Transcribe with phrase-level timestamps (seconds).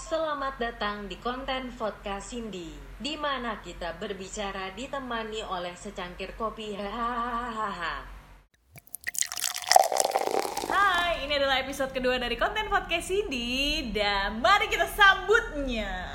[0.00, 6.72] Selamat datang di konten podcast Cindy, di mana kita berbicara ditemani oleh secangkir kopi.
[6.72, 8.08] Hahaha.
[10.72, 16.08] Hai, ini adalah episode kedua dari konten podcast Cindy dan mari kita sambutnya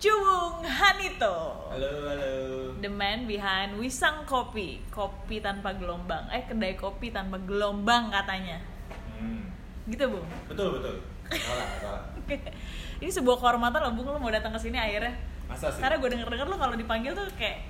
[0.00, 2.32] Cuwung Hanito Halo, halo.
[2.82, 8.69] The man behind Wisang Kopi Kopi tanpa gelombang Eh, kedai kopi tanpa gelombang katanya.
[9.90, 10.26] Gitu, Bung?
[10.46, 10.94] Betul, betul.
[11.34, 12.02] Salah, salah.
[13.02, 15.14] Ini sebuah kehormatan loh, Bung Lo mau datang ke sini akhirnya
[15.50, 15.82] Masa sih?
[15.82, 17.66] Karena gue denger-denger lo kalau dipanggil tuh kayak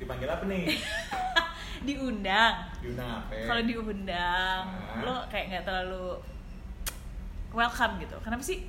[0.00, 0.72] Dipanggil apa nih?
[1.86, 3.32] diundang Diundang apa?
[3.34, 5.02] Kalau diundang, Nah.
[5.04, 6.16] lo kayak nggak terlalu
[7.52, 8.64] welcome gitu Kenapa sih?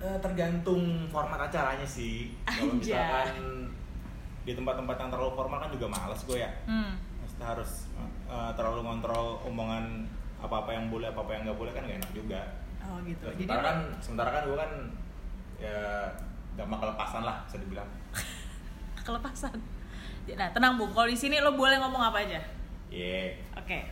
[0.00, 2.32] Eh, tergantung format acaranya sih.
[2.48, 3.68] Kalau misalkan
[4.48, 6.48] di tempat-tempat yang terlalu formal kan juga males gue ya.
[6.64, 6.96] Hmm,
[7.40, 7.84] harus
[8.28, 10.08] eh, terlalu ngontrol omongan
[10.40, 12.40] apa-apa yang boleh, apa-apa yang nggak boleh kan gak enak juga.
[12.80, 14.72] oh gitu Jadi Sementara kan, sementara kan gue kan
[15.60, 15.80] ya
[16.56, 17.88] gak mau kelepasan lah bisa dibilang.
[19.06, 19.56] kelepasan.
[20.30, 22.40] Nah, tenang Bung, kalau di sini lo boleh ngomong apa aja.
[22.92, 23.34] Iya.
[23.56, 23.82] Oke.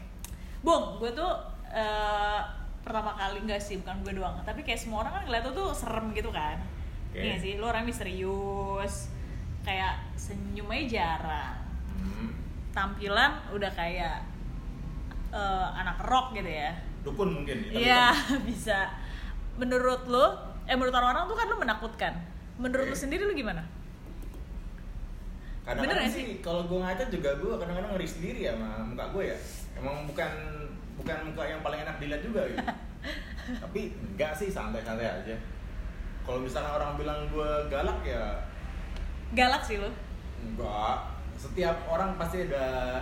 [0.62, 1.32] Bung, gue tuh
[1.70, 2.40] eh,
[2.82, 5.68] pertama kali enggak sih, bukan gue doang, tapi kayak semua orang kan ngeliat lo tuh
[5.74, 6.58] serem gitu kan.
[7.10, 7.18] Oke.
[7.18, 9.10] Iya nggak sih, lo orang misterius,
[9.66, 11.56] kayak senyumnya jarang.
[11.98, 12.30] Hmm.
[12.72, 14.22] Tampilan udah kayak
[15.30, 16.70] eh, anak rock gitu ya.
[17.04, 17.56] Dukun mungkin.
[17.70, 18.12] Iya,
[18.48, 18.88] bisa.
[19.56, 20.26] Menurut lo,
[20.64, 22.12] eh menurut orang-orang tuh kan lo menakutkan.
[22.58, 23.02] Menurut lo Oke.
[23.06, 23.62] sendiri lo gimana?
[25.68, 26.40] kadang-kadang Bener sih sih?
[26.40, 29.36] kalau gue ngaca juga gue kadang-kadang ngeri sendiri ya sama muka gue ya
[29.76, 30.32] emang bukan
[30.96, 32.64] bukan muka yang paling enak dilihat juga gitu
[33.68, 35.36] tapi enggak sih santai-santai aja
[36.24, 38.32] kalau misalkan orang bilang gue galak ya
[39.36, 39.92] Galak sih lo.
[40.40, 41.04] enggak
[41.36, 42.96] setiap orang pasti ada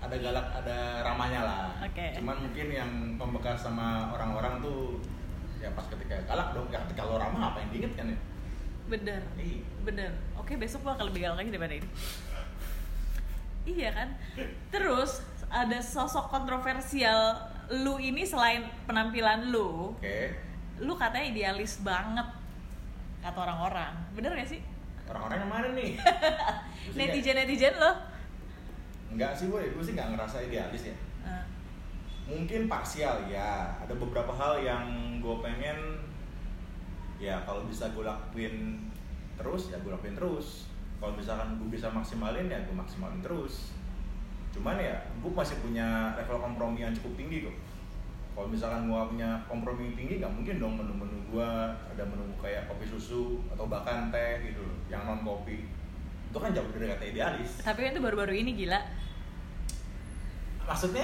[0.00, 2.16] ada galak ada ramanya lah Oke.
[2.16, 4.96] cuman mungkin yang membekas sama orang-orang tuh
[5.56, 8.18] ya pas ketika galak dong ya ketika lo ramah apa yang diinget kan ya
[8.90, 9.22] Bener.
[9.38, 9.62] Iya.
[9.86, 10.10] Bener.
[10.34, 11.86] Oke, besok bakal lebih galak lagi daripada ini.
[13.62, 14.08] iya kan?
[14.68, 17.38] Terus ada sosok kontroversial
[17.70, 20.18] lu ini selain penampilan lu, oke
[20.82, 22.26] lu katanya idealis banget
[23.22, 23.94] kata orang-orang.
[24.10, 24.58] Bener gak sih?
[25.06, 27.90] orang-orang yang mana nih Gua sih nggak- Netizen-netizen lo.
[29.10, 30.96] Enggak sih boy, gue sih nggak ngerasa idealis ya.
[31.26, 31.44] Eh,
[32.30, 33.74] Mungkin parsial ya.
[33.82, 34.86] Ada beberapa hal yang
[35.18, 35.98] gue pengen
[37.20, 38.80] Ya kalau bisa gue lakuin
[39.36, 40.72] terus ya gue lakuin terus.
[40.96, 43.76] Kalau misalkan gue bisa maksimalin ya gue maksimalin terus.
[44.56, 47.56] Cuman ya gue masih punya level kompromi yang cukup tinggi kok.
[48.32, 52.88] Kalau misalkan gue punya kompromi tinggi nggak mungkin dong menu-menu gue ada menu kayak kopi
[52.88, 55.68] susu atau bahkan teh gitu loh yang non kopi
[56.30, 58.78] itu kan jauh dari kata idealis tapi kan itu baru-baru ini gila.
[60.62, 61.02] maksudnya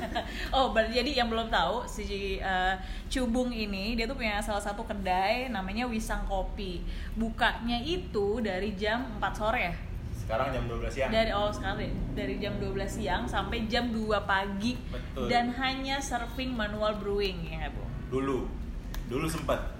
[0.56, 2.74] Oh, ber- jadi yang belum tahu si eh,
[3.08, 6.84] Cubung ini dia tuh punya salah satu kedai namanya Wisang Kopi.
[7.16, 9.74] Bukanya itu dari jam 4 sore ya.
[10.12, 11.08] Sekarang jam 12 siang.
[11.08, 15.32] Dari oh sekali dari jam 12 siang sampai jam 2 pagi Betul.
[15.32, 17.80] dan hanya serving manual brewing ya, Bu.
[18.12, 18.44] Dulu,
[19.08, 19.72] dulu sempat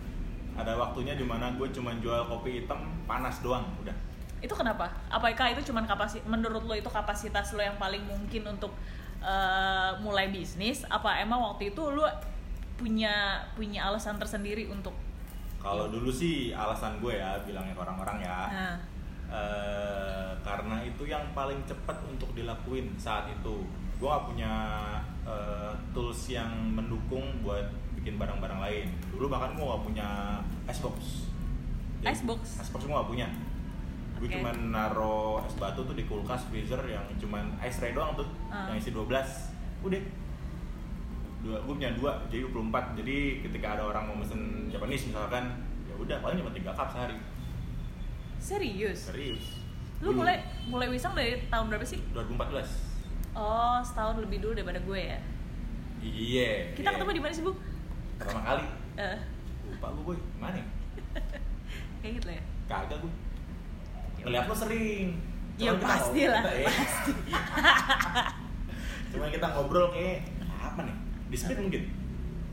[0.57, 3.93] ada waktunya di mana gue cuma jual kopi hitam panas doang, udah.
[4.39, 4.87] Itu kenapa?
[5.11, 8.71] Apakah itu cuman kapasitas menurut lo itu kapasitas lo yang paling mungkin untuk
[9.23, 12.07] eh, mulai bisnis apa emang waktu itu lo
[12.79, 14.95] punya punya alasan tersendiri untuk
[15.59, 18.77] Kalau dulu sih alasan gue ya bilangnya ke orang-orang ya, nah,
[19.27, 23.67] eh, karena itu yang paling cepat untuk dilakuin saat itu.
[23.99, 24.55] Gue gak punya
[25.27, 26.47] eh, tools yang
[26.79, 27.67] mendukung buat
[27.99, 28.87] bikin barang-barang lain.
[29.11, 30.09] Dulu bahkan gue gak punya
[30.71, 31.27] icebox.
[31.99, 32.41] Jadi, Icebox?
[32.63, 33.29] Icebox gue gak punya.
[34.19, 34.35] Gue Oke.
[34.35, 38.67] cuman naro es batu tuh di kulkas freezer yang cuman ice tray doang tuh, Ah.
[38.67, 39.55] yang isi 12.
[39.81, 40.03] Udah.
[41.39, 42.99] Dua, gue punya dua, jadi 24.
[42.99, 45.55] Jadi ketika ada orang mau mesen Japanese misalkan,
[45.87, 47.15] ya udah paling cuma 3 cup sehari.
[48.39, 49.11] serius.
[49.11, 49.63] Serius.
[49.99, 51.99] Lu Dulu, mulai mulai wisang dari tahun berapa sih?
[52.11, 52.71] 2014.
[53.35, 55.19] Oh, setahun lebih dulu daripada gue ya.
[55.99, 56.51] Iya.
[56.75, 56.95] Kita iya.
[56.95, 57.53] ketemu di mana sih, Bu?
[58.19, 58.65] Pertama kali.
[58.95, 59.19] Eh,
[59.69, 60.55] Lupa gue boy, mana?
[60.55, 60.67] ya?
[62.03, 62.43] kayak gitu ya.
[62.67, 63.13] Kagak gue.
[64.21, 65.09] Ngeliat lo sering.
[65.55, 66.41] Ya, kita pasti lah.
[66.41, 66.71] kita- iya.
[69.09, 70.97] Cuma kita ngobrol kayak apa nih?
[71.29, 71.83] Di speed mungkin.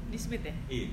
[0.08, 0.56] Di Smith ya.
[0.68, 0.88] Iya.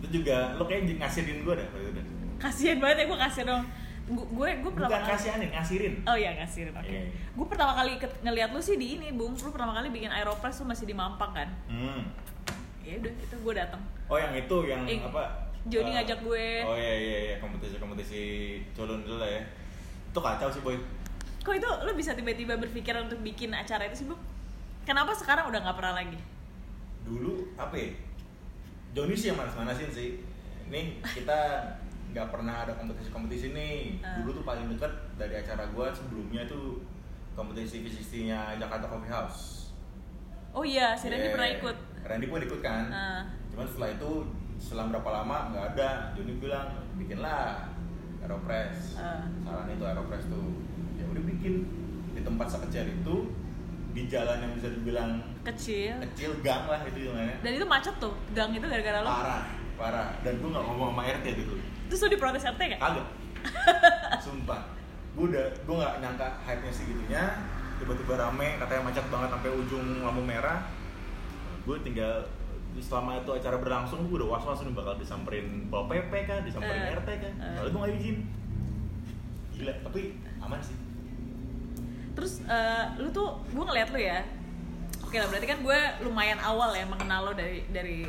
[0.00, 2.04] Itu juga lo kayak ngasirin gue dah waktu itu dah.
[2.40, 3.62] Kasian banget ya gue kasih dong.
[4.10, 5.12] Gue gue pertama Bukan kali.
[5.12, 5.94] kasihanin, ngasirin.
[6.02, 6.82] Oh iya ngasihin, oke.
[6.82, 7.02] Iya.
[7.30, 9.36] Gue pertama kali ke- ngeliat lu sih di ini, Bung.
[9.36, 11.48] Lu pertama kali bikin Aeropress lu masih di Mampang kan?
[11.68, 12.10] Hmm.
[12.80, 13.82] Ya udah, itu gue datang.
[14.08, 15.46] Oh yang itu yang Eh, apa?
[15.62, 16.46] Joni eh, ngajak gue.
[16.64, 18.22] Oh iya iya iya kompetisi-kompetisi
[18.72, 19.42] culun dulu lah ya.
[20.10, 20.76] Itu kacau sih boy.
[21.40, 24.20] Kok itu lu bisa tiba-tiba berpikiran untuk bikin acara itu sih, Bung?
[24.82, 26.18] Kenapa sekarang udah nggak pernah lagi?
[27.02, 27.90] Dulu apa ya?
[28.90, 30.18] Joni sih yang manas-manasin sih
[30.66, 31.62] ini kita
[32.10, 34.18] nggak pernah ada kompetisi-kompetisi nih Ah.
[34.18, 36.82] dulu tuh paling deket dari acara gua sebelumnya tuh
[37.32, 39.70] kompetisi V60-nya Jakarta Coffee House
[40.50, 41.34] oh iya si Randy Yeah.
[41.34, 43.22] pernah ikut Randy pun ikut kan Ah.
[43.48, 44.10] cuman setelah itu
[44.58, 47.70] selang berapa lama nggak ada Joni bilang bikinlah
[48.24, 49.00] Aeropress.
[49.00, 49.26] Ah.
[49.44, 50.46] saran itu Aeropress tuh.
[51.00, 51.54] Ya udah bikin
[52.12, 53.16] di tempat sekecil itu
[53.90, 55.10] di jalan yang bisa dibilang
[55.42, 55.98] kecil.
[56.12, 59.08] kecil gang lah itu namanya dan itu macet tuh gang itu gara-gara lo.
[59.10, 60.08] Parah parah.
[60.20, 61.54] Dan gue nggak ngomong sama RT gitu.
[61.88, 62.80] Terus lo diprotes RT gak?
[62.84, 63.08] kagak.
[64.28, 64.60] Sumpah.
[65.16, 67.22] Gue udah gue nggak nyangka hype nya segitunya.
[67.80, 70.68] Tiba-tiba rame katanya macet banget sampai ujung lampu merah.
[71.64, 72.28] Gue tinggal
[72.78, 76.80] selama itu acara berlangsung gue udah was was nih bakal disamperin bawa PP kan disamperin
[76.86, 77.54] Eh, RT kan eh.
[77.58, 78.16] soalnya gue nggak izin.
[79.58, 80.00] Gila tapi
[80.38, 80.76] aman sih.
[82.14, 84.22] Terus eh, lu tuh gue ngeliat lu ya.
[85.02, 88.06] Oke lah berarti kan gue lumayan awal ya mengenal lo dari dari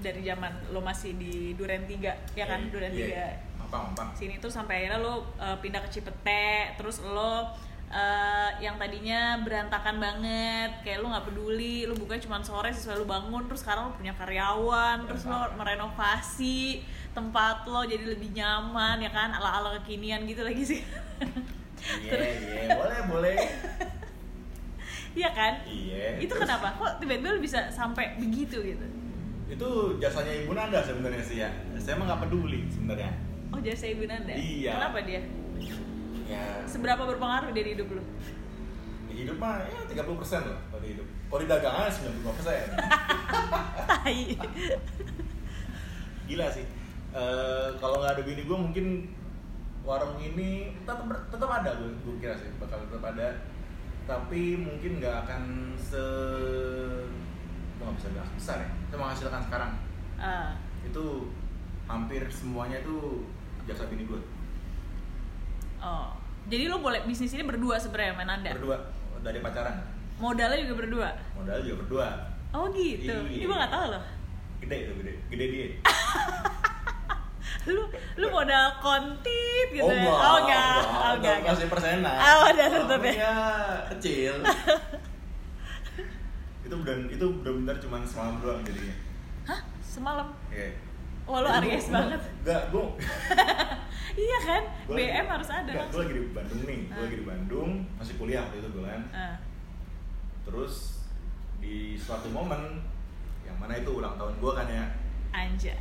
[0.00, 2.60] dari zaman lo masih di Duren 3 ya kan?
[2.64, 3.28] Iya, Duren 3 iya.
[3.60, 4.08] mampang mampang.
[4.16, 7.52] Sini tuh sampai akhirnya lo uh, pindah ke Cipete terus lo
[7.90, 13.06] uh, yang tadinya berantakan banget kayak lo nggak peduli lo bukannya cuma sore sesuai lo
[13.06, 19.10] bangun terus sekarang lo punya karyawan terus lo merenovasi tempat lo jadi lebih nyaman ya
[19.10, 19.34] kan?
[19.34, 20.80] Ala ala kekinian gitu lagi sih.
[21.80, 22.76] Iya iya.
[22.76, 23.36] Boleh boleh.
[25.10, 25.66] Iya kan?
[25.66, 26.70] Iya itu Terus, kenapa?
[26.78, 28.86] Kok tiba-tiba lo bisa sampai begitu gitu?
[29.50, 31.50] Itu jasanya ibu Nanda sebenarnya sih ya.
[31.82, 33.10] Saya emang nggak peduli sebenarnya.
[33.50, 34.30] Oh jasa ibu Nanda?
[34.30, 34.78] Iya.
[34.78, 35.26] kenapa dia
[36.30, 36.46] ya.
[36.70, 38.02] Seberapa berpengaruh dia di hidup lo
[39.10, 41.06] di hidup mah ya 30 persen lah kalau di hidup.
[41.26, 42.64] Kalau di dagangan 95 persen.
[43.90, 44.20] Tai.
[46.30, 46.66] Gila sih.
[47.10, 48.86] Eh, kalau nggak ada bini gue mungkin
[49.82, 53.34] warung ini tetap tetap ada gue gue kira sih bakal tetap ada.
[54.06, 56.04] Tapi mungkin nggak akan se
[57.76, 58.70] gue nggak bisa bilang besar ya.
[58.86, 59.72] Itu menghasilkan sekarang.
[60.20, 60.52] Ah.
[60.84, 61.32] itu
[61.88, 63.24] hampir semuanya itu
[63.64, 64.20] jasa bini gue
[65.80, 66.12] Oh,
[66.46, 68.50] jadi lo boleh bisnis ini berdua sebenarnya sama Nanda?
[68.52, 68.76] berdua
[69.20, 69.76] dari pacaran
[70.16, 71.08] Modalnya juga berdua?
[71.32, 72.08] modal juga berdua
[72.50, 73.30] Oh gitu, Iya.
[73.30, 74.02] ini gue gak tahu loh
[74.58, 75.66] gede itu gede gede dia
[77.62, 77.84] Lu
[78.16, 80.00] lu modal kontit gitu oh ya?
[80.00, 83.36] enggak Oh enggak, oh enggak, masih persenan Oh, udah tutup ya.
[83.90, 84.34] Kecil
[86.62, 88.94] itu benar itu benar-benar cuma semalam doang jadinya
[89.44, 89.60] Hah?
[89.80, 90.28] Semalam?
[90.46, 90.66] Oke.
[91.24, 92.84] Wah lu Jadi Aries banget Enggak, gue
[94.20, 94.62] Iya kan?
[94.90, 97.02] BM harus ada Gue lagi di Bandung nih, gue Ah.
[97.02, 99.02] lagi di Bandung, masih kuliah waktu itu gue kan.
[99.10, 99.36] Ah,
[100.42, 100.74] Terus
[101.56, 102.84] di suatu momen
[103.42, 104.84] yang mana itu ulang tahun gue kan ya,
[105.30, 105.76] Anjay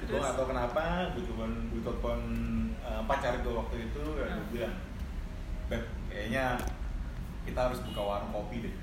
[0.00, 2.18] gue gak tau kenapa, gue cuma gue telepon
[2.80, 4.36] eh, pacar gue waktu itu, dan Ah.
[4.38, 4.74] gue bilang,
[5.68, 6.56] beb, kayaknya
[7.44, 8.74] kita harus buka warung kopi deh.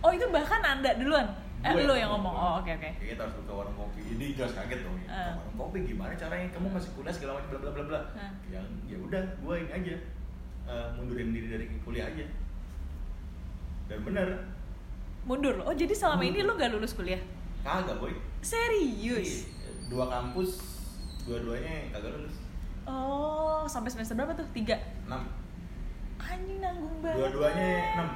[0.00, 1.24] Oh itu bahkan Anda duluan?
[1.66, 2.30] Eh Gue lu yang ngomong?
[2.30, 4.00] Oh oke oke Kayaknya kita harus buka warung kopi.
[4.06, 4.96] Jadi jelas kaget dong.
[5.02, 5.08] Ya.
[5.10, 5.32] Ah.
[5.34, 6.46] Warung kopi gimana caranya?
[6.54, 8.00] Kamu masih kuliah segala macam bla bla bla bla.
[8.14, 8.30] Ah.
[8.46, 9.94] Ya ya udah, gue ini aja
[10.70, 12.26] eh, mundurin diri dari kuliah aja.
[13.86, 14.28] Dan bener,
[15.26, 15.58] Mundur?
[15.66, 16.54] Oh jadi selama ini Mundur.
[16.54, 17.22] lu gak lulus kuliah?
[17.66, 18.14] kagak boy.
[18.46, 19.50] Serius?
[19.90, 20.62] Dua kampus,
[21.26, 22.36] dua-duanya kagak lulus.
[22.86, 24.46] Oh sampai semester berapa tuh?
[24.54, 24.78] Tiga?
[25.10, 25.26] Enam.
[26.22, 28.10] Anjing nanggung banget Dua-duanya enam.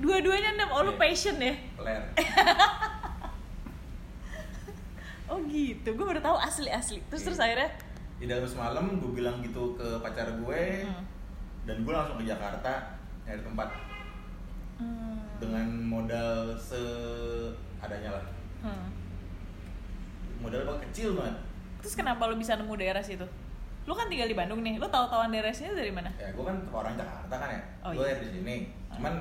[0.00, 1.00] Dua-duanya enam, oh lu Iya.
[1.00, 1.54] passion ya?
[1.76, 2.02] Peler.
[5.30, 7.26] Oh gitu, gue baru tahu asli-asli Terus Iya.
[7.30, 7.70] terus akhirnya
[8.18, 11.04] Di dalam semalam gue bilang gitu ke pacar gue, Hmm.
[11.64, 13.68] dan gue langsung ke Jakarta nyari tempat
[14.76, 18.24] hmm, dengan modal seadanya lah.
[18.60, 18.86] hmm.
[20.40, 21.36] Modal paling kecil banget.
[21.80, 23.24] Terus kenapa lu bisa nemu daerah situ?
[23.84, 26.12] Lu kan tinggal di Bandung nih, lu tahu-tahuan daerah sini dari mana?
[26.12, 28.18] ya gue kan orang Jakarta kan ya Oh, gue iya.
[28.18, 28.54] di sini
[28.84, 28.98] Ah.
[28.98, 29.14] cuman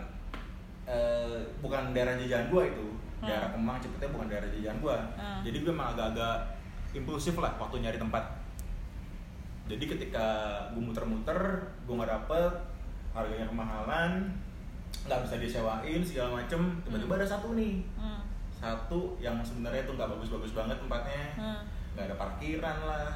[0.90, 2.88] eh, bukan daerah jajahan gue itu
[3.20, 3.28] Hmm.
[3.28, 5.40] daerah Kemang Cipete bukan daerah jajahan gue Hmm.
[5.44, 6.36] jadi gue emang agak-agak
[6.92, 8.24] impulsif lah waktu nyari tempat
[9.66, 10.26] jadi ketika
[10.72, 11.38] gue muter-muter
[11.86, 12.54] gue nggak dapet
[13.12, 14.12] harganya kemahalan
[15.06, 17.22] nggak bisa disewain segala macem tiba-tiba Hmm.
[17.22, 18.22] ada satu nih Hmm.
[18.52, 21.62] satu yang sebenarnya itu nggak bagus-bagus banget tempatnya Hmm.
[21.94, 23.14] nggak ada parkiran lah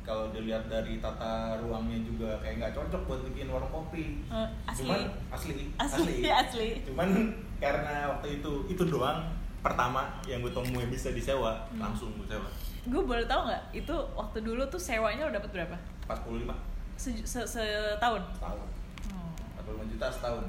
[0.00, 4.82] kalau dilihat dari tata ruangnya juga kayak nggak cocok buat bikin warung kopi Hmm, asli.
[4.82, 6.68] cuman asli Asli, asli.
[6.82, 7.08] cuman
[7.56, 9.28] karena waktu itu itu doang
[9.60, 11.80] pertama yang gue temuin bisa disewa Hmm.
[11.82, 12.48] langsung gue sewa
[12.80, 13.76] Gue boleh tahu nggak?
[13.76, 15.76] Itu waktu dulu tuh sewanya lo dapat berapa?
[16.06, 16.48] 45
[16.96, 18.24] Se se- setahun?
[18.32, 18.60] setahun
[19.06, 19.30] Hmm.
[19.58, 20.44] 45 juta setahun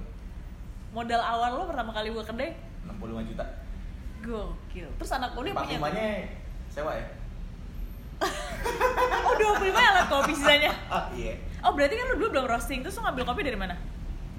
[0.91, 2.55] Modal awal lo pertama kali buka kedai?
[2.83, 3.45] 65 juta
[4.21, 4.87] Gokil.
[4.95, 6.07] Terus anak kuliah punya 45 nya
[6.67, 7.05] sewa ya
[9.21, 10.71] Oh 25 yang alat kopi sisanya?
[10.87, 13.75] ah iya Oh berarti kan lo dulu belum roasting, terus lo ngambil kopi dari mana?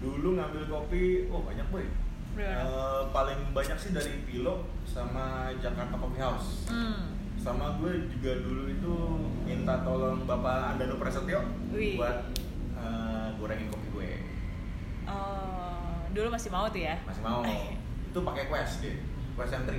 [0.03, 1.87] dulu ngambil kopi oh banyak boy?
[2.33, 6.67] Eh, paling banyak sih dari Pilo sama Jakarta Coffee House.
[6.67, 7.13] Hmm.
[7.37, 8.95] Sama gue juga dulu itu
[9.45, 12.01] minta tolong Bapak Andano Prasetyo Wih.
[12.01, 12.35] buat
[12.75, 14.11] eh, gorengin kopi gue.
[15.07, 16.97] Oh, dulu masih mau tuh ya?
[17.05, 17.43] Masih mau.
[18.11, 18.97] Itu pakai Quest deh.
[19.39, 19.79] Quest entry.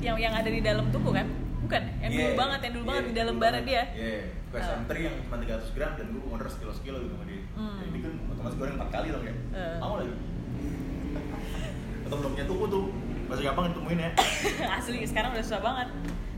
[0.00, 1.26] Yang yang ada di dalam tuku kan?
[1.64, 1.82] Bukan?
[1.98, 3.64] Yang dulu Iya, banget, yang dulu iya, banget di dalam dulu bara banget.
[3.64, 3.82] dia.
[3.94, 4.78] Iya, Quest Oh.
[4.78, 7.40] entry yang cuma 300 gram dan gue order sekilo sekilo gitu sama dia.
[7.54, 7.78] Hmm.
[7.82, 9.34] Ini kan otomatis goreng 4 kali dong ya.
[9.50, 9.76] Eh.
[9.78, 10.14] Mau lagi.
[12.04, 12.84] Atau belum punya tuku tuh.
[13.24, 14.10] Masih gampang ditemuin ya.
[14.76, 15.88] Asli, sekarang udah susah banget.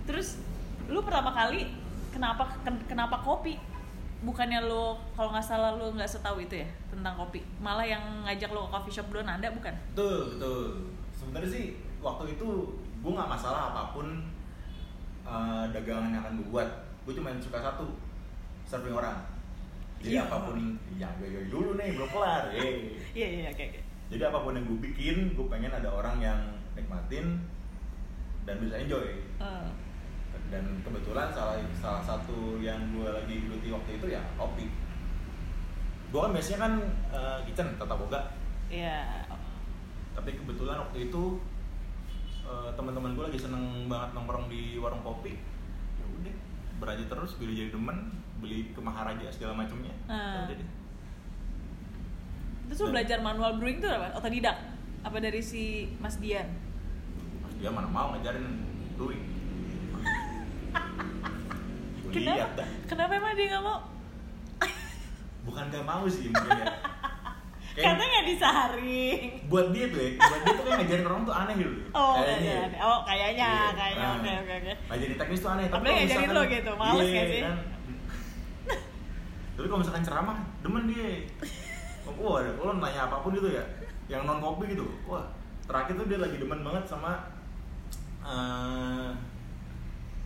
[0.04, 0.28] Terus,
[0.87, 1.66] lu pertama kali
[2.09, 3.59] kenapa ken- kenapa kopi?
[4.18, 7.42] Bukannya lu kalau nggak salah lu nggak setahu itu ya tentang kopi.
[7.59, 9.75] Malah yang ngajak lu ke coffee shop dulu Nanda bukan?
[9.92, 10.62] Betul, betul.
[11.12, 11.64] Sebenarnya sih
[11.99, 12.49] waktu itu
[12.97, 14.06] gue nggak masalah apa pun
[15.26, 16.71] eh, dagangan yang akan gue buat.
[17.02, 17.87] Gue cuma suka satu,
[18.64, 19.18] serving orang.
[19.97, 20.25] Jadi Iya.
[20.25, 20.56] apa pun,
[20.95, 22.42] yang gue dulu nih belum kelar.
[22.50, 22.76] Yeay.
[23.18, 23.80] Iya iya oke oke.
[24.06, 26.38] Jadi apa pun yang gue bikin, gue pengen ada orang yang
[26.73, 27.42] nikmatin
[28.42, 29.06] dan bisa enjoy.
[29.40, 29.66] Eh,
[30.47, 34.71] Dan kebetulan salah salah satu yang gue lagi geluti waktu itu ya kopi.
[36.06, 36.73] Gue kan biasanya kan
[37.11, 38.21] eh, kitchen tata boga,
[38.71, 39.26] Iya.
[40.14, 41.23] tapi kebetulan waktu itu
[42.47, 45.35] eh, teman-teman gue lagi seneng banget nongkrong di warung kopi.
[45.99, 46.35] Ya udah,
[46.79, 49.93] beraja terus, beli jadi demen, beli ke Maharaja segala macamnya.
[50.07, 50.71] Ya udah deh.
[52.67, 54.15] Terus lu Dan- belajar manual brewing tuh apa?
[54.15, 54.57] Otodidak?
[55.07, 56.50] Apa dari si Mas Dian?
[57.43, 58.47] Mas dia mana mau ngajarin
[58.99, 59.23] brewing.
[62.11, 62.38] Kenapa?
[62.38, 62.69] lihat dah.
[62.91, 63.79] Kenapa emang dia nggak mau?
[65.47, 66.67] Bukan gak mau sih mungkin ya.
[67.76, 69.28] Karena nggak disaring.
[69.47, 71.73] buat dia tuh ya, buat dia tuh kayak ngajarin orang tuh aneh gitu.
[71.90, 72.66] Oh, Kayaknya ya.
[72.80, 73.71] Oh, kayaknya, Iya.
[73.71, 74.00] kayaknya.
[74.02, 74.73] Nah, Oke, oke, oke.
[74.88, 75.64] Ngajarin teknis tuh aneh.
[75.66, 77.42] Apalagi kalau ngajarin lo gitu, males Iya, nggak sih?
[77.42, 77.56] kan.
[79.56, 81.09] Tapi kalau misalkan ceramah, demen dia.
[82.09, 83.64] Wah, lo nanya apa pun gitu ya,
[84.06, 84.87] yang non kopi gitu.
[85.04, 85.26] Wah,
[85.64, 87.18] terakhir tuh dia lagi demen banget sama
[88.23, 89.11] eh,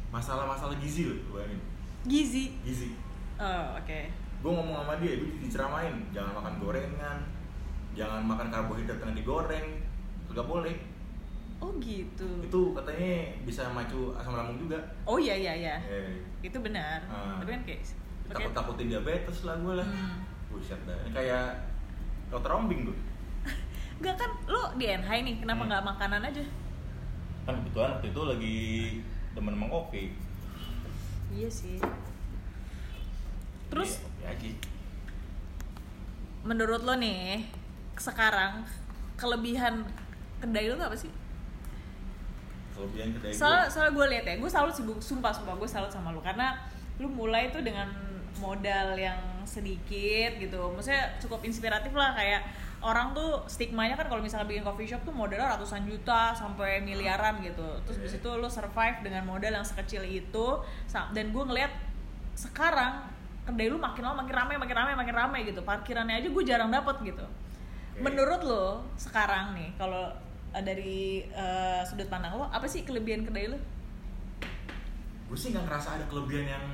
[0.08, 1.60] masalah-masalah gizi loh, bayangin.
[2.02, 2.44] Gizi.
[2.62, 2.90] Gizi.
[3.36, 4.00] Oh, oke.
[4.40, 7.18] Gue ngomong sama dia, gue diceramain, jangan makan gorengan,
[8.00, 9.68] jangan makan karbohidrat yang digoreng,
[10.32, 10.72] gak boleh.
[11.60, 12.24] Oh, gitu.
[12.40, 14.80] Itu katanya bisa macu asam lambung juga.
[15.04, 15.76] Oh iya iya iya.
[15.84, 17.04] Eh, Itu benar.
[17.04, 17.36] Ah.
[17.36, 18.32] Tapi kan kayak oke.
[18.32, 19.84] takut-takutin diabetes lah gue lah.
[19.84, 20.24] Hmm.
[20.48, 21.60] Buset dah, ini kayak
[22.32, 22.96] dokter ombing gue.
[24.00, 25.68] Enggak kan lo di NH nih, kenapa Hmm.
[25.68, 26.44] nggak makanan aja?
[27.44, 28.58] Kan kebetulan waktu itu lagi
[29.36, 30.02] demen-demen kopi.
[31.36, 31.76] Iya sih.
[33.68, 34.32] Terus ya,
[36.40, 37.44] menurut lo nih
[38.00, 38.64] sekarang
[39.20, 39.84] kelebihan
[40.40, 41.12] kedai lo tuh apa sih?
[42.72, 43.72] kelebihan kedai Soalnya, gue.
[43.76, 44.96] soalnya gue lihat ya, gue salut sih, Bu.
[44.96, 46.56] sumpah sumpah gue salut sama lo karena
[46.96, 47.92] lu mulai tuh dengan
[48.40, 52.40] modal yang sedikit gitu, maksudnya cukup inspiratif lah kayak
[52.80, 57.44] orang tuh stigmanya kan kalau misalnya bikin coffee shop tuh modalnya ratusan juta sampai miliaran
[57.44, 58.04] gitu, terus Oke.
[58.06, 60.46] di situ lu survive dengan modal yang sekecil itu
[60.88, 61.72] dan gue ngeliat
[62.32, 63.04] sekarang
[63.44, 66.72] kedai lu makin lama makin ramai makin ramai makin ramai gitu, parkirannya aja gue jarang
[66.72, 67.26] dapet gitu.
[68.00, 68.08] Oke.
[68.08, 68.64] Menurut lo
[68.96, 70.08] sekarang nih kalau
[70.56, 73.60] eh, dari eh, sudut pandang lo apa sih kelebihan kedai lo?
[75.30, 76.64] gue sih nggak ngerasa ada kelebihan yang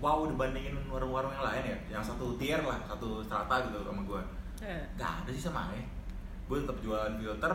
[0.00, 1.98] wow dibandingin warung-warung yang lain ya.
[1.98, 4.22] Yang satu tier lah satu strata gitu sama gue
[4.62, 5.82] Eh, Gak ada sih sama ya
[6.46, 7.54] gue tetap jualan filter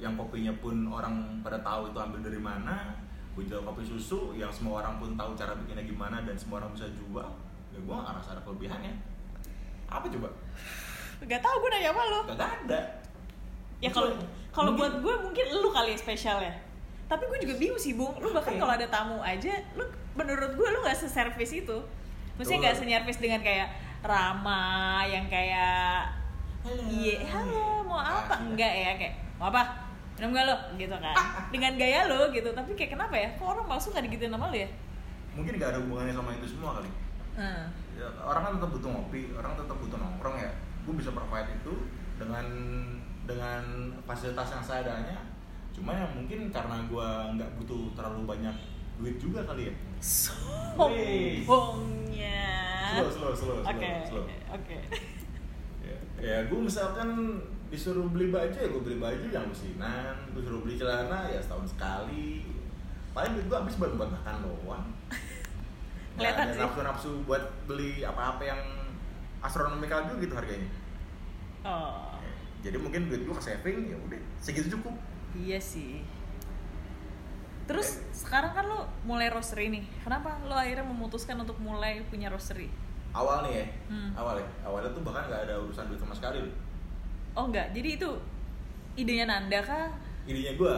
[0.00, 2.96] yang kopinya pun orang pada tahu itu ambil dari mana.
[3.36, 6.72] Gue jual kopi susu yang semua orang pun tahu cara bikinnya gimana dan semua orang
[6.72, 7.28] bisa jual.
[7.74, 8.92] Ya gue gak ngerasa ada kelebihannya.
[9.92, 10.28] Apa coba
[11.24, 12.20] Gak tau gue nanya apa lo.
[12.28, 12.80] gak ada
[13.80, 14.12] Ya kalau
[14.52, 16.52] kalau buat gue mungkin lu kali yang spesial ya.
[17.08, 18.16] Tapi gue juga bingung sih bung.
[18.20, 18.60] Lu bahkan Oke.
[18.60, 19.84] kalau ada tamu aja, lu
[20.16, 21.78] menurut gue lu nggak seservis itu.
[22.40, 22.80] Maksudnya Betul.
[22.84, 23.68] senyervis dengan kayak
[24.04, 26.08] ramah yang kayak
[26.90, 28.46] iya halo mau apa Ah, iya.
[28.50, 29.62] enggak ya kayak mau apa
[30.16, 31.14] minum gak lo gitu kan
[31.52, 34.56] dengan gaya lo gitu tapi kayak kenapa ya kok orang malah suka digituin sama lo
[34.56, 34.68] ya
[35.36, 36.90] mungkin gak ada hubungannya sama itu semua kali
[37.36, 37.64] hmm.
[38.00, 40.50] ya, orang kan tetap butuh ngopi orang tetap butuh nongkrong ya
[40.86, 41.74] gue bisa provide itu
[42.16, 42.46] dengan
[43.26, 45.18] dengan fasilitas yang seadanya.
[45.74, 48.54] Cuma yang mungkin karena gue nggak butuh terlalu banyak
[48.96, 49.74] duit juga kali ya.
[49.98, 51.44] Sombongnya.
[52.86, 54.24] Slow slow slow slow oke slow.
[54.54, 54.78] oke
[55.82, 60.62] ya, ya gue misalkan disuruh beli baju ya gue beli baju yang lusinan gue suruh
[60.62, 62.46] beli celana ya setahun sekali.
[63.10, 64.86] Paling duit gue habis buat buat makan doang.
[66.16, 66.60] Kelihatan sih.
[66.62, 68.60] nafsu-nafsu buat beli apa-apa yang
[69.46, 70.68] astronomikal juga gitu harganya.
[71.62, 72.18] Oh.
[72.60, 74.94] Jadi mungkin duit gue ke saving ya udah segitu cukup.
[75.32, 76.02] Iya sih.
[77.66, 79.84] Terus sekarang kan lo mulai roastery nih.
[80.00, 82.70] Kenapa lo akhirnya memutuskan untuk mulai punya roastery?
[83.16, 83.66] awal nih ya?
[83.88, 84.10] Hmm.
[84.12, 84.44] awal ya?
[84.60, 86.52] Awalnya tuh bahkan nggak ada urusan duit sama sekali loh.
[87.32, 88.10] Oh enggak, jadi itu
[88.92, 89.88] idenya Nanda kah?
[90.28, 90.74] Idenya gue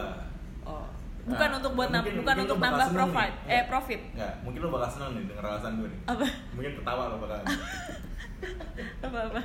[0.63, 0.87] oh.
[1.27, 3.31] Bukan Nah, untuk buat mungkin- bukan mungkin untuk nambah profit.
[3.43, 3.65] Eh Nggak.
[3.67, 4.01] profit.
[4.15, 5.99] Nggak, mungkin lo bakal seneng nih denger alasan gue nih.
[6.07, 6.25] Apa?
[6.55, 7.37] Mungkin ketawa lo bakal
[9.05, 9.41] apa apa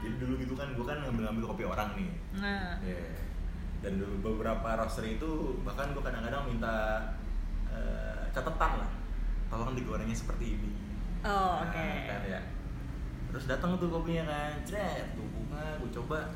[0.00, 2.08] jadi dulu gitu kan gue kan ngambil-ngambil kopi orang nih.
[2.34, 2.72] Nah.
[2.80, 3.20] Iya.
[3.80, 7.04] dan dulu beberapa roastery itu bahkan gue kadang-kadang minta
[7.66, 8.90] eh, catatan lah.
[9.46, 10.70] Tolong digorengnya seperti ini.
[11.20, 11.86] Oh Nah, oke.
[12.06, 12.40] kan ya.
[13.28, 14.52] Terus datang tuh kopinya kan.
[14.64, 16.32] Cret tuh bunga gue coba.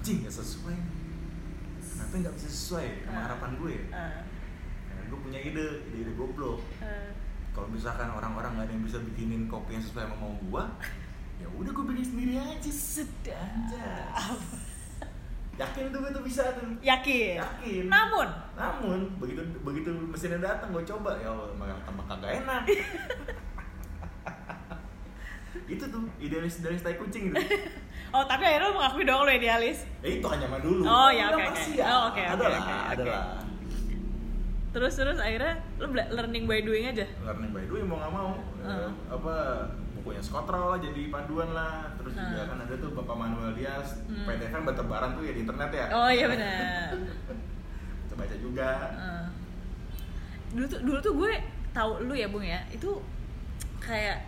[0.00, 0.76] Cing gak sesuai.
[1.78, 3.22] Kenapa nggak bisa sesuai sama Ah.
[3.26, 4.16] harapan gue Eh,
[4.88, 6.60] nah, gue punya ide ide, ide goblok.
[6.80, 7.12] Eh.
[7.50, 10.62] kalau misalkan orang-orang nggak ada yang bisa bikinin kopi yang sesuai sama mau gue
[11.38, 14.38] ya udah gue bikin sendiri aja sedap
[15.58, 16.70] yakin tuh tuh bisa tuh?
[16.78, 17.34] Yakin?
[17.42, 17.82] Yakin.
[17.90, 18.30] namun?
[18.54, 22.62] Namun begitu begitu mesinnya datang gue coba ya malah tambah kagak enak.
[25.68, 27.36] Itu tuh idealis idealis tai kucing itu
[28.16, 29.84] oh tapi akhirnya lu mengakui dong lu idealis?
[30.00, 30.80] Ya itu hanya mah dulu.
[30.86, 31.80] Oh, ya, oke, pasti oke.
[31.80, 31.86] ya.
[31.92, 32.62] Oh, oke, ada oke, lah
[32.96, 33.16] oke,
[34.68, 37.04] terus terus akhirnya bela- learning by doing aja?
[37.20, 38.30] Learning by doing mau nggak mau.
[38.60, 38.90] Ya, Heeh.
[39.10, 39.34] apa
[40.08, 42.48] bukunya Scottrell lah jadi panduan lah terus juga Heeh.
[42.48, 44.24] kan ada tuh Bapak Manuel Diaz Hmm.
[44.24, 46.88] PDF kan bertebaran tuh ya di internet ya oh iya benar
[48.08, 49.24] Coba baca juga Heeh.
[50.48, 51.32] dulu tuh dulu tuh gue
[51.70, 52.88] tahu lu ya bung ya itu
[53.78, 54.24] kayak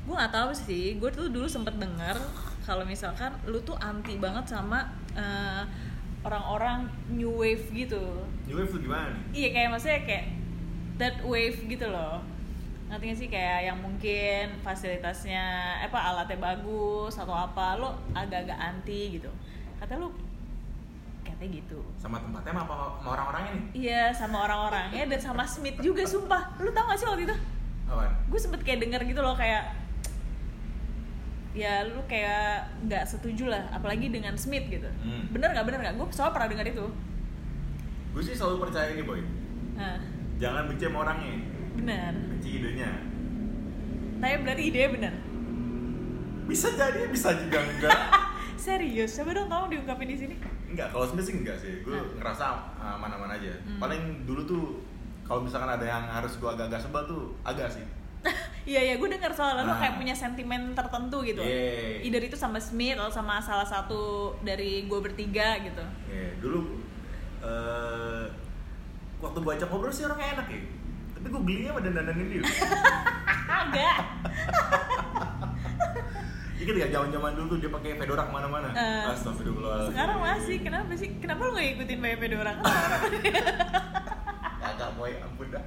[0.00, 2.20] gue nggak tahu sih gue tuh dulu sempet denger
[2.60, 5.64] kalau misalkan lu tuh anti banget sama eh,
[6.20, 9.22] orang-orang new wave gitu New Wave tuh gimana nih?
[9.32, 10.26] iya kayak maksudnya kayak
[10.98, 12.20] that wave gitu loh
[12.90, 15.44] ngerti gak sih kayak yang mungkin fasilitasnya
[15.78, 19.30] eh, apa alatnya bagus atau apa lo agak-agak anti gitu
[19.78, 20.10] kata lu
[21.22, 22.64] katanya gitu Sama tempatnya sama,
[22.98, 23.64] sama orang-orangnya nih?
[23.78, 26.52] Iya sama orang-orangnya dan sama Smith juga sumpah.
[26.58, 27.36] Lu tau gak sih waktu itu?
[27.86, 28.12] Apaan?
[28.26, 29.72] Gue sempet kayak denger gitu loh kayak
[31.50, 35.26] ya lu kayak nggak setuju lah apalagi dengan Smith gitu Hmm.
[35.34, 36.86] bener nggak bener nggak gue soalnya pernah denger itu
[38.10, 39.18] Gue sih selalu percaya ini boy
[39.74, 39.98] nah
[40.38, 41.34] Jangan benci sama orangnya
[41.80, 42.90] bener Benci idenya.
[44.16, 45.14] Tapi berarti idenya bener
[46.44, 47.94] Bisa jadi, bisa juga enggak.
[48.60, 49.14] Serius?
[49.14, 50.34] Coba dong kamu diungkapin di sini.
[50.66, 51.80] Enggak, kalau Smith sih enggak sih.
[51.80, 52.04] Gue Nah.
[52.18, 53.54] ngerasa uh, aman-aman aja.
[53.62, 53.78] Hmm.
[53.78, 54.64] Paling dulu tuh
[55.22, 57.86] kalau misalkan ada yang harus gue agak-agak sebel tuh agak sih.
[58.60, 59.78] Iya iya gue denger soalnya lu Nah.
[59.78, 61.40] kayak punya sentimen tertentu gitu.
[61.40, 62.04] Yeay.
[62.04, 65.80] either itu sama Smith atau sama salah satu dari gue bertiga gitu.
[66.06, 66.82] Ya, dulu
[67.40, 68.26] eh
[69.16, 70.60] waktu gue ajak ngobrol sih orangnya enak ya
[71.20, 72.42] tapi gue gelinya sama dandanin dia
[73.60, 73.96] agak.
[76.60, 78.68] Ingat gak zaman-zaman dulu tuh dia pakai fedora ke mana-mana.
[78.72, 80.56] Eh, Astagfirullahaladzim sekarang masih.
[80.64, 81.08] Kenapa sih?
[81.20, 82.56] Kenapa lu gak ikutin BP orang
[84.60, 85.64] Agak boy, ampun dah.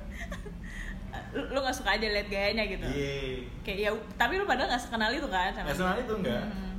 [1.34, 2.86] Lu, gak suka aja liat gayanya gitu?
[2.90, 3.46] Iya.
[3.62, 6.74] Kayak ya tapi lu padahal gak sekenal itu kan sama Nggak senang itu enggak Hmm.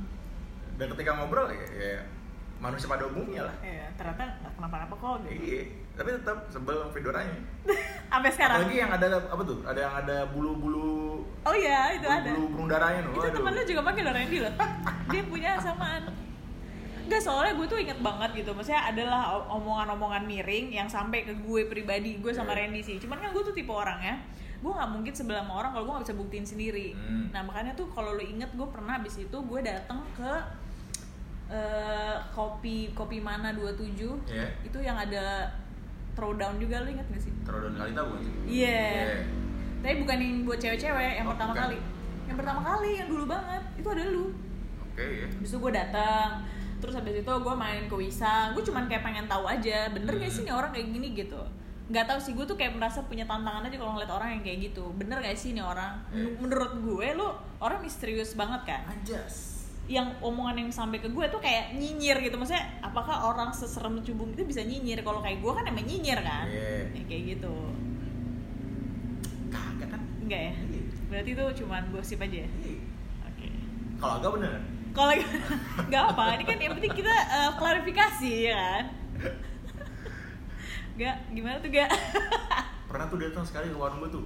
[0.75, 2.03] Dan ketika ngobrol ya, ya
[2.59, 3.55] manusia pada umumnya lah.
[3.63, 5.39] Iya, ternyata gak kenapa-napa kok gitu.
[5.39, 5.63] Iya,
[5.95, 7.39] tapi tetap sebel sama fedoranya
[8.11, 8.57] sampai sekarang?
[8.61, 12.29] Apalagi yang ada, apa tuh, ada yang ada bulu-bulu oh iya itu ada.
[12.35, 14.53] Bulu burung darahnya itu temen lu juga pakai loh Randy loh.
[15.13, 16.03] Dia punya samaan.
[17.05, 18.49] Enggak soalnya gue tuh inget banget gitu.
[18.57, 22.65] Maksudnya adalah omongan-omongan miring Yang sampai ke gue pribadi Gue sama Iya.
[22.65, 22.97] Randy sih.
[22.97, 24.25] Cuman kan gue tuh tipe orangnya
[24.57, 26.97] Gue gak mungkin sebelah sama orang Kalau gue gak bisa buktiin sendiri.
[26.97, 27.29] Hmm.
[27.29, 30.33] Nah makanya tuh kalau lu inget Gue pernah abis itu Gue dateng ke
[31.53, 33.85] eh, Kopi Kopi mana 27
[34.25, 34.47] Iya.
[34.65, 35.53] Itu yang ada
[36.15, 37.33] Throwdown juga lu inget gak sih?
[37.43, 38.33] Terodon kali tahu bukan sih?
[38.47, 38.87] Iya.
[39.79, 41.61] Tapi bukan yang buat cewek-cewek Yang Oh, pertama bukan.
[41.61, 41.77] kali.
[42.25, 43.61] Yang pertama kali Yang dulu banget.
[43.75, 44.25] Itu ada lu.
[44.81, 46.29] Oke ya Habis itu gue datang.
[46.75, 48.35] Terus habis itu gue main ke Wisa.
[48.51, 51.41] Gue cuman kayak pengen tahu aja bener gak sih nih orang kayak gini gitu.
[51.85, 54.71] Nggak tahu sih gue tuh kayak merasa punya tantangan aja kalau ngeliat orang yang kayak
[54.71, 54.89] gitu.
[54.95, 56.01] Bener gak sih nih orang?
[56.09, 56.33] Eh.
[56.35, 57.27] menurut gue lu
[57.59, 58.81] orang misterius banget kan?
[58.89, 59.54] Anjas
[59.85, 62.35] yang omongan yang sampai ke gue tuh kayak nyinyir gitu.
[62.41, 65.05] Maksudnya apakah orang seserem cubung itu bisa nyinyir?
[65.05, 66.49] Kalau kayak gue kan emang nyinyir kan?
[66.49, 66.89] Iya.
[66.89, 67.55] Ya, kayak gitu.
[69.53, 70.01] Kagak kan?
[70.25, 70.53] enggak ya?
[70.57, 70.83] Iya.
[71.05, 72.49] berarti itu cuman gosip aja ya?
[72.49, 72.81] Iya.
[73.29, 73.49] oke.
[74.01, 74.53] Kalau agak bener.
[74.95, 75.13] Kalau
[75.91, 78.85] nggak apa ini kan yang penting kita eh, klarifikasi ya kan?
[80.95, 81.91] Gak, gimana tuh gak?
[82.87, 84.23] Pernah tuh datang sekali ke warung gue tuh.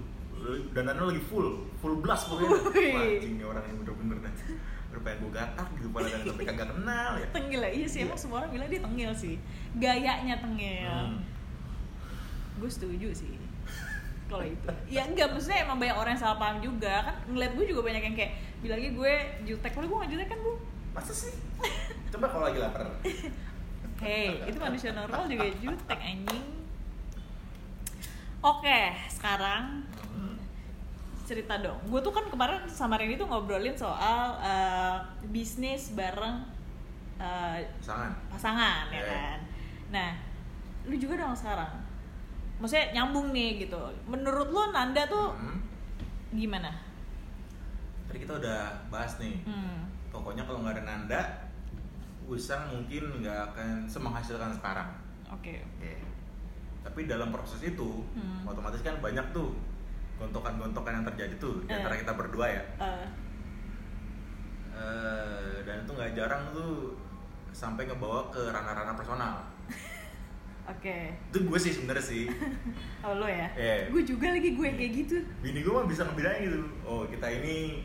[0.69, 2.61] Dandannya lagi full, full blast pokoknya.
[2.61, 4.17] Wah anjing nih orang yang bener-bener
[4.89, 7.27] pengen gue gatak gitu padahal tapi kagak kenal ya.
[7.29, 9.35] Tengil lah, iya sih emang semua orang bilang dia tengil sih.
[9.77, 11.21] Gayanya tengil Hmm.
[12.59, 13.49] Gue setuju sih
[14.29, 14.67] kalau itu.
[14.87, 17.01] Ya enggak maksudnya emang banyak orang yang salah paham juga.
[17.01, 19.13] Kan ngeliat gue juga banyak yang kayak bilangnya gue
[19.49, 19.71] jutek.
[19.73, 20.53] Kalau gue gak jutek kan bu?
[20.93, 21.33] Masa sih?
[22.13, 22.85] Coba kalau lagi lapar.
[24.05, 26.45] Hei, itu manusia normal juga jutek anjing.
[28.39, 29.83] Oke, sekarang
[31.29, 31.77] cerita dong.
[31.85, 36.41] Gue tuh kan kemarin sama Renny tuh ngobrolin soal eh, bisnis bareng
[37.15, 39.05] eh, pasangan pasangan ya Iya.
[39.05, 39.39] kan
[39.89, 40.09] nah
[40.85, 41.67] lu juga dong sekarang
[42.57, 45.59] maksudnya nyambung nih gitu menurut lu Nanda tuh Hmm.
[46.31, 46.71] gimana
[48.05, 50.09] tadi kita udah bahas nih hmm.
[50.09, 51.21] pokoknya kalau nggak ada Nanda
[52.25, 54.89] Usang mungkin nggak akan semenghasilkan sekarang
[55.27, 55.93] oke Oke.
[56.79, 58.47] Tapi dalam proses itu, Hmm.
[58.47, 59.51] otomatis kan banyak tuh
[60.19, 61.75] gontokan-gontokan yang terjadi tuh di Eh.
[61.75, 62.63] antara kita berdua ya.
[62.77, 63.07] Eh,
[64.71, 66.95] Eh, dan itu nggak jarang tuh
[67.51, 69.43] sampai ngebawa ke ranah-ranah personal.
[70.71, 72.31] oke Itu gue sih sebenernya sih.
[73.03, 73.89] oh lo ya Iya.
[73.89, 76.59] gue juga lagi gue kayak gitu Bini gue mah bisa ngebedain gitu.
[76.83, 77.83] Oh kita ini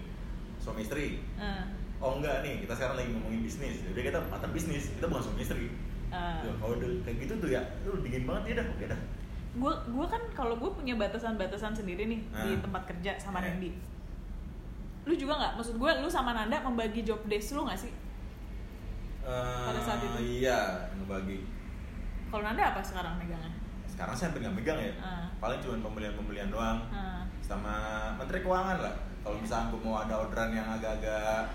[0.57, 1.19] suami istri.
[1.35, 1.63] Eh,
[1.99, 3.81] Oh enggak nih, kita sekarang lagi ngomongin bisnis.
[3.81, 5.73] Jadi kita partner bisnis, kita bukan suami istri.
[6.13, 9.01] Tuh, Kalau kayak gitu tuh ya, lu dingin banget ya dah, oke dah.
[9.55, 12.61] Gue gue kan kalau gue punya batasan-batasan sendiri nih di Ah.
[12.61, 13.49] tempat kerja sama Eh.
[13.49, 13.71] Nandi
[15.05, 17.93] lu juga nggak maksud gue lu sama Nanda membagi job desk lu nggak sih
[19.25, 20.21] Pada saat itu?
[20.21, 20.61] Eh, Iya,
[20.95, 21.49] ngebagi.
[22.29, 23.53] kalau Nanda apa sekarang megangnya
[23.87, 25.31] sekarang saya nggak megang ya Ah.
[25.39, 27.23] paling cuma pembelian-pembelian doang Ah.
[27.39, 27.75] sama
[28.15, 31.47] menteri keuangan lah kalau misalnya gue mau ada orderan yang agak-agak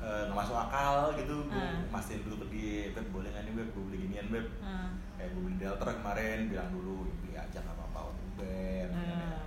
[0.00, 1.76] nggak masuk akal gitu gue Ah.
[1.90, 3.68] mastiin dulu pergi beb boleh nggak nih beb?
[3.70, 4.46] Gue beli ginian beb.
[4.60, 4.88] Ah.
[5.14, 8.88] kayak gue beli delta kemarin bilang dulu beli aja nggak apa-apa untuk beb.
[8.90, 9.44] Ah.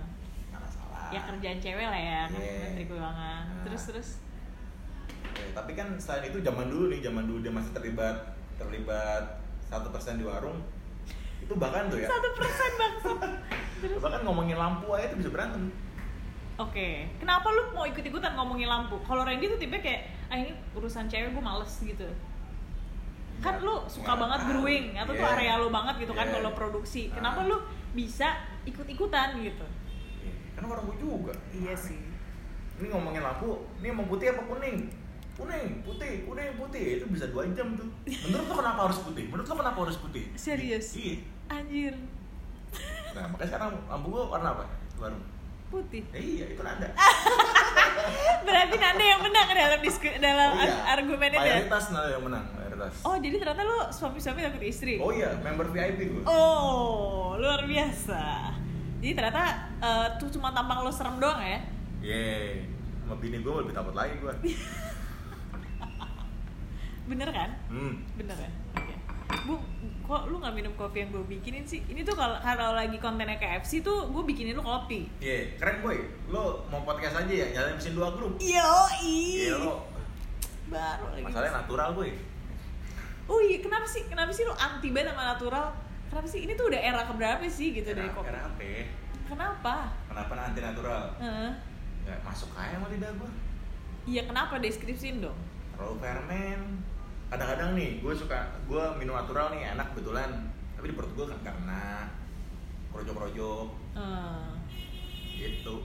[0.48, 1.06] nggak masalah.
[1.10, 2.54] Ya kerjaan cewek lah ya Iya.
[2.64, 3.42] menteri keuangan.
[3.44, 3.62] Nah.
[3.62, 4.08] terus terus.
[5.24, 8.14] Oke, tapi kan selain itu zaman dulu nih zaman dulu dia masih terlibat
[8.54, 10.62] terlibat satu persen di warung
[11.40, 12.06] itu bahkan tuh ya.
[12.06, 12.70] Satu persen
[13.82, 13.98] terus?
[13.98, 15.74] Bahkan ngomongin lampu aja tuh bisa berantem.
[16.54, 18.94] Oke kenapa lu mau ikut ikutan ngomongin lampu?
[19.02, 22.06] Kalau Randy tuh tipe kayak ah ini urusan cewek gue males gitu.
[23.38, 25.34] Kan Ya, lu suka nggak banget brewing atau tuh Iya.
[25.36, 26.34] area lu banget gitu kan Iya.
[26.34, 27.02] kalau produksi.
[27.08, 27.48] Kenapa Ah.
[27.50, 27.56] lu
[27.92, 28.28] bisa
[28.62, 29.66] ikut ikutan gitu?
[30.20, 31.32] Iya, kan orang gue juga.
[31.50, 32.00] Iya sih.
[32.74, 34.90] ini ngomongin lampu ini mau putih apa kuning?
[35.34, 36.98] Kuning putih kuning putih.
[36.98, 37.86] Itu bisa dua jam tuh.
[38.02, 39.30] Menurut lo kenapa harus putih?
[39.30, 40.24] Menurut lo kenapa harus putih?
[40.34, 40.98] Serius?
[40.98, 41.22] iya.
[41.46, 41.94] Anjir.
[43.14, 44.66] Nah makanya sekarang lampu gue warna apa?
[44.98, 45.14] Baru
[45.66, 46.86] putih Eh, iya itu nada
[48.46, 50.70] berarti Nanda yang menang dalam disku dalam Oh, iya.
[50.70, 54.94] ar- argumennya dia mayoritas nada yang menang mayoritas oh jadi ternyata lu suami-suami takut istri
[54.96, 58.52] oh iya member VIP gue Oh, luar biasa.
[58.96, 59.42] Jadi ternyata
[59.78, 61.60] eh, tuh cuma tampang lo serem doang ya?
[62.00, 62.64] Yeay,
[63.00, 64.32] sama bini gue lebih takut lagi gue
[67.06, 67.50] Bener kan?
[67.68, 67.94] hmm.
[68.14, 68.50] Bener ya?
[68.74, 68.94] Oke.
[69.44, 69.54] Bu,
[70.04, 71.80] kok lu nggak minum kopi yang gue bikinin sih?
[71.82, 75.08] Ini tuh kalau kalau lagi kontennya KFC tuh gue bikinin lu kopi.
[75.18, 75.96] Iya, keren boy.
[76.28, 78.36] Lo mau podcast aja ya, nyalain mesin dua grup.
[78.36, 79.88] Yo, Iya lo,
[80.66, 81.24] Baru lagi.
[81.24, 82.12] masalahnya natural boy.
[83.24, 84.04] Oh iya, kenapa sih?
[84.04, 85.66] Kenapa sih lu anti banget sama natural?
[86.12, 86.40] Kenapa sih?
[86.44, 88.28] Ini tuh udah era keberapa sih gitu dari Era, kopi?
[88.28, 88.60] era apa?
[88.62, 88.84] ya?
[89.24, 89.74] Kenapa?
[90.04, 91.02] Kenapa nanti natural?
[91.16, 91.50] Heeh.
[92.04, 93.30] Ya masuk aja sama lidah gue.
[94.04, 95.36] Iya kenapa deskripsiin dong?
[95.72, 96.60] Terlalu fermen.
[97.34, 100.30] Kadang-kadang nih, gue suka, gue minum natural nih enak betulan.
[100.72, 102.06] Tapi di perut gue kan karena
[102.88, 104.46] krojo-krojo Eh.
[105.34, 105.82] gitu.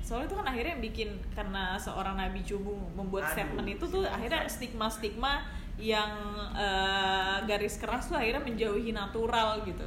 [0.00, 4.02] soalnya itu kan akhirnya yang bikin karena seorang nabi cubu membuat Aduh, statement itu tuh
[4.04, 4.54] akhirnya bangsat.
[4.56, 5.32] stigma stigma
[5.76, 6.10] yang
[6.54, 9.86] eh, garis keras tuh akhirnya menjauhi natural gitu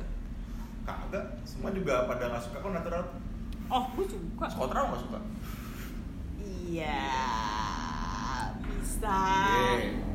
[0.84, 3.04] Kagak, semua juga pada nggak suka kok natural.
[3.70, 5.20] oh gue suka Skotra nggak suka.
[6.66, 7.12] iya
[8.62, 10.15] bisa Iya.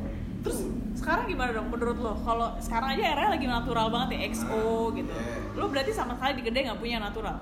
[1.41, 2.13] Gimana dong menurut lo?
[2.21, 5.09] Kalau sekarang aja era lagi natural banget ya XO Ah, gitu.
[5.09, 5.57] Iya.
[5.57, 7.37] lo berarti sama sekali di gede nggak punya natural?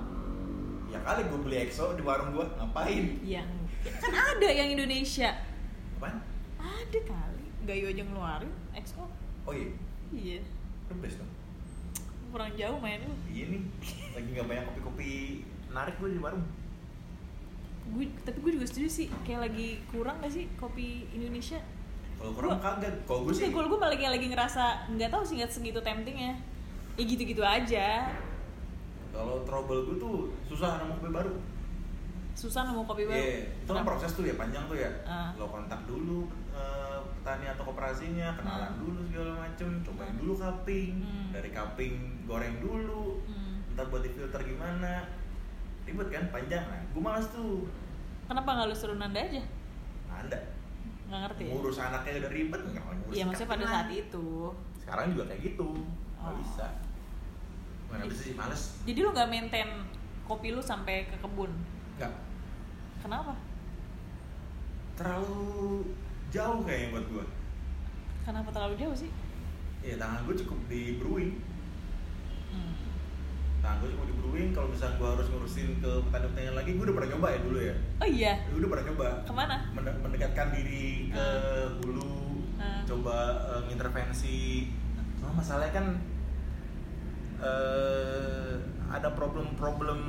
[0.87, 3.19] Ya kali gue beli EXO di warung gue, ngapain?
[3.27, 3.51] yang
[3.99, 5.35] kan ada yang Indonesia.
[5.99, 6.23] Apaan?
[6.63, 7.43] ada kali.
[7.67, 9.03] Gayo aja ngeluarin XO
[9.43, 9.67] Oh iya,
[10.15, 10.39] iya.
[11.03, 11.27] Best dong.
[12.31, 13.11] kurang jauh main lu.
[13.27, 13.61] Iya nih,
[14.15, 15.11] lagi nggak banyak kopi-kopi
[15.67, 16.45] menarik gue di warung.
[17.89, 19.07] gue tapi gue juga setuju sih.
[19.27, 21.59] Kayak lagi kurang gak sih kopi Indonesia
[22.19, 25.39] Kalau kurang Gua- kagak, kalau gue sih gue gue lagi lagi ngerasa nggak tahu sih
[25.39, 26.35] nggak segitu temptingnya
[26.93, 28.11] ya gitu gitu aja
[29.09, 31.33] kalau trouble gue tuh susah nemu kopi baru.
[32.31, 34.87] susah nemu kopi baru Iya, itu kan proses tuh ya panjang tuh ya.
[35.03, 35.31] Ah.
[35.33, 38.75] Lo kontak dulu eh, petani atau koperasinya, kenalan Ah.
[38.77, 40.15] dulu segala macem, cobain Ah.
[40.17, 41.31] dulu cupping, Hmm.
[41.31, 43.63] dari cupping goreng dulu, Hmm.
[43.73, 45.07] ntar buat di filter gimana,
[45.83, 46.79] ribet kan, panjang nah.
[46.85, 47.63] Gue malas tuh,
[48.25, 49.43] kenapa nggak lu suruh Nanda aja
[50.09, 50.35] anda
[51.09, 54.27] nggak ngerti ya ngurus anaknya udah ribet nggak mau ngurus iya maksudnya pada saat itu
[54.79, 55.67] Sekarang juga kayak gitu,
[56.15, 56.35] nggak Oh.
[56.35, 56.65] bisa.
[57.85, 58.63] Mana bisa sih, males.
[58.83, 59.69] jadi lu nggak maintain
[60.23, 61.49] kopi lu sampai ke kebun
[61.95, 62.13] Nggak,
[62.99, 63.33] kenapa
[64.95, 65.85] terlalu
[66.29, 67.25] jauh kayaknya buat gue.
[68.21, 69.11] kenapa terlalu jauh sih
[69.79, 71.39] Ya tangan gue cukup di brewing.
[73.59, 74.49] Tangan gue cukup di brewing.
[74.51, 77.75] Kalau misalnya gue harus ngurusin ke petani-petani lagi, gue udah pernah nyoba ya dulu ya.
[77.97, 79.07] oh iya Gue udah pernah nyoba.
[79.21, 81.67] ke mana Mende- mendekatkan diri ke Ah.
[81.77, 82.13] hulu
[82.55, 82.83] Nah.
[82.83, 83.15] coba
[83.49, 84.67] eh, ngintervensi
[85.15, 85.85] Cuma masalahnya kan
[87.39, 88.55] eh
[88.89, 89.99] ada problem-problem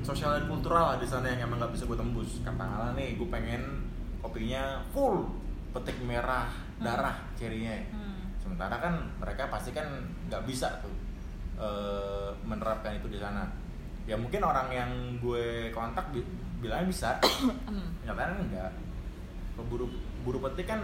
[0.00, 3.28] sosial dan kultural lah di sana yang emang nggak bisa gue tembus katakanlah nih gue
[3.28, 3.62] pengen
[4.18, 5.30] kopinya full
[5.70, 8.34] petik merah darah cirinya Hmm.
[8.36, 9.86] sementara kan mereka pasti kan
[10.26, 10.90] nggak bisa tuh
[11.62, 13.46] eh, menerapkan itu di sana
[14.02, 16.26] ya mungkin orang yang gue kontak bi-
[16.58, 17.10] bilangnya bisa
[17.70, 17.88] Hmm.
[18.02, 18.70] nyatanya enggak
[19.52, 19.86] kalau buru
[20.22, 20.82] buru petik kan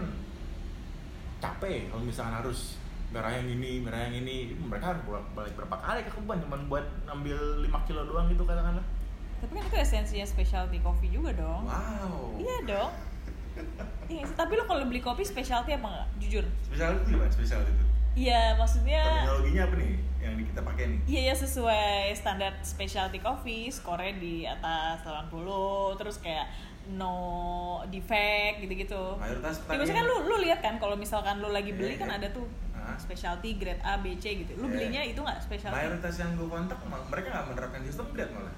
[1.38, 6.00] capek kalau misalkan harus merah yang ini merah yang ini mereka bolak balik berapa kali
[6.02, 8.84] ke kebun cuman buat ngambil 5 kilo doang gitu katakanlah
[9.38, 11.62] Tapi kan itu esensinya specialty coffee juga dong.
[11.62, 12.92] wow Iya dong.
[14.10, 14.24] Iya.
[14.32, 16.08] Tapi lo kalau beli kopi specialty apa nggak?
[16.18, 16.44] Jujur.
[16.60, 17.84] spesial itu gimana spesial itu
[18.18, 23.70] Iya, maksudnya terminologinya apa nih yang kita pakai nih Iya ya sesuai standar specialty coffee,
[23.70, 25.30] skornya di atas 80,
[25.94, 26.50] terus kayak
[26.90, 27.14] no
[27.86, 29.14] defect gitu-gitu.
[29.16, 32.10] mayoritas Ya, maksudnya kan lu lu lihat kan kalau misalkan lu lagi beli Iya, kan
[32.10, 32.18] iya.
[32.18, 32.48] ada tuh
[32.96, 34.56] specialty grade A, B, C gitu.
[34.56, 34.72] Lu Iya.
[34.74, 35.76] belinya itu nggak specialty?
[35.76, 38.56] mayoritas yang gue kontak mereka nggak menerapkan sistem grade malah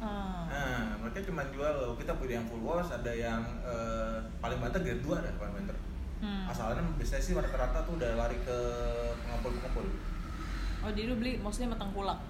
[0.00, 0.48] Hmm.
[0.48, 5.04] nah mereka cuma jual kita punya yang full wash ada yang eh, paling banter grade
[5.04, 5.76] 2 ada paling banter
[6.20, 6.44] Hmm.
[6.46, 8.56] asalnya biasanya sih rata-rata tuh udah lari ke
[9.18, 9.86] pengepul-pengepul
[10.80, 12.20] Oh jadi lu beli mostly sama tengkulak?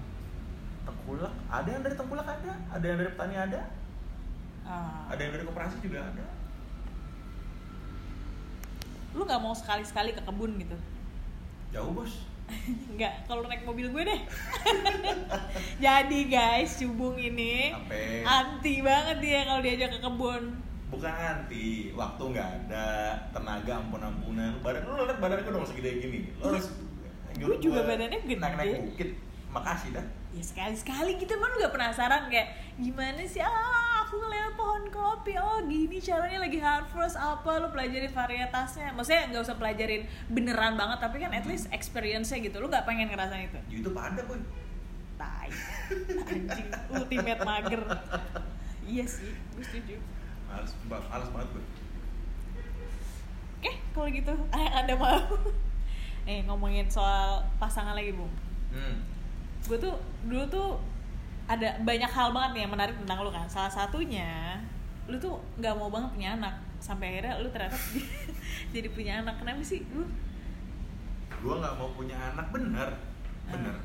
[0.81, 3.61] tengkulak ada yang dari tengkulak ada ada yang dari petani ada
[4.63, 5.07] Ah.
[5.09, 6.23] ada yang dari koperasi juga ada
[9.11, 10.77] Lu nggak mau sekali-sekali ke kebun gitu?
[11.71, 12.15] jauh bos
[12.95, 14.21] Nggak, kalau naik mobil gue deh.
[15.87, 18.27] Jadi guys, cubung ini Ape.
[18.27, 20.59] anti banget dia kalau diajak ke kebun.
[20.91, 22.87] Bukan anti waktu nggak ada
[23.31, 26.19] tenaga ampun ampunan badan lu lihat badan gue dong segede gini?
[26.43, 26.67] Lu harus
[27.39, 28.37] Gue juga badannya gede.
[28.43, 29.11] naik naik bukit.
[29.55, 30.07] Makasih dah.
[30.31, 33.43] Ya sekali-sekali gitu emang lu gak penasaran kayak gimana sih?
[33.43, 37.15] Ah aku ngeliat pohon kopi oh gini caranya lagi harvest.
[37.15, 37.63] Apa?
[37.63, 38.91] Lu pelajarin varietasnya.
[38.95, 42.59] Maksudnya nggak usah pelajarin beneran banget tapi kan at least experience-nya gitu.
[42.59, 43.61] Lu gak pengen ngerasain itu?
[43.79, 44.43] YouTube ada boy.
[45.15, 45.49] Tai.
[46.29, 47.83] Anjing ultimate mager.
[48.87, 49.97] Iya sih gue setuju
[50.51, 51.65] males males banget gue.
[53.61, 54.35] Oke kalau gitu
[54.79, 55.19] anda mau
[56.31, 58.31] eh ngomongin soal pasangan lagi bung.
[58.71, 59.03] Hmm.
[59.67, 59.93] gue tuh
[60.25, 60.69] dulu tuh
[61.51, 63.47] ada banyak hal banget nih yang menarik tentang lu kan.
[63.47, 64.59] Salah satunya
[65.11, 66.55] lu tuh nggak mau banget punya anak.
[66.81, 67.79] Sampai akhirnya lu ternyata
[68.75, 69.39] jadi punya anak.
[69.39, 70.07] Kenapa sih lu
[71.41, 72.91] gue nggak mau punya anak bener.
[73.49, 73.55] Ah.
[73.55, 73.77] bener.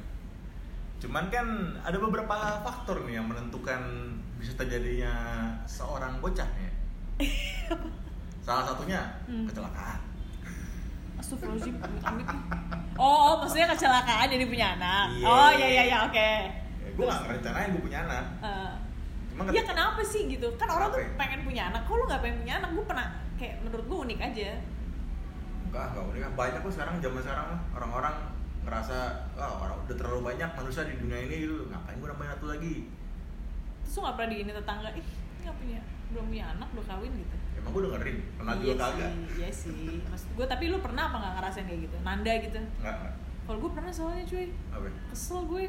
[1.00, 1.48] Cuman kan
[1.84, 3.82] ada beberapa faktor nih yang menentukan
[4.36, 5.14] bisa terjadinya
[5.64, 6.72] seorang bocah ya
[8.46, 9.46] salah satunya Hmm.
[9.46, 10.00] kecelakaan
[11.16, 12.28] Astagfirullahaladzim, amit.
[13.00, 15.16] Oh, oh, maksudnya kecelakaan jadi punya anak.
[15.16, 15.26] Iya.
[15.26, 16.30] Oh, iya iya iya, oke.
[16.84, 18.26] ya, gue nggak ngerencanain gue punya anak
[19.32, 20.48] cuma Iya kenapa sih gitu?
[20.60, 21.08] Kan orang tuh ya?
[21.16, 22.70] pengen punya anak, kok lu gak pengen punya anak?
[22.76, 24.50] Gue pernah, kayak menurut gue unik aja
[25.66, 28.16] enggak enggak udah banyak kok sekarang zaman sekarang orang-orang
[28.64, 28.98] ngerasa
[29.36, 32.76] wah orang udah terlalu banyak manusia di dunia ini gitu ngapain gue nambahin satu lagi
[33.86, 37.36] Terus gak pernah digini tetangga, ih ini gak punya, belum punya anak, udah kawin gitu.
[37.56, 39.12] Emang gue dengerin pernah Iya juga kagak?
[39.32, 40.02] iya sih.
[40.04, 41.98] Maksud gue, tapi lu pernah apa gak ngerasain kayak gitu?
[42.02, 42.58] Nanda gitu.
[42.60, 42.96] Enggak
[43.42, 44.88] Kalau gue pernah soalnya cuy, apa?
[45.08, 45.64] Kesel gue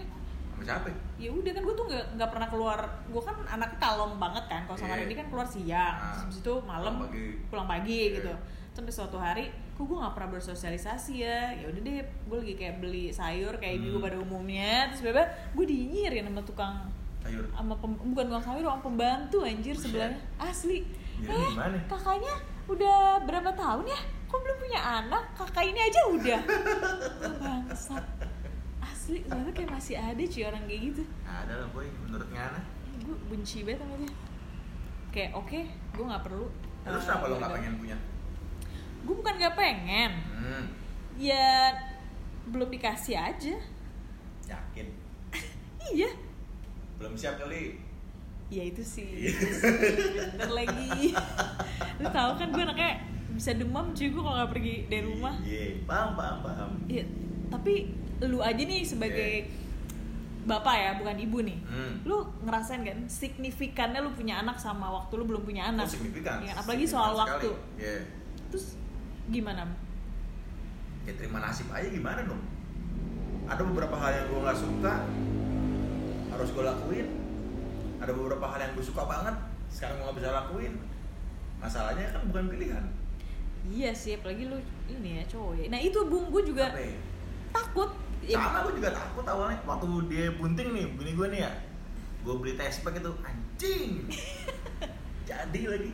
[0.48, 0.88] sama siapa?
[1.14, 2.78] Ya udah kan gue tuh nggak nggak pernah keluar.
[3.06, 4.62] Gue kan anaknya kalem banget kan.
[4.64, 5.00] Kalau sama Iya.
[5.02, 5.94] Randy kan keluar siang.
[5.94, 6.00] Ah.
[6.08, 7.24] terus habis itu malam Pulang pagi.
[7.46, 8.14] pulang pagi Iya.
[8.16, 8.32] gitu.
[8.72, 11.48] sampai suatu hari kok gue nggak pernah bersosialisasi ya?
[11.54, 14.04] Ya udah deh gue lagi kayak beli sayur kayak ibu Hmm.
[14.04, 14.88] pada umumnya.
[14.88, 16.74] Terus beba gue dinyirin sama tukang
[17.26, 17.44] sayur.
[17.50, 19.84] Sama pem- bukan tukang sayur sama pembantu anjir Buset.
[19.84, 20.18] sebelahnya.
[20.38, 20.78] Asli.
[21.16, 21.78] Jadi eh gimana?
[21.86, 22.34] kakaknya
[22.66, 24.00] udah berapa tahun ya?
[24.26, 25.24] Kok belum punya anak?
[25.32, 26.40] Kakak ini aja udah.
[27.42, 28.04] Bangsat.
[28.78, 31.02] Asli ternyata kayak masih ada cuy orang kayak gitu.
[31.22, 32.60] Ada lah boy menurut Ngana.
[32.98, 34.12] Gue benci banget sama dia.
[35.08, 36.46] Kayak oke gue nggak perlu
[36.82, 37.56] terus Eh, kenapa lo ya nggak udah.
[37.56, 37.96] pengen punya?
[39.02, 40.12] Gue bukan nggak pengen.
[40.28, 40.64] Hmm,
[41.16, 41.46] ya
[42.46, 43.54] belum dikasih aja.
[44.44, 44.86] Yakin?
[45.88, 46.10] Iya
[46.96, 47.76] belum siap kali.
[48.46, 49.26] Ya itu sih.
[49.26, 49.30] Iya.
[49.32, 49.66] itu sih.
[50.38, 50.88] bener lagi.
[51.98, 52.92] Lu tahu kan gue anaknya
[53.34, 55.34] bisa demam cuy gue kalau nggak pergi dari rumah.
[55.42, 56.70] Iya paham paham paham.
[56.86, 57.04] Iya,
[57.50, 57.90] tapi
[58.22, 59.32] lu aja nih sebagai
[60.46, 61.58] bapak ya bukan ibu nih.
[61.66, 61.94] Hmm.
[62.06, 65.84] lu ngerasain kan signifikannya lu punya anak sama waktu lu belum punya anak.
[65.84, 66.38] Oh, signifikan.
[66.40, 67.50] Iya, apalagi soal Signifikan waktu.
[67.50, 67.82] sekali.
[67.82, 67.98] Iya.
[68.46, 68.66] terus
[69.26, 69.66] gimana
[71.02, 72.38] ya terima nasib aja gimana dong?
[73.46, 74.94] Ada beberapa hal yang gue nggak suka
[76.36, 77.08] harus gue lakuin.
[77.96, 79.36] Ada beberapa hal yang gue suka banget
[79.72, 80.72] sekarang gue nggak bisa lakuin.
[81.56, 82.84] Masalahnya kan bukan pilihan.
[83.66, 85.64] Iya sih, apalagi lu ini ya cowok ya.
[85.72, 86.94] Nah itu bung, gue juga Apa ya?
[87.50, 87.90] takut.
[88.26, 89.58] Ya, sama gue juga takut awalnya.
[89.66, 91.52] Waktu dia bunting nih bini gue nih ya.
[92.22, 93.90] Gue beli tespek itu anjing!
[95.28, 95.90] Jadi lagi.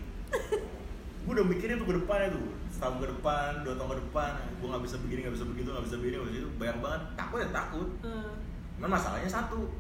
[1.23, 4.33] Gue udah mikirin tuh ke depannya tuh setahun ke depan dua tahun ke depan.
[4.61, 6.15] Gue nggak bisa begini nggak bisa begitu nggak bisa begini.
[6.19, 7.03] Nggak bisa itu banyak banget.
[7.17, 7.89] Takut ya takut.
[8.05, 8.33] Hmm.
[8.73, 9.71] cuman masalahnya satu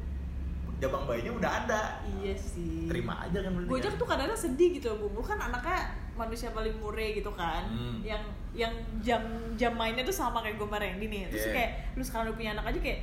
[0.83, 1.83] jabang bayinya udah ada.
[2.19, 2.91] Iya sih.
[2.91, 4.01] Terima aja kan Gojek kan?
[4.03, 7.71] tuh kadang-kadang sedih gitu loh, Bumbu kan anaknya manusia paling mure gitu kan.
[7.71, 8.03] Hmm.
[8.03, 9.23] yang yang jam
[9.55, 11.31] jam mainnya tuh sama kayak gue sama Randy nih.
[11.31, 11.55] Terus Yeah.
[11.55, 13.01] kayak lu sekarang udah punya anak aja kayak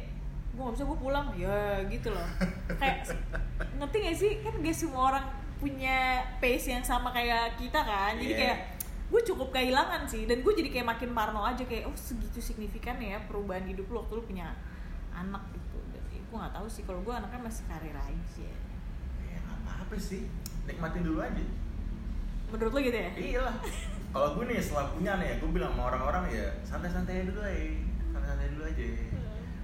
[0.52, 1.28] gue gak bisa gue pulang.
[1.40, 2.28] Ya gitu loh.
[2.76, 3.16] Kayak
[3.80, 4.32] ngerti gak sih?
[4.44, 5.26] Kan gak semua orang
[5.64, 8.20] punya pace yang sama kayak kita kan.
[8.20, 8.42] Jadi Yeah.
[8.44, 8.58] kayak
[9.10, 10.28] gue cukup kehilangan sih.
[10.28, 14.04] Dan gue jadi kayak makin parno aja kayak oh segitu signifikan ya perubahan hidup lu
[14.04, 14.52] waktu lu punya
[15.16, 15.70] anak gitu
[16.30, 18.50] gue nggak tahu sih kalau gue anaknya masih karir aja
[19.26, 20.30] ya nggak apa-apa sih.
[20.70, 21.46] Nikmatin dulu aja.
[22.54, 23.10] Menurut lo gitu ya?
[23.18, 23.58] Iyalah.
[24.14, 27.66] Kalau gue nih setelah punya nih gue bilang sama orang-orang ya santai-santai dulu aja
[28.14, 28.86] santai-santai dulu aja.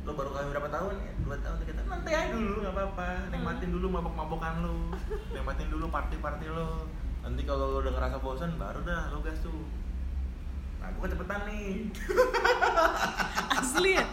[0.06, 0.96] Lo baru kawin berapa tahun?
[1.02, 1.90] Ya dua tahun tiga tahun.
[1.94, 3.08] Nanti aja dulu nggak apa-apa.
[3.30, 4.78] Nikmatin dulu mabok-mabokan lo
[5.34, 6.90] nikmatin dulu party-party lo
[7.22, 9.70] nanti kalau lo udah ngerasa bosan baru dah lo gas tuh.
[10.82, 11.94] Nah gue cepetan nih.
[13.54, 14.06] Asli ya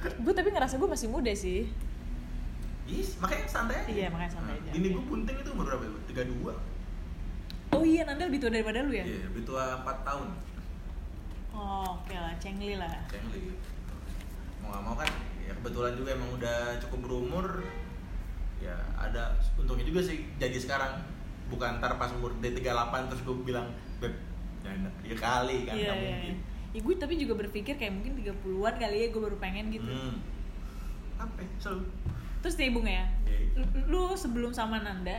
[0.00, 1.68] gue tapi ngerasa gue masih muda sih
[2.84, 3.86] Yes, makanya santai aja.
[3.86, 4.70] Iya, makanya santai aja.
[4.74, 5.86] Ini gue bunting itu umur berapa?
[6.04, 6.58] Tiga dua.
[7.70, 10.28] oh iya Nanda lebih tua daripada lu ya Iya, lebih tua empat tahun.
[11.50, 13.54] oh oke lah cengli lah Cengli.
[14.58, 15.06] Mau gak mau kan,
[15.40, 17.46] ya kebetulan juga emang udah cukup berumur.
[18.58, 20.98] Ya ada untungnya juga sih jadi sekarang.
[21.46, 22.66] Bukan ntar pas umur D38
[23.06, 24.18] terus gue bilang, Beb,
[24.60, 26.34] jangan ya kali kan, iya gak iya mungkin.
[26.70, 30.22] Ya gue tapi juga berpikir kayak mungkin 30-an kali ya gue baru pengen gitu Hmm.
[31.18, 31.38] Apa?
[31.38, 31.48] ya?
[31.58, 31.84] Selalu.
[32.40, 33.38] terus nih Bung ya Iya.
[33.54, 35.18] lu, lu sebelum sama Nanda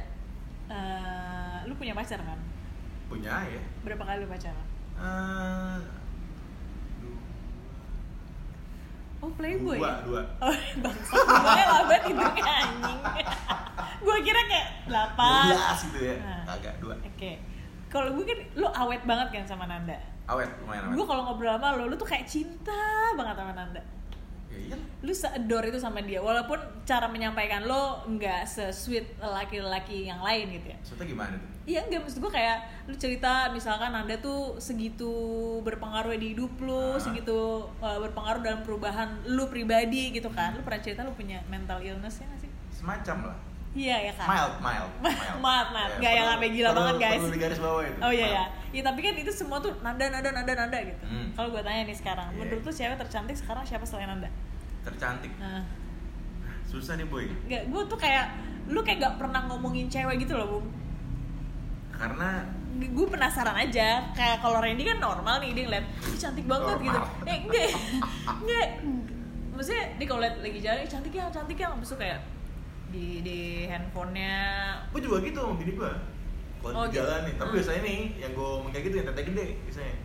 [0.68, 2.40] eh, lu punya pacar kan
[3.06, 3.62] Punya ya.
[3.82, 5.80] berapa kali lu pacaran Eh,
[9.20, 9.96] oh playboy dua, ya?
[10.02, 10.22] dua.
[10.44, 13.00] oh bangsa gue lambat hidungnya anjing
[14.02, 15.14] gue kira kayak 8
[15.54, 16.16] 12 gitu ya.
[16.18, 16.44] Nah.
[16.50, 16.96] Agak dua.
[17.00, 17.38] Oke.
[17.88, 19.94] Kalau gue kan lu awet banget kan sama Nanda.
[20.32, 20.96] Awet, lumayan awet.
[20.96, 22.80] Gue kalau ngobrol sama lu, lu tuh kayak cinta
[23.14, 23.82] banget sama Nanda.
[24.52, 24.76] Ya iya.
[25.00, 30.72] Lu se-adore itu sama dia walaupun cara menyampaikan lo nggak se-sweet laki-laki yang lain gitu
[30.72, 30.78] ya.
[30.80, 31.50] Maksudnya gimana tuh?
[31.62, 32.58] Iya enggak maksud gue kayak
[32.90, 35.12] lu cerita misalkan Nanda tuh segitu
[35.62, 37.00] berpengaruh di hidup lu, Ah.
[37.00, 37.38] segitu
[37.80, 40.56] uh, berpengaruh dalam perubahan lu pribadi gitu kan.
[40.56, 42.52] Lu pernah cerita lu punya mental illness ya nggak sih?
[42.76, 43.38] Semacam lah.
[43.72, 44.28] Iya ya kan.
[44.32, 44.92] Mild, mild,
[45.40, 45.92] Mild, mild.
[45.98, 47.16] Nggak yang perlu- sampai gila perlu- banget, guys.
[47.18, 48.00] Perlu di garis bawah itu.
[48.00, 48.44] Oh iya ya.
[48.44, 48.52] Mild.
[48.72, 51.04] Iya tapi kan itu semua tuh nanda nanda nanda nanda gitu.
[51.04, 51.28] Hmm.
[51.32, 52.38] Kalau gue tanya nih sekarang, Iya.
[52.38, 54.30] menurut tuh cewek tercantik sekarang siapa selain nanda?
[54.82, 55.32] Tercantik.
[55.38, 55.64] Nah,
[56.64, 57.28] Susah nih boy.
[57.46, 58.26] nggak, gue tuh kayak
[58.66, 60.68] lu kayak gak pernah ngomongin cewek gitu loh, Bung.
[61.92, 66.72] Karena Gue penasaran aja, kayak kalau Randy kan normal nih dia ngeliat, "Ih, cantik banget
[66.72, 66.88] Normal.
[66.88, 67.00] gitu.
[67.26, 67.70] Eh enggak,
[68.26, 68.68] enggak.
[69.52, 72.20] Maksudnya dia kalau liat lagi jalan, "Ih, cantik ya, cantik ya, itu kayak
[72.92, 74.36] di di handphonenya
[74.88, 75.92] gue juga gitu sama bini gue.
[76.62, 76.98] Kalau Oh, di gitu.
[77.00, 77.58] jalan nih, tapi Hmm.
[77.58, 79.96] biasanya nih yang gue ngomong kayak gitu yang tete gede biasanya.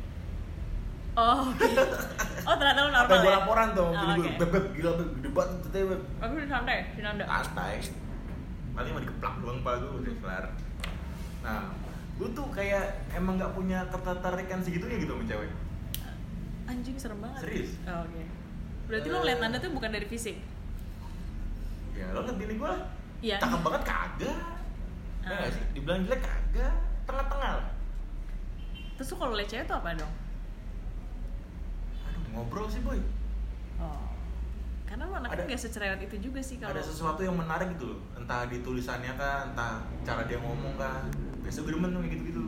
[1.14, 1.64] Oh, oke.
[2.48, 3.36] oh ternyata lu normal gue ya?
[3.36, 6.00] laporan tuh Oh, bini gue, beb gila beb gede banget tete beb.
[6.14, 7.24] Tapi udah santai, si Nanda.
[7.26, 7.74] Santai.
[8.72, 10.44] Paling mau dikeplak doang pala gue udah kelar.
[11.42, 11.60] Nah,
[12.14, 15.50] gue tuh kayak emang nggak punya ketertarikan segitunya gitu sama cewek.
[16.66, 17.40] Anjing serem banget.
[17.42, 17.70] Serius?
[17.84, 18.22] Oh, Oke.
[18.86, 19.20] Berarti lo Eh.
[19.22, 20.36] ngeliat Nanda tuh bukan dari fisik.
[21.96, 22.82] Ya lo liat bini gue lah.
[23.24, 23.36] Iya.
[23.40, 24.38] Cakep banget kagak.
[25.24, 25.36] Ya Ah.
[25.40, 25.62] nggak sih?
[25.72, 26.74] Dibilang jelek kagak.
[27.08, 27.68] Tengah-tengah lah.
[28.96, 30.12] Terus kalau cewek tuh apa dong?
[32.06, 33.00] Aduh, ngobrol sih boy.
[33.76, 34.08] Oh.
[34.86, 36.72] Karena lo anaknya nggak secerewet itu juga sih kalau.
[36.72, 38.00] Ada sesuatu yang menarik gitu loh.
[38.14, 41.04] Entah di tulisannya kah, entah cara dia ngomong kah.
[41.42, 42.44] Biasa gue demen tuh kayak gitu-gitu.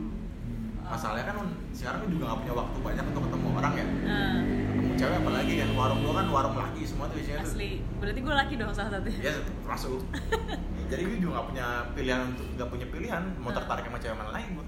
[0.79, 0.89] Oh.
[0.89, 3.85] Masalahnya kan sekarang juga gak punya waktu banyak untuk ketemu orang ya.
[3.85, 4.68] Ketemu
[4.99, 5.69] cewek apalagi kan.
[5.79, 7.55] Warung gua kan warung laki semua tuh isinya tuh.
[7.55, 7.69] asli.
[8.03, 9.19] Berarti gue laki dong salah satunya.
[9.23, 9.33] Iya,
[9.63, 10.01] masuk.
[10.91, 14.31] Jadi gue juga gak punya pilihan untuk gak punya pilihan mau tertarik sama cewek mana
[14.35, 14.67] lain gue.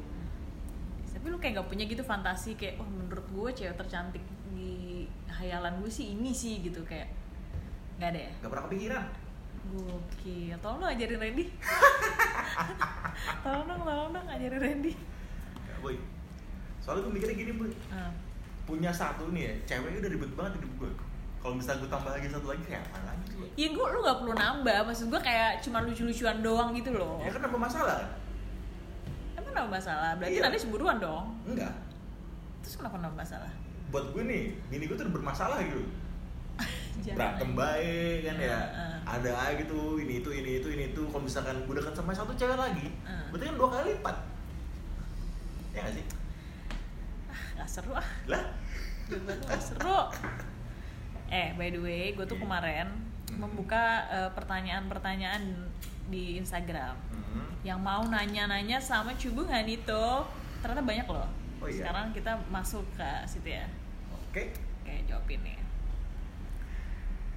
[1.11, 4.23] Tapi lu kayak gak punya gitu fantasi kayak, oh menurut gue cewek tercantik
[4.55, 7.11] di hayalan gue sih ini sih gitu kayak.
[7.99, 8.31] Gak ada ya?
[8.39, 9.03] Gak pernah kepikiran.
[9.61, 10.57] Gokil.
[10.57, 11.45] Tolong dong ajarin Randy.
[13.45, 14.93] tolong dong, tolong dong ajarin Randy.
[15.67, 15.95] Gak boy.
[16.81, 17.71] Soalnya gue mikirnya gini boy.
[17.91, 18.30] Ah.
[18.71, 20.91] Punya satu nih ya, ceweknya udah ribet banget hidup gue.
[21.43, 23.47] Kalau misalnya gue tambah lagi satu lagi kayak apa lagi gue?
[23.59, 27.19] Ya gue lu gak perlu nambah, maksud gue kayak cuma lucu-lucuan doang gitu loh.
[27.19, 27.99] Ya kan nambah masalah?
[29.35, 30.15] Emang nambah masalah?
[30.15, 30.43] Berarti Iya.
[30.47, 31.35] nanti cemburuan dong.
[31.43, 31.75] Enggak.
[32.63, 33.51] Terus kenapa nambah masalah?
[33.91, 35.83] Buat gue nih, bini gue tuh bermasalah gitu.
[37.19, 38.59] Berantem baik kan ya.
[38.71, 38.95] Heeh.
[39.03, 41.01] Ada aja gitu, ini itu, ini itu, ini itu.
[41.11, 43.25] Kalau misalkan gue dekat sama satu cewek lagi, Heeh.
[43.35, 44.17] berarti kan dua kali lipat.
[45.75, 46.05] Ya gak sih?
[47.57, 48.43] Gak seru ah, Lah,
[49.59, 49.99] seru.
[51.31, 52.91] Eh, by the way, gue tuh kemarin
[53.35, 55.71] membuka eh, pertanyaan-pertanyaan
[56.11, 57.63] di Instagram hmm.
[57.63, 60.27] yang mau nanya-nanya sama Cubung Hanito
[60.59, 61.85] ternyata banyak loh Oh iya.
[61.85, 63.69] Sekarang kita masuk ke situ ya.
[64.09, 64.49] Oke.
[64.81, 65.57] Oke, jawabin nih.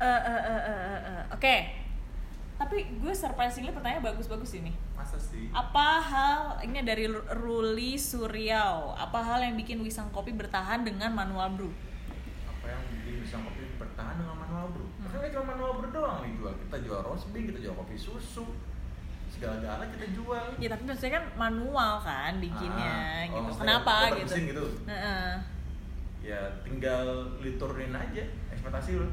[0.00, 1.22] Eh, eh, eh, eh, eh, eh.
[1.28, 1.56] Oke.
[2.56, 4.72] Tapi gue surprisingly pertanyaan bagus-bagus ini.
[5.04, 5.52] Masa sih?
[5.52, 8.96] Apa hal ini dari Ru- Ruli Suryao?
[8.96, 11.68] Apa hal yang bikin Wisang Kopi bertahan dengan manual brew?
[12.48, 14.88] Apa yang bikin bisa kopi bertahan dengan manual brew?
[14.96, 15.12] Hmm.
[15.12, 16.52] Karena cuma manual brew doang nih jual.
[16.56, 18.48] Kita jual roast bean, kita jual kopi susu,
[19.28, 20.44] segala-gala kita jual.
[20.56, 23.40] Ya tapi maksudnya kan manual kan bikinnya Ah, oh, gitu.
[23.44, 24.32] maksudnya Kenapa gitu?
[24.40, 24.64] gitu?
[24.88, 25.28] Heeh.
[26.24, 27.04] Ya tinggal
[27.38, 29.08] diturunin aja ekspektasi lu.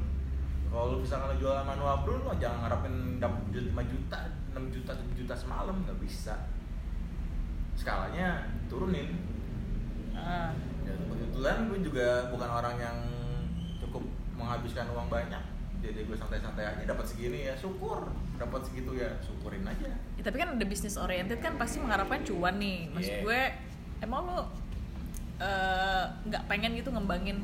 [0.71, 4.19] Kalau lu misalkan lu jual manual brew, lo jangan ngarepin dapat 5 juta,
[4.51, 6.35] 6 juta, 7 juta semalam, nggak bisa.
[7.79, 9.15] Skalanya turunin.
[10.11, 10.49] Heeh.
[10.81, 12.97] Ya, kebetulan gue juga bukan orang yang
[13.79, 14.03] cukup
[14.35, 15.43] menghabiskan uang banyak.
[15.81, 18.05] Jadi gue santai-santai aja dapat segini ya syukur,
[18.37, 19.89] dapat segitu ya syukurin aja.
[19.97, 22.85] Ya, tapi kan ada bisnis oriented kan pasti mengharapkan cuan nih.
[22.93, 23.23] Maksud Yeah.
[23.25, 23.41] gue
[24.05, 24.45] emang lo
[25.41, 27.41] eh, nggak pengen gitu ngembangin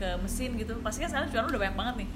[0.00, 0.80] ke mesin gitu.
[0.80, 2.08] Pasti kan sekarang cuan lo udah banyak banget nih.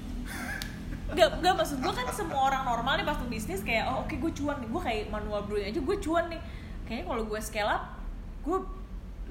[1.13, 4.13] Gak, gak maksud gue kan semua orang normal nih pas tuh bisnis kayak oh oke
[4.17, 4.69] gue cuan nih.
[4.69, 6.41] Gue kayak manual brewing aja gue cuan nih.
[6.89, 7.83] Kayaknya kalau gue scale up
[8.43, 8.57] gue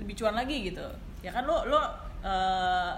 [0.01, 0.87] lebih cuan lagi gitu.
[1.21, 1.81] Ya kan lo lo
[2.23, 2.93] eh,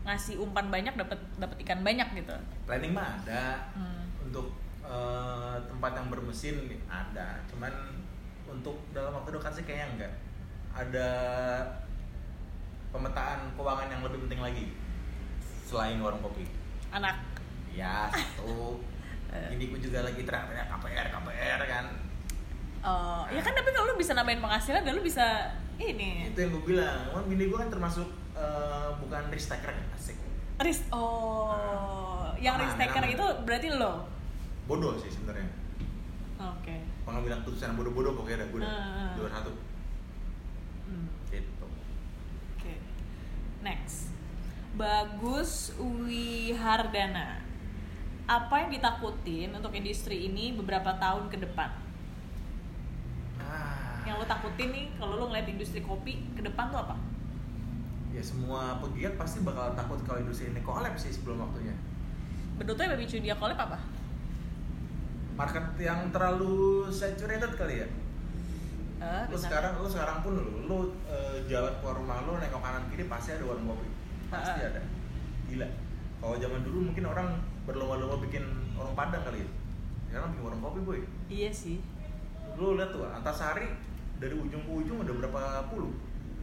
[0.00, 2.34] ngasih umpan banyak dapat dapat ikan banyak gitu.
[2.64, 3.70] Planning mah ada.
[3.76, 4.00] Hmm.
[4.30, 4.54] untuk
[4.86, 7.74] eh, tempat yang bermesin ada, cuman
[8.46, 10.12] untuk dalam waktu dekat sih kayaknya enggak.
[10.70, 11.08] Ada
[12.94, 14.66] pemetaan keuangan yang lebih penting lagi.
[15.66, 16.46] Selain warung kopi.
[16.90, 17.22] anak
[17.72, 18.78] Ya satu.
[19.30, 19.54] Eh.
[19.54, 21.86] Ini gue juga lagi teriak-teriak KPR KPR kan.
[22.80, 26.28] Oh, ya kan tapi kalau lu bisa nambahin penghasilan dan lu bisa ini.
[26.28, 26.98] Itu yang gue bilang.
[27.08, 29.84] Emang bini gue kan termasuk eh, bukan risk taker kan?
[29.92, 30.16] Asik.
[30.58, 33.14] Risk oh, yang Aman, risk taker aman.
[33.14, 34.08] itu berarti lo.
[34.64, 35.46] Bodoh sih sebenarnya.
[36.40, 36.76] Oke.
[37.04, 39.12] Pengambilan keputusan bodoh-bodoh pokoknya ada gue udah Ah.
[39.12, 39.52] juara satu.
[40.84, 41.66] Hmm, Gitu.
[42.56, 42.74] Oke.
[43.60, 44.08] Next.
[44.72, 47.44] Bagus Wihardana.
[48.30, 51.66] Apa yang ditakutin untuk industri ini beberapa tahun ke depan?
[53.42, 54.06] Ah.
[54.06, 56.94] Yang lo takutin nih kalau lo ngeliat industri kopi ke depan tuh apa?
[58.14, 61.74] Ya semua pegiat pasti bakal takut kalau industri ini kolaps sih sebelum waktunya.
[62.54, 63.78] Menurutnya Baby Cudia Collab apa?
[65.34, 67.88] Market yang terlalu saturated kali ya.
[69.00, 70.78] Eh, Lu sekarang lu sekarang pun lu, lu
[71.08, 73.88] eh, jalan keluar rumah lu nengok kanan kiri pasti ada warung kopi.
[74.30, 74.70] Pasti Ah.
[74.70, 74.82] ada.
[75.50, 75.66] Gila.
[76.20, 77.28] Kalau zaman dulu mungkin orang
[77.64, 78.44] berlomba-lomba bikin
[78.74, 79.48] warung padang kali ya.
[80.06, 81.00] Sekarang bikin warung kopi, boy.
[81.26, 81.78] Iya sih.
[82.54, 83.68] Lu lihat tuh, Antasari
[84.16, 85.92] dari ujung ke ujung ada berapa puluh.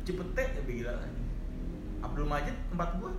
[0.02, 1.12] Cipete ya gila kan.
[2.00, 3.12] Abdul Majid tempat gua.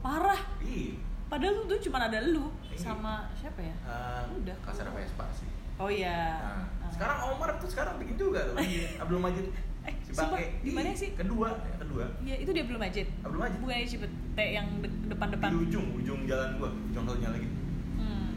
[0.00, 0.38] Parah.
[0.60, 2.76] Ih, Padahal tuh cuma ada lu Iya.
[2.78, 3.72] sama siapa ya?
[3.72, 4.52] eh, Udah.
[4.60, 5.48] kasar Vespa sih.
[5.80, 6.36] Oh iya.
[6.38, 6.90] Nah, Ah.
[6.92, 8.60] sekarang Omar tuh sekarang bikin juga tuh.
[9.02, 9.48] Abdul Majid.
[9.82, 11.10] Eh, Si sumpah, di mana Ih, sih?
[11.16, 11.48] Kedua,
[11.92, 12.06] kedua.
[12.22, 13.06] Iya, itu dia belum Majid.
[13.20, 13.58] Abdul Majid.
[13.60, 15.48] Bukan Cipete yang de- depan-depan.
[15.48, 17.48] Di ujung, ujung jalan gua, ujung satunya lagi.
[17.94, 18.32] Hmm.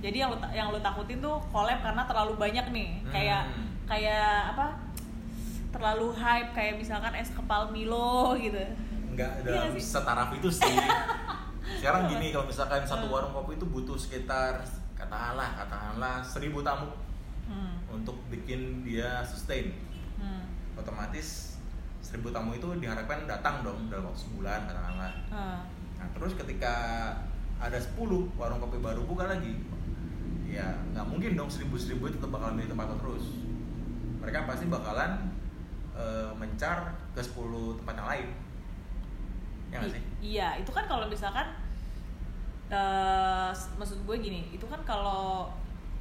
[0.00, 2.88] Jadi yang ta- yang lu takutin tuh collab karena terlalu banyak nih.
[2.98, 3.10] Hmm.
[3.10, 3.42] Kayak
[3.84, 4.66] kayak apa?
[5.70, 8.62] Terlalu hype kayak misalkan es kepal Milo gitu.
[9.10, 9.84] Enggak Iya dalam sih.
[9.84, 10.64] setaraf itu sih.
[11.74, 13.14] Sekarang Iya, gini, kalau misalkan satu Hmm.
[13.14, 16.88] warung kopi itu butuh sekitar katakanlah katakanlah seribu tamu
[17.44, 17.76] Hmm.
[17.90, 19.76] untuk bikin dia sustain.
[20.16, 20.48] Hmm.
[20.74, 21.43] Otomatis
[22.04, 25.12] seribu tamu itu diharapkan datang dong dalam waktu sebulan katakanlah.
[25.32, 25.64] Ah.
[25.96, 26.74] Nah terus ketika
[27.56, 27.96] ada 10
[28.36, 29.56] warung kopi baru buka lagi,
[30.44, 33.24] ya nggak mungkin dong seribu-seribu itu tetap bakal milih tempat terus.
[34.20, 35.32] Mereka pasti bakalan
[35.96, 38.28] eh, mencar ke 10 tempat yang lain.
[39.72, 40.02] Ya I- sih?
[40.20, 41.56] Iya, itu kan kalau misalkan
[42.68, 45.48] eh maksud gue gini, itu kan kalau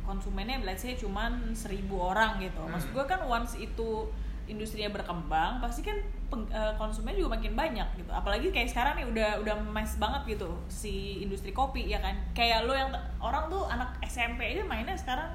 [0.04, 2.60] konsumennya let's say cuman seribu orang gitu.
[2.60, 2.98] Maksud Hmm.
[3.00, 4.12] gue kan once itu
[4.46, 5.96] industrinya berkembang, pasti kan
[6.28, 8.10] peng- eh, konsumen juga makin banyak gitu.
[8.10, 12.12] Apalagi kayak sekarang nih udah udah mass banget gitu si industri kopi ya kan.
[12.34, 15.32] Kayak lo yang orang tuh anak SMP aja mainnya sekarang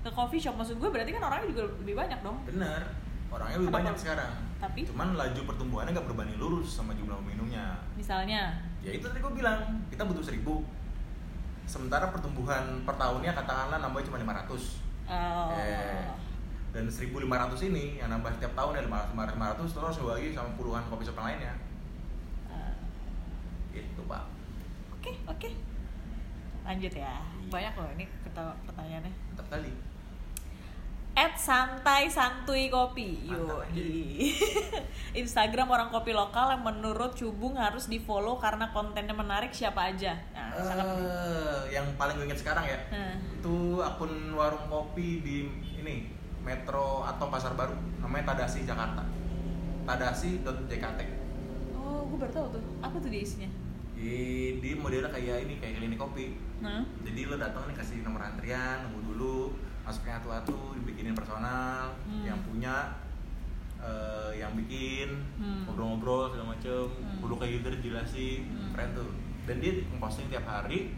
[0.00, 0.54] ke coffee shop.
[0.54, 2.36] Maksud gue berarti kan orangnya juga lebih banyak dong.
[2.44, 2.82] Bener,
[3.28, 3.80] orangnya lebih Kenapa?
[3.82, 4.32] banyak sekarang.
[4.60, 7.80] Tapi Cuman laju pertumbuhannya nggak berbanding lurus sama jumlah peminumnya.
[7.94, 10.60] misalnya Ya itu tadi gue bilang, kita butuh seribu.
[11.64, 14.80] Sementara pertumbuhan per tahunnya katakanlah nambah cuma 500.
[15.06, 15.16] eh,
[15.50, 16.04] Eh,
[16.70, 21.02] dan 1500 ini yang nambah setiap tahun ya 500 500 terus bagi sama puluhan kopi
[21.02, 21.54] shop lainnya
[22.50, 22.72] eh,
[23.74, 24.40] gitu pak
[25.00, 25.48] Oke, oke.
[26.60, 27.16] Lanjut ya.
[27.16, 27.48] Iya.
[27.48, 28.04] Banyak loh ini
[28.68, 29.12] pertanyaannya.
[29.32, 29.72] mantap kali
[31.16, 33.24] At santai santuy kopi.
[33.24, 33.64] Yo.
[35.24, 40.20] Instagram orang kopi lokal yang menurut Cubung harus di follow karena kontennya menarik siapa aja.
[40.36, 40.84] Nah, sangat.
[40.84, 43.16] Eh, yang paling gue inget sekarang ya Nah.
[43.16, 45.48] itu akun warung kopi di
[45.80, 49.04] ini Metro atau Pasar Baru namanya Tadasi Jakarta
[49.86, 51.00] tadasi.jkt
[51.74, 53.50] oh gue baru tahu tuh apa tuh dia isinya
[53.96, 54.14] di
[54.62, 58.86] di modelnya kayak ini kayak klinik kopi nah jadi lo datang nih kasih nomor antrian
[58.86, 59.36] nunggu dulu
[59.82, 62.22] masuknya atu-atu dibikinin personal Hmm.
[62.22, 62.94] yang punya
[63.80, 65.64] eh, yang bikin Hmm.
[65.64, 66.86] ngobrol-ngobrol segala macem
[67.18, 67.32] Hmm.
[67.32, 68.70] kayak gitu dijelasin Hmm.
[68.76, 69.10] keren tuh
[69.48, 70.92] dan dia ngeposting tiap hari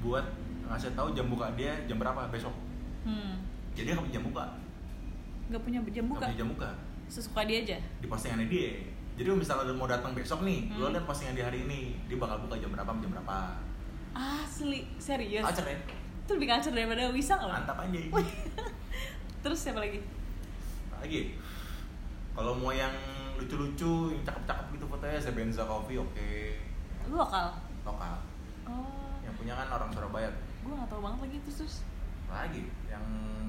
[0.00, 0.24] buat
[0.70, 2.54] ngasih tahu jam buka dia jam berapa besok
[3.02, 3.49] hmm.
[3.80, 4.44] Jadi dia nggak punya jam buka
[5.48, 6.70] nggak punya jam nggak buka punya jam buka
[7.10, 7.74] sesuka dia aja?
[7.98, 8.70] Di postingannya dia.
[9.18, 10.94] Jadi kalau misalnya mau datang besok nih Hmm.
[10.94, 13.38] lihat postingan di hari ini dia bakal buka jam berapa jam berapa.
[14.14, 15.42] Asli serius?
[15.42, 15.74] Acak ya?
[16.22, 17.98] Itu lebih kacau daripada Wisang loh mantap aja
[19.42, 19.98] terus siapa lagi?
[21.02, 21.34] Lagi.
[22.30, 22.94] Kalau mau yang
[23.42, 26.30] lucu-lucu yang cakep-cakep gitu fotonya Sebenza Coffee oke.
[27.10, 27.58] Lu lokal?
[27.82, 28.14] Lokal.
[28.70, 29.18] Oh.
[29.26, 30.30] Yang punya kan orang Surabaya.
[30.62, 31.76] Gue nggak tahu banget lagi terus terus
[32.32, 33.04] lagi yang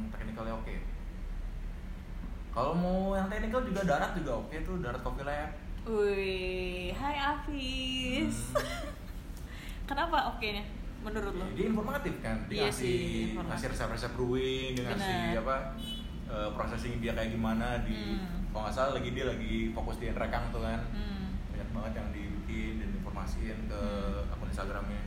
[0.10, 0.76] teknikalnya oke
[2.52, 5.52] kalau mau yang teknikal juga darat juga oke tuh darat Coffee Lab
[5.82, 8.54] Wih, hai Afis.
[8.54, 8.62] Hmm.
[9.90, 10.62] Kenapa oke-nya
[11.02, 11.46] menurut lo?
[11.52, 13.50] dia informatif kan Iya dia ngasih sih, informatif.
[13.50, 15.42] ngasih resep-resep brewing dia ngasih Benar.
[15.42, 15.56] apa
[16.30, 18.46] eh, processing dia kayak gimana di Hmm.
[18.54, 21.34] kalau nggak salah lagi dia lagi fokus di rekang tuh kan Hmm.
[21.50, 24.30] banyak banget yang dibikin dan informasiin ke Hmm.
[24.30, 25.02] akun Instagramnya.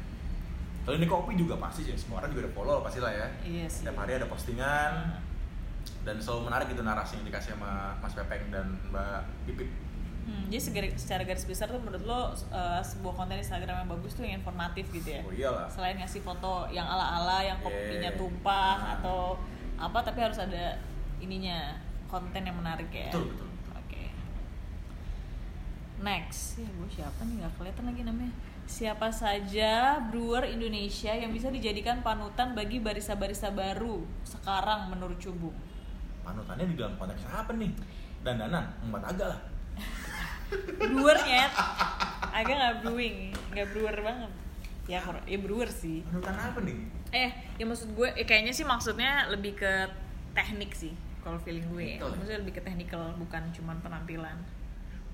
[0.85, 3.27] Kalau ini kopi juga pasti sih, semua orang juga udah follow pasti lah ya.
[3.41, 3.83] Iya sih.
[3.83, 4.93] Setiap hari ada postingan
[6.05, 9.71] dan selalu menarik itu narasi yang dikasih sama Mas Pepeng dan Mbak Pipit.
[10.25, 14.17] Hmm, jadi secara, secara garis besar tuh menurut lo uh, sebuah konten Instagram yang bagus
[14.17, 15.21] tuh yang informatif gitu ya?
[15.21, 15.69] Oh iyalah.
[15.69, 18.17] Selain ngasih foto yang ala-ala, yang kopinya Yeah.
[18.17, 18.93] tumpah Nah.
[19.01, 19.37] atau
[19.77, 20.81] apa, tapi harus ada
[21.21, 21.77] ininya
[22.09, 23.13] konten yang menarik ya.
[23.13, 23.49] Betul betul.
[23.77, 24.05] Oke.
[26.01, 28.33] Next, ya gue siapa nih nggak kelihatan lagi namanya.
[28.65, 35.53] Siapa saja brewer Indonesia yang bisa dijadikan panutan bagi barista-barista baru sekarang menurut Cubu?
[36.25, 37.69] Panutannya di dalam konteks apa nih?
[38.25, 39.41] Dandanan, empat agak lah.
[40.81, 41.53] Brewer nyet,
[42.33, 44.33] agak nggak brewing, nggak brewer banget.
[44.89, 46.01] Ya, ya brewer sih.
[46.09, 46.77] Panutan apa nih?
[47.13, 49.93] Eh, ya maksud gue, eh, kayaknya sih maksudnya lebih ke
[50.33, 52.01] teknik sih, kalau feeling gue.
[52.01, 52.17] Betul.
[52.17, 54.41] Maksudnya lebih ke technical, bukan cuman penampilan.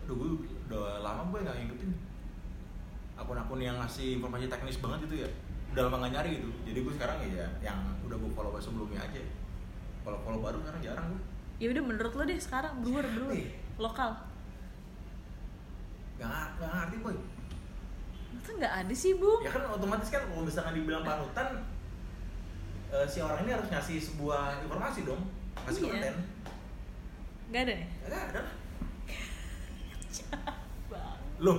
[0.07, 2.10] Aduh, gue udah lama gue nggak ngikutin
[3.21, 5.31] akun-akun yang ngasih informasi teknis banget itu ya.
[5.71, 6.49] Udah lama nggak nyari gitu.
[6.67, 9.21] Jadi gue sekarang ya yang udah gue follow sebelumnya aja.
[10.01, 11.23] Kalau follow baru sekarang jarang gue.
[11.61, 13.53] Ya udah menurut lo deh sekarang brewer brewer Nih.
[13.77, 14.17] lokal.
[16.17, 17.17] Gak, nggak ngerti boy.
[18.31, 19.31] Masa nggak ada sih bu?
[19.41, 21.49] Ya kan otomatis kan kalau misalkan dibilang panutan
[22.91, 25.21] eh, si orang ini harus ngasih sebuah informasi dong,
[25.65, 25.87] ngasih Iya.
[25.87, 26.15] konten.
[27.51, 27.89] Nggak ada nih.
[28.03, 28.43] Gak ada.
[31.41, 31.59] Loh,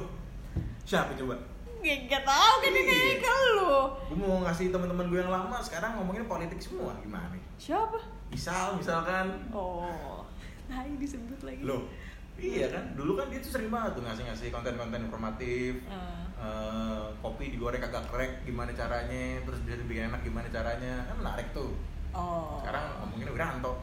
[0.91, 1.35] siapa coba?
[1.79, 3.23] Gak, gak tau kan ini Iya.
[3.23, 3.95] ke lo.
[4.11, 7.39] Gue mau ngasih teman-teman gue yang lama sekarang ngomongin politik semua gimana nih?
[7.55, 7.95] Siapa?
[8.27, 10.27] Misal, misalkan Oh,
[10.67, 11.63] nah disebut lagi.
[11.63, 11.87] Loh,
[12.35, 12.91] iya kan?
[12.93, 18.11] Dulu kan dia tuh sering banget tuh ngasih-ngasih konten-konten informatif Eh, eh, Kopi digoreng kagak
[18.11, 21.71] krek, gimana caranya Terus bisa dibikin enak, gimana caranya Kan menarik tuh
[22.11, 22.59] oh.
[22.59, 23.73] Sekarang ngomongin Wiranto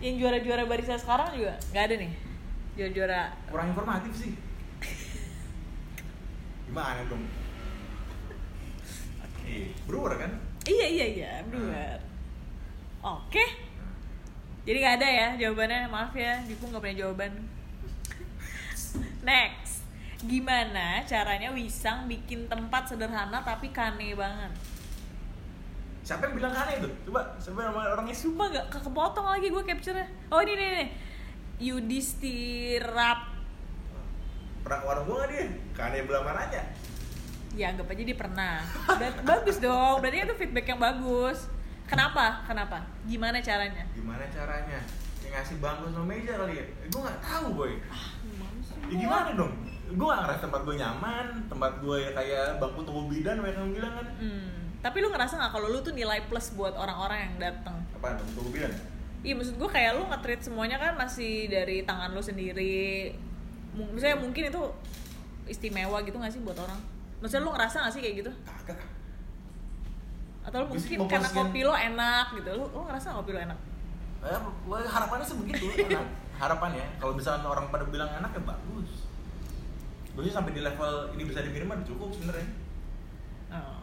[0.00, 2.12] yang juara-juara barista sekarang juga nggak ada nih.
[2.72, 3.20] Juara-juara
[3.52, 4.32] Kurang informatif sih
[6.70, 7.26] Gimana dong?
[9.42, 10.32] Iya, brewer kan?
[10.62, 11.98] Iya iya iya, brewer.
[13.02, 13.42] Oke.
[14.62, 17.32] Jadi nggak ada ya jawabannya, maaf ya, Dipu nggak punya jawaban.
[19.26, 19.82] Next,
[20.22, 24.54] gimana caranya Wisang bikin tempat sederhana tapi kane banget?
[26.06, 26.88] Siapa yang bilang aneh itu?
[27.10, 28.14] Coba, siapa nama orangnya?
[28.14, 30.06] Sumpah gak ke- kepotong lagi gue capture-nya.
[30.30, 30.88] Oh ini nih nih,
[31.60, 33.29] Yudhistirap.
[34.60, 35.44] Pernah ke warung gua gak dia?
[35.72, 36.62] Kane belah mananya?
[37.50, 38.54] Ya anggap aja dia pernah.
[38.86, 41.50] Ber- bagus dong, berarti itu feedback yang bagus.
[41.84, 42.46] Kenapa?
[42.46, 42.86] Kenapa?
[43.02, 43.82] Gimana caranya?
[43.90, 44.78] Gimana caranya?
[45.20, 46.64] Yang ngasih bangku sama meja kali ya?
[46.64, 47.82] Eh, gue gak tahu boy sih?
[48.86, 49.52] Ya gimana dong?
[49.90, 53.72] Gue gak ngerasa tempat gue nyaman, tempat gue ya kayak bangku tunggu bidan banyak yang
[53.74, 54.48] bilang kan Hmm.
[54.80, 57.76] Tapi lu ngerasa nggak kalau lu tuh nilai plus buat orang-orang yang datang?
[57.98, 58.72] Bangku tunggu bidan?
[59.20, 63.12] Iya maksud gue kayak lu nge-treat semuanya kan masih dari tangan lu sendiri.
[63.76, 64.62] Maksudnya mungkin itu
[65.46, 66.80] istimewa gitu gak sih buat orang?
[67.22, 68.32] Maksudnya lu ngerasa gak sih kayak gitu?
[68.46, 68.78] Kagak
[70.46, 72.50] Atau lu mungkin karena kopi lo enak gitu?
[72.56, 73.58] Lu, lu ngerasa kopi lo enak?
[74.20, 74.40] Eh,
[74.90, 76.06] harapannya sih begitu, enak
[76.40, 79.00] Harapannya, kalau misalnya orang pada bilang enak ya bagus
[80.20, 82.48] sih sampai di level ini bisa diminum udah cukup sebenarnya
[83.50, 83.82] Oh.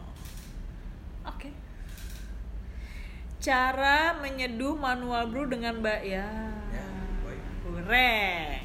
[1.28, 1.52] Oke.
[3.36, 6.24] Cara menyeduh manual brew dengan mbak ya.
[6.72, 6.88] Ya,
[7.20, 8.64] boy Kurang.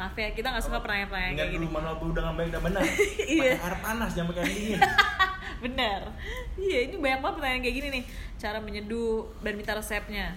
[0.00, 1.60] Maaf ya, kita nggak suka pertanyaan-pertanyaan kayak gini.
[1.60, 2.80] dulu manual brew dengan baik dan benar
[3.36, 3.52] Iya.
[3.54, 4.80] Air panas, jangan pakai air dingin
[5.62, 6.00] Bener.
[6.56, 8.04] Iya, ini banyak banget pertanyaan kayak gini nih.
[8.34, 10.32] Cara menyeduh dan minta resepnya.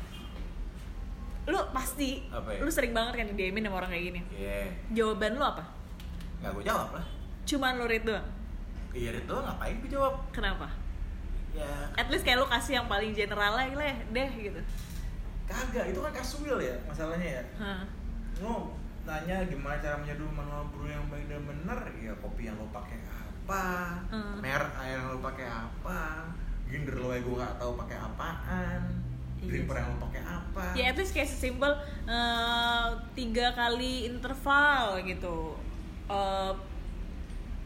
[1.44, 2.60] lu pasti Apa ya?
[2.60, 4.64] lu sering banget kan di DM sama orang kayak gini Iya.
[4.94, 5.64] jawaban lu apa
[6.40, 7.06] Nggak gue jawab lah.
[7.44, 8.28] cuman lu read doang
[8.90, 10.24] Iya itu ngapain gue jawab?
[10.30, 10.72] kenapa
[11.52, 13.68] Ya at least kayak lu kasih yang paling general lah
[14.10, 14.56] deh gitu
[15.44, 17.44] kagak itu kan casual ya masalahnya ya.
[17.58, 17.84] Hah.
[18.40, 18.72] Lo
[19.04, 21.80] nanya gimana cara menyeduh manual brew yang baik dan benar?
[22.00, 23.64] Ya kopi yang lo pakai apa?
[24.08, 24.40] Hmm.
[24.40, 26.32] merek air yang lo pakai apa?
[26.72, 28.82] Ginger lo gue nggak tahu pakai apaan?
[29.44, 30.66] Iya dripper yang lo pakai apa?
[30.80, 31.72] Ya at least kayak sesimpel
[32.08, 35.60] eh, tiga kali interval gitu.
[36.08, 36.54] Eh,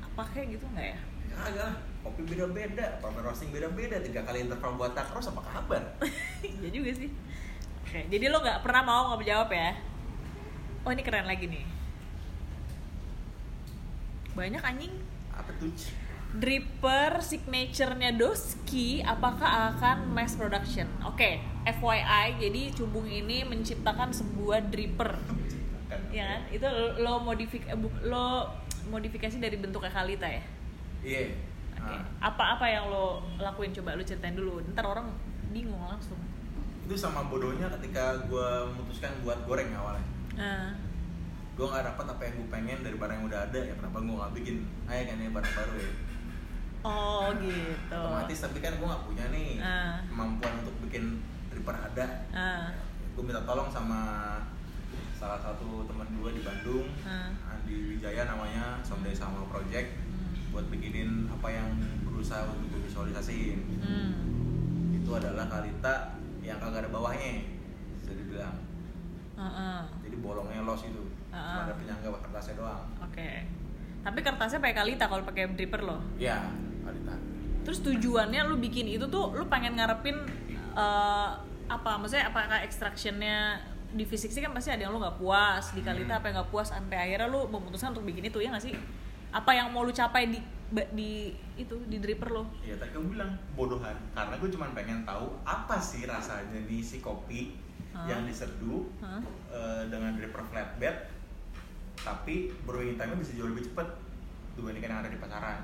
[0.01, 0.99] apa kayak gitu nggak ya?
[1.29, 1.77] Ya agak lah.
[2.01, 4.01] Kopi beda-beda proses roasting beda-beda.
[4.01, 5.83] Tiga kali interval buat takros apa kabar?
[6.41, 7.13] Iya juga sih.
[7.85, 9.77] Oke, jadi lo nggak pernah mau nggak jawab ya?
[10.87, 11.67] Oh ini keren lagi nih.
[14.39, 14.95] Banyak anjing.
[15.35, 15.67] apa tuh
[16.31, 20.87] Dripper signature-nya Doski apakah akan mass production?
[21.03, 25.19] Oke, FYI, jadi Cubung ini menciptakan sebuah dripper,
[26.15, 26.41] ya kan?
[26.55, 26.67] Itu
[27.03, 27.75] lo modifik eh,
[28.07, 28.47] lo
[28.87, 30.43] modifikasi dari bentuknya Kalita ya?
[31.03, 31.35] iya
[31.75, 31.95] Oke.
[31.99, 34.63] Nah, Apa-apa yang lo lakuin coba lo ceritain dulu.
[34.71, 35.11] Ntar orang
[35.51, 36.19] bingung langsung.
[36.87, 40.69] itu sama bodohnya ketika gue memutuskan buat goreng awalnya Nah,
[41.53, 44.13] gue nggak dapat apa yang gue pengen dari barang yang udah ada ya kenapa gue
[44.13, 45.91] nggak bikin ayo kan ya barang baru ya
[46.85, 47.97] oh gitu.
[47.97, 49.97] otomatis tapi kan gue nggak punya nih Ah.
[50.05, 51.17] kemampuan untuk bikin
[51.49, 52.69] dripper ada Ah.
[53.09, 53.99] gue minta tolong sama
[55.11, 57.33] salah satu teman gue di Bandung Ah.
[57.49, 60.53] Andi Wijaya namanya someday sama project Hmm.
[60.53, 61.73] buat bikinin apa yang
[62.03, 64.13] berusaha untuk gue visualisasiin Hmm.
[64.93, 67.41] itu adalah kalita yang kagak ada bawahnya
[67.97, 68.53] bisa dibilang
[69.37, 69.79] Heeh.
[70.01, 71.53] jadi bolongnya los itu Ah.
[71.53, 73.29] cuma ada penyangga kertasnya doang Oke.
[73.99, 75.99] Tapi kertasnya pakai kalita kalau pakai dripper lo.
[76.15, 76.49] ya
[76.81, 77.13] kalita
[77.61, 80.15] Terus tujuannya lu bikin itu tuh lu pengen ngarepin
[80.73, 81.29] eh,
[81.67, 81.91] apa?
[81.97, 86.09] Maksudnya apakah extractionnya di fisik sih kan pasti ada yang lu nggak puas di kalita
[86.09, 86.19] Hmm.
[86.19, 88.73] apa yang nggak puas sampai akhirnya lu memutuskan untuk bikin itu ya nggak sih?
[89.29, 90.39] Apa yang mau lu capai di
[90.89, 91.11] di
[91.55, 92.47] itu di dripper lo?
[92.61, 96.99] ya tadi kamu bilang bodohan karena gue cuma pengen tahu apa sih rasanya nih si
[96.99, 97.55] kopi
[97.97, 98.05] Hah?
[98.07, 99.21] yang diseduh Hah?
[99.49, 100.95] eh, dengan dripper flatbed
[101.97, 103.87] tapi brewing time-nya bisa jauh lebih cepet
[104.53, 105.59] dibandingkan yang ada di pasaran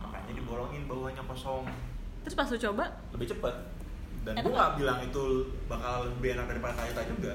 [0.00, 1.68] makanya dibolongin bawahnya kosong
[2.20, 3.54] Terus pas lu coba, lebih cepet
[4.24, 4.52] dan gue nggak?
[4.54, 5.24] nggak bilang itu
[5.66, 7.32] bakal lebih enak daripada Kalita juga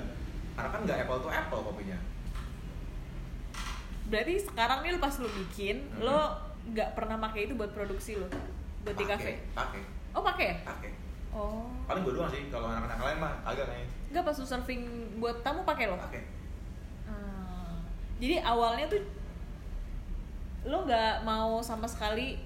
[0.53, 1.97] karena kan nggak apple to apple kopinya
[4.05, 6.01] berarti sekarang nih lu pas lu bikin, Mhm.
[6.01, 6.34] lo
[6.67, 8.25] nggak pernah pakai itu buat produksi lo,
[8.84, 9.38] buat di kafe?
[9.53, 10.65] pakai Oh pakai?
[10.65, 10.89] pakai
[11.30, 11.69] Oh.
[11.86, 14.82] paling gue doang sih kalau anak-anak lain mah agak kayaknya Enggak pas lu surfing
[15.17, 15.95] buat tamu pakai lo?
[15.95, 16.21] pakai
[17.05, 17.86] Hmm.
[18.17, 19.01] Jadi awalnya tuh
[20.65, 22.41] lo nggak mau sama sekali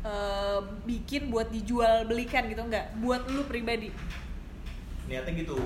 [0.00, 2.98] eh, bikin buat dijual belikan gitu nggak?
[2.98, 3.90] Buat lu pribadi?
[5.04, 5.58] niatnya gitu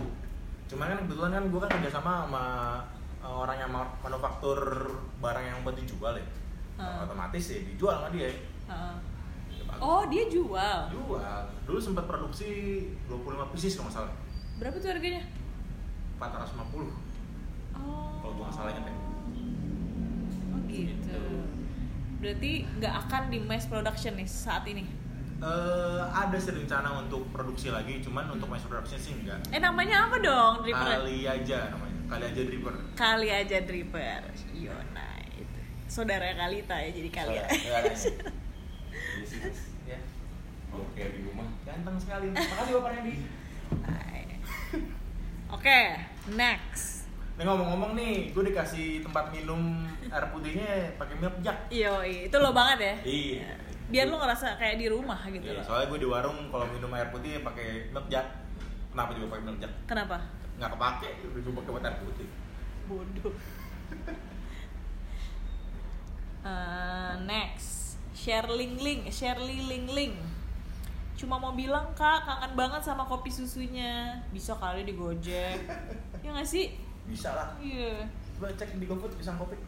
[0.64, 2.44] cuman kan kebetulan kan gue kan kerjasama sama
[3.20, 4.56] uh, orang yang ma- manufaktur
[5.20, 6.24] barang yang buat dijual ya
[6.74, 7.04] Hmm.
[7.04, 8.26] otomatis ya dijual sama dia.
[8.26, 8.34] Ya,
[8.66, 9.13] bagus.
[9.78, 10.78] Oh dia jual.
[10.90, 12.46] jual dulu sempat produksi
[13.08, 14.12] 25 pieces kalau salah
[14.54, 15.22] Berapa tuh harganya?
[16.18, 16.92] 450
[17.74, 18.22] Oh.
[18.22, 18.94] Kalau gua salah ingat ya.
[20.54, 20.94] Oh gitu.
[20.94, 21.22] Gitu.
[22.22, 24.86] Berarti nggak akan di mass production nih saat ini?
[25.36, 30.08] Eh, ada sih rencana untuk produksi lagi cuman untuk mass production sih enggak Eh namanya
[30.08, 31.02] apa dong dripper?
[31.02, 34.22] kali aja namanya kali aja dripper Kali aja dripper.
[34.54, 35.58] Yona itu.
[35.84, 37.44] Saudara Kalita ya jadi kali ya.
[39.22, 39.58] Sih, Mas.
[39.84, 39.98] ya
[40.70, 43.14] oke di rumah ganteng sekali makasih bapak Randy.
[45.54, 45.80] Oke,
[46.30, 47.06] next.
[47.34, 51.56] Nih ngomong-ngomong nih, gue dikasih tempat minum air putihnya pakai milk jug.
[51.68, 52.94] Yo, itu lo banget ya.
[53.02, 53.48] Iya.
[53.86, 55.62] Biar lo ngerasa kayak di rumah gitu Iya, loh.
[55.62, 58.26] soalnya gue di warung kalau minum air putih pakai milk jug.
[58.90, 59.72] Kenapa juga pakai milk jug?
[59.86, 60.16] Kenapa?
[60.54, 62.28] Nggak kepake, udah gue pakai buat air putih.
[62.84, 63.34] Bodoh.
[66.44, 70.14] Eh, next, Sherling Ling, Shirley Ling Ling.
[71.18, 74.22] Cuma mau bilang kak kangen banget sama kopi susunya.
[74.30, 75.58] Bisa kali di Gojek.
[76.22, 76.78] ya nggak sih?
[77.10, 77.58] Bisa lah.
[77.58, 78.06] Iya.
[78.38, 79.58] Coba cek di GoFood pisang kopi.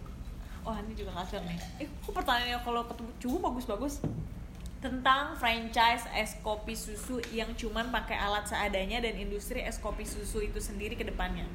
[0.66, 1.58] Wah ini juga kacau nih.
[1.78, 4.02] Eh, kok pertanyaannya kalau ketemu cubu bagus-bagus?
[4.82, 10.42] Tentang franchise es kopi susu yang cuman pakai alat seadanya dan industri es kopi susu
[10.42, 11.46] itu sendiri ke depannya.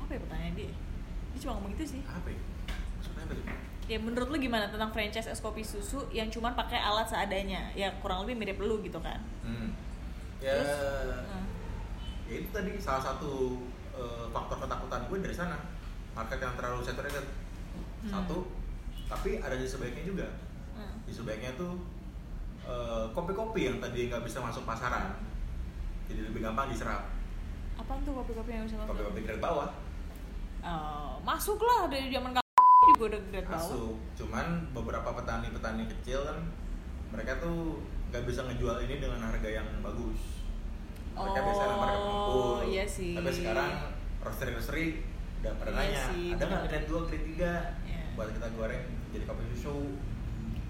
[0.00, 0.72] Apa ya pertanyaan dia?
[1.36, 2.00] Dia cuma ngomong gitu sih.
[2.08, 2.40] Apa ya?
[2.96, 3.34] Maksudnya apa?
[3.84, 7.68] Ya menurut lu gimana tentang franchise es kopi susu yang cuman pakai alat seadanya?
[7.72, 9.20] Ya kurang lebih mirip lu gitu kan.
[9.40, 9.76] Hmm.
[10.40, 10.68] Ya, Terus?
[12.24, 13.60] Ya itu tadi salah satu
[13.92, 15.60] eh, faktor ketakutan gue dari sana.
[16.12, 17.26] Market yang terlalu saturated.
[18.04, 18.08] Hmm.
[18.08, 18.48] Satu,
[19.04, 20.26] tapi ada di sebaiknya juga.
[20.72, 20.90] nah.
[21.04, 21.76] di sebaiknya tuh
[22.62, 25.14] eh, kopi-kopi yang tadi nggak bisa masuk pasaran
[26.04, 27.06] jadi lebih gampang diserap
[27.74, 28.90] Apaan tuh kopi-kopi yang bisa masuk?
[28.90, 29.70] kopi-kopi grade bawah
[30.60, 32.34] Oh, masuk lah dari zaman
[32.94, 33.50] grade bawah.
[33.50, 36.38] masuk cuman beberapa petani-petani kecil kan
[37.10, 40.20] mereka tuh nggak bisa ngejual ini dengan harga yang bagus
[41.12, 43.12] mereka Oh, biasanya mereka pengepul iya sih.
[43.14, 43.70] tapi sekarang
[44.18, 44.86] roastery-roastery
[45.38, 47.38] udah pada Iya nanya sih, ada nggak grade 2, grade 3
[47.84, 48.02] Iya.
[48.14, 49.76] buat kita goreng jadi kopi susu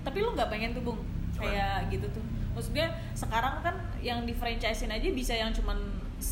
[0.02, 1.00] Tapi lu nggak pengen tuh bung
[1.32, 2.24] Cuman- kayak gitu tuh.
[2.52, 5.74] Maksudnya sekarang kan yang di franchisein aja bisa yang cuman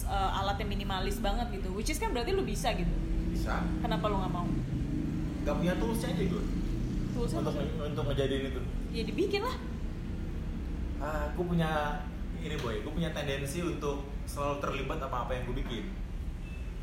[0.05, 1.73] uh, alatnya minimalis banget gitu.
[1.73, 2.93] Which is kan berarti lu bisa gitu.
[3.29, 4.45] bisa Kenapa lu nggak mau?
[5.43, 6.45] Nggak punya toolsnya aja gue
[7.13, 8.61] Toolsnya untuk untuk ngejadiin itu.
[8.91, 9.57] Ya dibikin lah.
[10.99, 11.99] ah gue punya
[12.39, 12.81] ini boy.
[12.81, 15.85] Gue punya tendensi untuk selalu terlibat sama apa yang gue bikin.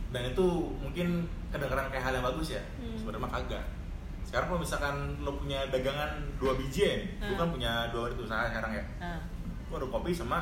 [0.09, 0.45] Dan itu
[0.77, 2.61] mungkin kedengeran kayak hal yang bagus ya.
[2.77, 2.95] Hmm.
[2.95, 3.65] sebenarnya mah kagak.
[4.21, 7.39] Sekarang kalau misalkan lo punya dagangan dua biji ya gue Hmm.
[7.39, 8.83] kan punya dua unit usaha sekarang ya.
[8.99, 9.19] Nah,
[9.65, 10.39] gue ada kopi sama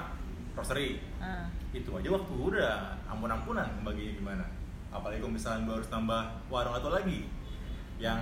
[0.54, 1.00] roastery.
[1.22, 1.46] Nah.
[1.70, 2.74] itu aja waktu udah
[3.06, 4.46] ampun-ampunan baginya gimana.
[4.90, 7.28] Apalagi kalau misalnya gue harus tambah warung atau lagi
[7.98, 8.22] yang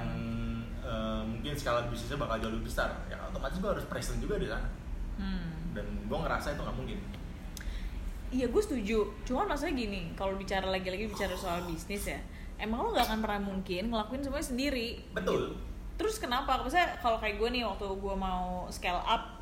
[0.80, 4.48] eh, mungkin skala bisnisnya bakal jauh lebih besar ya otomatis gue harus present juga di
[4.48, 4.68] sana
[5.16, 5.72] Hmm.
[5.72, 7.00] dan gue ngerasa itu nggak mungkin
[8.36, 9.00] Iya gue setuju.
[9.24, 12.20] Cuman maksudnya gini, kalau bicara lagi-lagi bicara soal bisnis ya,
[12.60, 14.88] emang lo gak akan pernah mungkin ngelakuin semuanya sendiri.
[15.16, 15.56] betul
[15.96, 16.60] Terus kenapa?
[16.60, 19.35] Misalnya kalau kayak gue nih waktu gue mau scale up,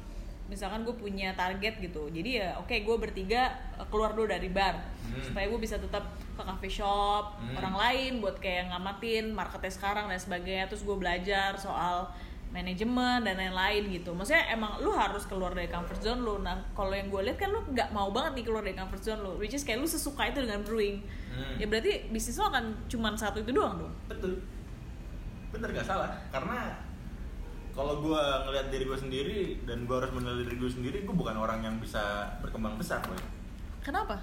[0.45, 3.47] misalkan gue punya target gitu, jadi ya oke gue bertiga
[3.79, 5.21] eh, keluar dulu dari bar Hmm.
[5.21, 6.01] supaya gue bisa tetap
[6.33, 7.53] ke cafe shop Hmm.
[7.61, 10.65] orang lain buat kayak ngamatin marketnya sekarang dan sebagainya.
[10.65, 12.09] Terus gue belajar soal
[12.49, 14.13] manajemen dan lain-lain gitu.
[14.13, 16.41] Maksudnya emang lu harus keluar dari comfort zone lu.
[16.41, 19.21] Nah kalau yang gue lihat kan lu nggak mau banget nih keluar dari comfort zone
[19.21, 21.01] lu, which is kayak lu sesuka itu dengan brewing.
[21.29, 21.61] Hmm.
[21.61, 23.93] Ya berarti bisnis lo akan cuman satu itu doang dong.
[24.09, 24.41] betul
[25.53, 26.73] bener gak salah karena
[27.73, 28.15] kalau gue
[28.45, 31.75] ngelihat diri gue sendiri dan gue harus menilai diri gue sendiri gue bukan orang yang
[31.77, 32.01] bisa
[32.39, 33.17] berkembang besar boy
[33.81, 34.21] Kenapa?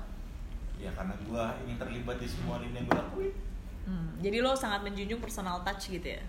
[0.76, 3.34] ya karena gue ingin terlibat di semua lini yang gue lakuin
[3.80, 6.20] Hmm, jadi lo sangat menjunjung personal touch gitu ya?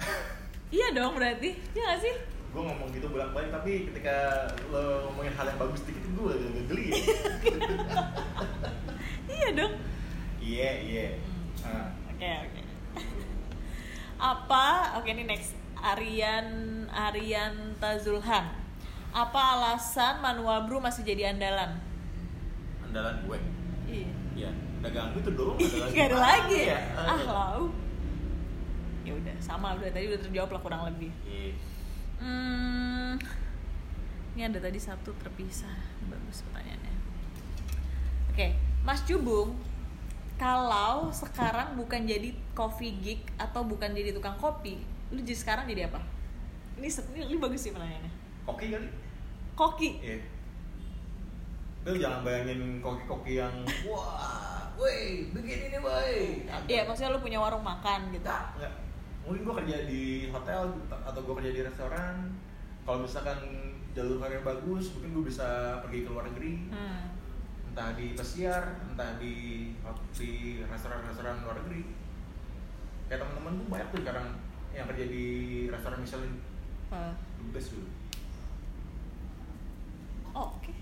[0.74, 2.14] iya dong berarti, iya gak sih?
[2.50, 6.64] gue ngomong gitu bolak balik tapi ketika lo ngomongin hal yang bagus dikit gue agak
[6.66, 6.86] geli
[9.36, 9.74] iya dong.
[10.40, 11.06] iya iya
[11.62, 11.92] Ah.
[12.08, 12.60] Oke oke.
[14.32, 14.64] Apa?
[14.96, 15.52] Oke ini next.
[15.94, 16.46] Aryan
[16.90, 18.46] Aryan Tazulhan.
[19.14, 21.78] Apa alasan manual brew masih jadi andalan?
[22.86, 23.38] andalan gue
[23.86, 24.08] Iya.
[24.34, 25.58] iya dagang itu doang
[25.92, 26.78] Gak ada lagi ya?
[26.94, 27.62] Ah, Ah lau.
[29.04, 31.10] Ya udah sama udah tadi udah terjawab lah kurang lebih.
[31.22, 31.52] Iya.
[32.16, 33.20] Hmm,
[34.34, 35.76] ini ada tadi Sabtu terpisah.
[36.08, 36.94] Bagus pertanyaannya.
[38.32, 39.54] Oke, Mas Jubung,
[40.36, 44.80] kalau sekarang bukan jadi coffee geek atau bukan jadi tukang kopi,
[45.14, 46.00] lu jadi sekarang jadi apa?
[46.76, 48.12] Ini ini, ini bagus sih pertanyaannya.
[48.46, 48.88] koki kali
[49.56, 49.90] Koki.
[50.04, 50.18] iya
[51.86, 53.54] lu jangan bayangin koki-koki yang
[53.86, 58.26] wah woi begini nih woi Iya, maksudnya lu punya warung makan gitu.
[58.26, 58.74] Enggak, enggak.
[59.22, 60.02] Mungkin gue kerja di
[60.34, 62.34] hotel atau gue kerja di restoran.
[62.82, 63.38] Kalau misalkan
[63.94, 66.70] jalur karir bagus, mungkin gue bisa pergi ke luar negeri.
[66.74, 67.14] Hmm.
[67.70, 69.34] Entah di pesiar, entah di
[70.14, 70.30] di
[70.66, 71.82] restoran-restoran luar negeri.
[73.06, 74.26] Kayak teman-teman gue banyak tuh sekarang
[74.76, 75.24] yang kerja di
[75.66, 76.32] restoran Michelin.
[76.92, 77.88] Uh, The best dulu.
[80.32, 80.72] oh, oke.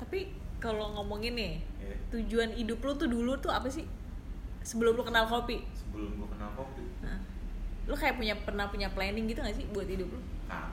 [0.00, 0.18] Tapi
[0.56, 3.84] kalau ngomongin nih, Ya, tujuan hidup lu tuh dulu tuh apa sih?
[4.60, 5.64] Sebelum lu kenal kopi?
[5.72, 6.84] sebelum gue kenal kopi.
[7.00, 7.16] Nah,
[7.84, 10.20] lu kayak punya pernah punya planning gitu gak sih buat hidup lu?
[10.46, 10.70] Nah,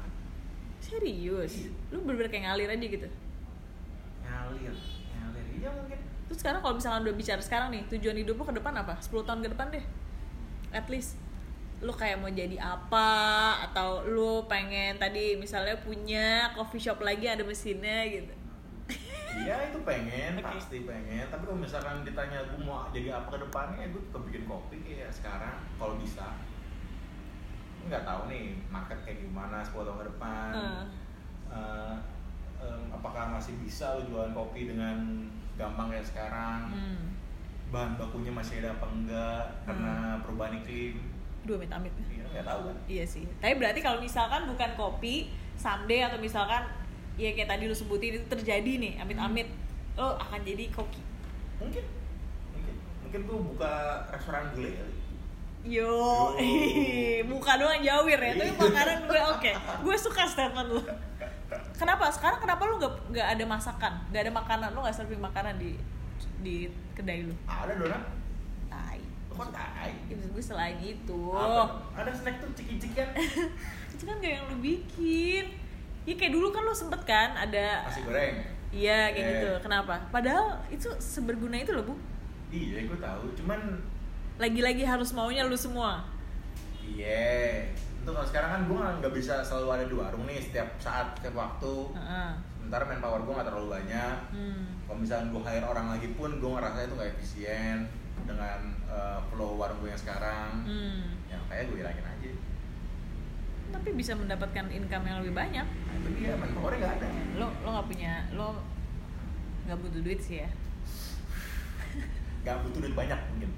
[0.78, 1.66] Serius?
[1.66, 1.72] Iya.
[1.90, 3.08] Lu bener-bener kayak ngalir aja gitu?
[4.22, 4.76] ngalir,
[5.10, 5.46] ngalir.
[5.58, 6.00] Iya mungkin.
[6.28, 8.94] Terus sekarang kalau misalkan udah bicara sekarang nih, tujuan hidup lu ke depan apa?
[9.00, 9.84] 10 tahun ke depan deh.
[10.70, 11.16] At least
[11.78, 13.10] lu kayak mau jadi apa
[13.70, 18.34] atau lu pengen tadi misalnya punya coffee shop lagi ada mesinnya gitu.
[19.38, 20.50] Iya itu pengen, Oke.
[20.50, 21.30] pasti pengen.
[21.30, 25.14] Tapi kalau misalkan ditanya gue mau jadi apa ke depannya, gue tetap bikin kopi kayak
[25.14, 26.34] sekarang kalau bisa.
[27.86, 30.52] Nggak tahu nih market kayak gimana 10 tahun ke depan.
[30.58, 30.86] Hmm.
[31.54, 31.96] Eh,
[32.66, 36.74] em, apakah masih bisa lo jualan kopi dengan gampang kayak sekarang?
[36.74, 37.06] Hmm.
[37.70, 40.98] Bahan bakunya masih ada apa enggak karena perubahan iklim?
[41.48, 41.94] Duh amit-amit.
[42.12, 42.76] Iya nggak tahu kan.
[42.92, 43.24] Iya sih.
[43.40, 46.68] Tapi berarti kalau misalkan bukan kopi, someday atau misalkan
[47.16, 49.48] ya kayak tadi lu sebutin itu terjadi nih, amit-amit,
[49.96, 51.02] lo akan jadi koki.
[51.58, 51.84] Mungkin,
[52.54, 54.96] mungkin, mungkin gue buka restoran gulai kali.
[55.66, 55.90] Yo,
[56.38, 57.26] Yo.
[57.26, 59.52] muka doang jawir ya, tapi makanan gue oke.
[59.82, 60.84] Gue suka statement lu.
[61.74, 62.12] Kenapa?
[62.14, 63.94] Sekarang kenapa lu gak, gak ada masakan?
[64.14, 64.70] Gak ada makanan?
[64.76, 65.74] Lu gak serving makanan di
[66.46, 67.34] di kedai lu?
[67.50, 68.04] Ada donat?
[69.38, 69.40] Tai.
[69.40, 69.92] Kok tai?
[70.10, 71.22] Maksud gue selain itu.
[71.30, 71.64] Apa?
[71.94, 73.10] Ada snack tuh ciki-cikian.
[73.94, 75.46] itu kan gak yang lu bikin.
[76.04, 78.36] Ya kayak dulu kan lu sempet kan ada Nasi goreng.
[78.68, 79.32] Iya kayak Eh.
[79.34, 79.50] gitu.
[79.62, 79.96] Kenapa?
[80.08, 81.96] Padahal itu seberguna itu loh, Bu.
[82.48, 83.60] iya gue tahu cuman
[84.38, 86.00] lagi-lagi harus maunya lu semua
[86.80, 91.12] iya itu kalau sekarang kan gue nggak bisa selalu ada di warung nih setiap saat
[91.20, 92.30] setiap waktu Heeh.
[92.56, 94.64] sementara manpower gue nggak terlalu banyak hmm.
[94.88, 97.78] kalau misalnya gue hire orang lagi pun gue ngerasa itu nggak efisien
[98.26, 101.20] dengan uh, flow warung gue yang sekarang Hmm.
[101.28, 102.32] ya kayak gue hilangin aja.
[103.68, 105.68] Tapi bisa mendapatkan income yang lebih banyak.
[105.68, 107.08] Nah itu dia manpowernya nggak ada.
[107.36, 108.48] Lo lo nggak punya lo
[109.66, 110.50] nggak butuh duit sih ya?
[112.42, 113.52] Nggak butuh duit banyak mungkin.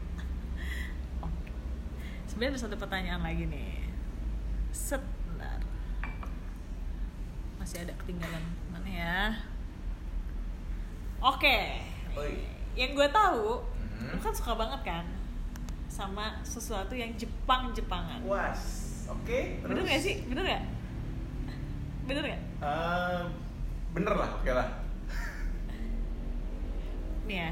[2.25, 3.85] Sebenarnya ada satu pertanyaan lagi nih.
[4.69, 5.61] Set bentar.
[7.57, 8.41] masih ada ketinggalan
[8.71, 9.17] mana ya?
[11.19, 11.83] Oke.
[12.15, 12.33] Oi.
[12.73, 13.59] yang gue tahu
[13.99, 15.05] Lo kan suka banget kan
[15.89, 18.87] sama sesuatu yang Jepang Jepangan was.
[19.11, 20.23] Oke bener gak sih?
[20.31, 20.63] Bener gak
[22.07, 23.23] bener gak Eh,
[23.93, 24.67] bener lah oke lah.
[27.27, 27.51] Nih ya.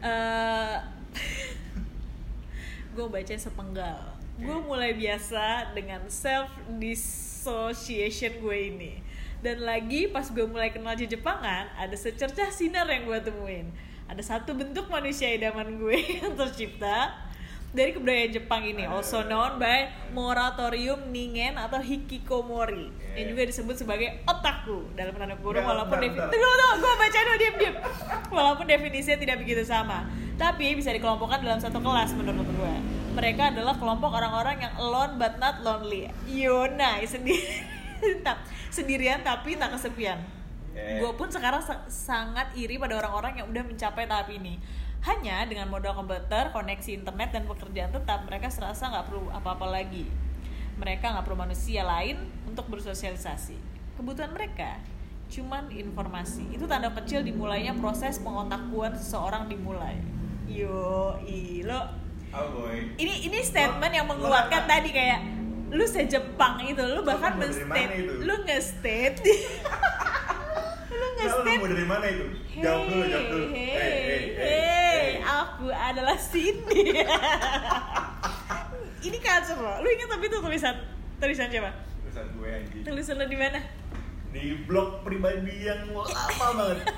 [0.00, 0.76] Eh
[2.96, 4.00] gue baca sepenggal.
[4.34, 8.92] Gue mulai biasa dengan self dissociation gue ini.
[9.44, 13.68] Dan lagi pas gue mulai kenal Jepangan ada secercah sinar yang gue temuin
[14.08, 17.14] ada satu bentuk manusia idaman gue yang tercipta
[17.74, 24.22] dari kebudayaan Jepang ini also known by moratorium ningen atau hikikomori yang juga disebut sebagai
[24.30, 26.38] otaku dalam tanda kurung walaupun definisi
[26.78, 27.76] gue baca dulu diem diem
[28.30, 30.06] walaupun definisinya tidak begitu sama
[30.38, 32.74] tapi bisa dikelompokkan dalam satu kelas menurut gue
[33.14, 36.10] mereka adalah kelompok orang-orang yang alone but not lonely.
[36.26, 37.62] Yonai sendiri
[38.74, 40.18] sendirian tapi tak kesepian
[40.74, 40.98] Eh.
[40.98, 44.58] gue pun sekarang sa- sangat iri pada orang-orang yang udah mencapai tahap ini.
[45.00, 50.08] Hanya dengan modal komputer koneksi internet dan pekerjaan tetap mereka serasa nggak perlu apa-apa lagi.
[50.74, 53.54] Mereka nggak perlu manusia lain untuk bersosialisasi.
[53.94, 54.80] Kebutuhan mereka
[55.26, 56.50] cuman informasi.
[56.50, 59.94] Itu tanda kecil dimulainya proses pengotakuan seseorang dimulai.
[60.44, 61.14] Yo
[61.62, 61.80] lo.
[62.30, 62.82] Oh boy.
[62.94, 65.20] Ini ini statement yang Lo- lo menguatkan nggak- tadi kayak
[65.70, 68.20] lu sejepang itu lu bahkan men-state.
[68.20, 69.18] lu nge-state
[70.94, 72.24] lu Nah, lu nge-state mau dari mana itu
[72.56, 75.10] jawab dulu jawab dulu Eh, eh, eh, hei, eh.
[75.20, 76.82] aku adalah Cindy.
[79.06, 79.76] ini culture loh.
[79.78, 80.74] Lu ingat tapi itu tulisan
[81.16, 81.70] tulisan siapa?
[82.00, 83.60] tulisan gue anjing Tulisan lu di mana?
[84.30, 86.10] di blog pribadi yang lama
[86.58, 86.82] banget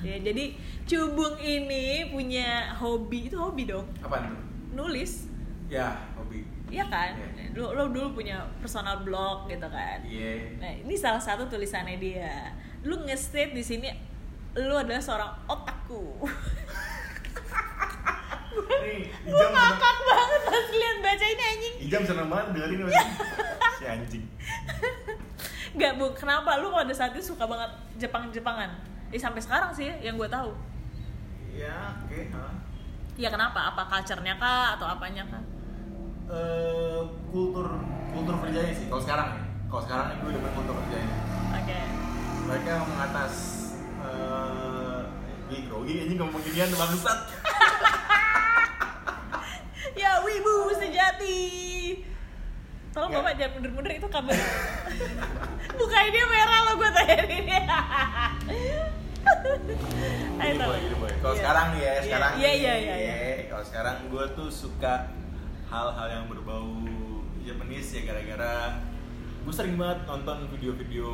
[0.00, 3.84] Ya, jadi Cubung ini punya hobi itu hobi dong.
[4.00, 4.40] apaan tuh
[4.72, 5.28] Nulis.
[5.68, 7.16] ya hobi Iya kan?
[7.16, 7.52] Iya.
[7.52, 10.00] Lu, lu dulu punya personal blog gitu kan.
[10.04, 12.52] iya Nah, ini salah satu tulisannya dia.
[12.84, 13.88] Lu nge-state di sini
[14.56, 16.18] lu adalah seorang otaku.
[18.58, 21.74] nih Gue ngakak banget pas lihat baca ini anjing.
[21.86, 23.10] Ijam seneng banget dengerin pasti.
[23.78, 24.24] si anjing
[25.78, 27.70] Gak bu, kenapa lu pada saat itu suka banget
[28.02, 28.70] Jepang-Jepangan?
[29.08, 30.50] Eh sampai sekarang sih yang gue tahu.
[31.54, 32.50] ya oke ha.
[33.14, 33.74] Ya kenapa?
[33.74, 35.42] Apa culture-nya kah atau apanya kah?
[36.28, 37.00] Eh,
[37.30, 37.66] kultur
[38.10, 41.16] kultur kerjanya sih kalau sekarang ya kalau sekarang ini gue demen kultur kerjanya
[41.56, 41.78] Oke.
[42.48, 43.34] Mereka mengatas
[44.00, 45.00] eh
[45.48, 47.18] Ih, grogi ini ngomong ginian bangsat
[49.94, 51.40] Ya wibu sejati.
[52.92, 53.18] Tolong Nggak.
[53.20, 54.36] bapak jangan mundur-mundur itu kabar.
[55.74, 57.58] Buka ini merah lo gue tanya ini.
[60.38, 60.80] Ayo boy.
[61.18, 61.40] Kalau Iya.
[61.40, 62.94] sekarang nih ya, Iya, sekarang Iya iya iya.
[62.94, 63.16] iya.
[63.48, 64.94] Kalau sekarang gue tuh suka
[65.66, 66.70] hal-hal yang berbau
[67.42, 68.54] Japanese ya gara-gara
[69.42, 71.10] gue sering banget nonton video-video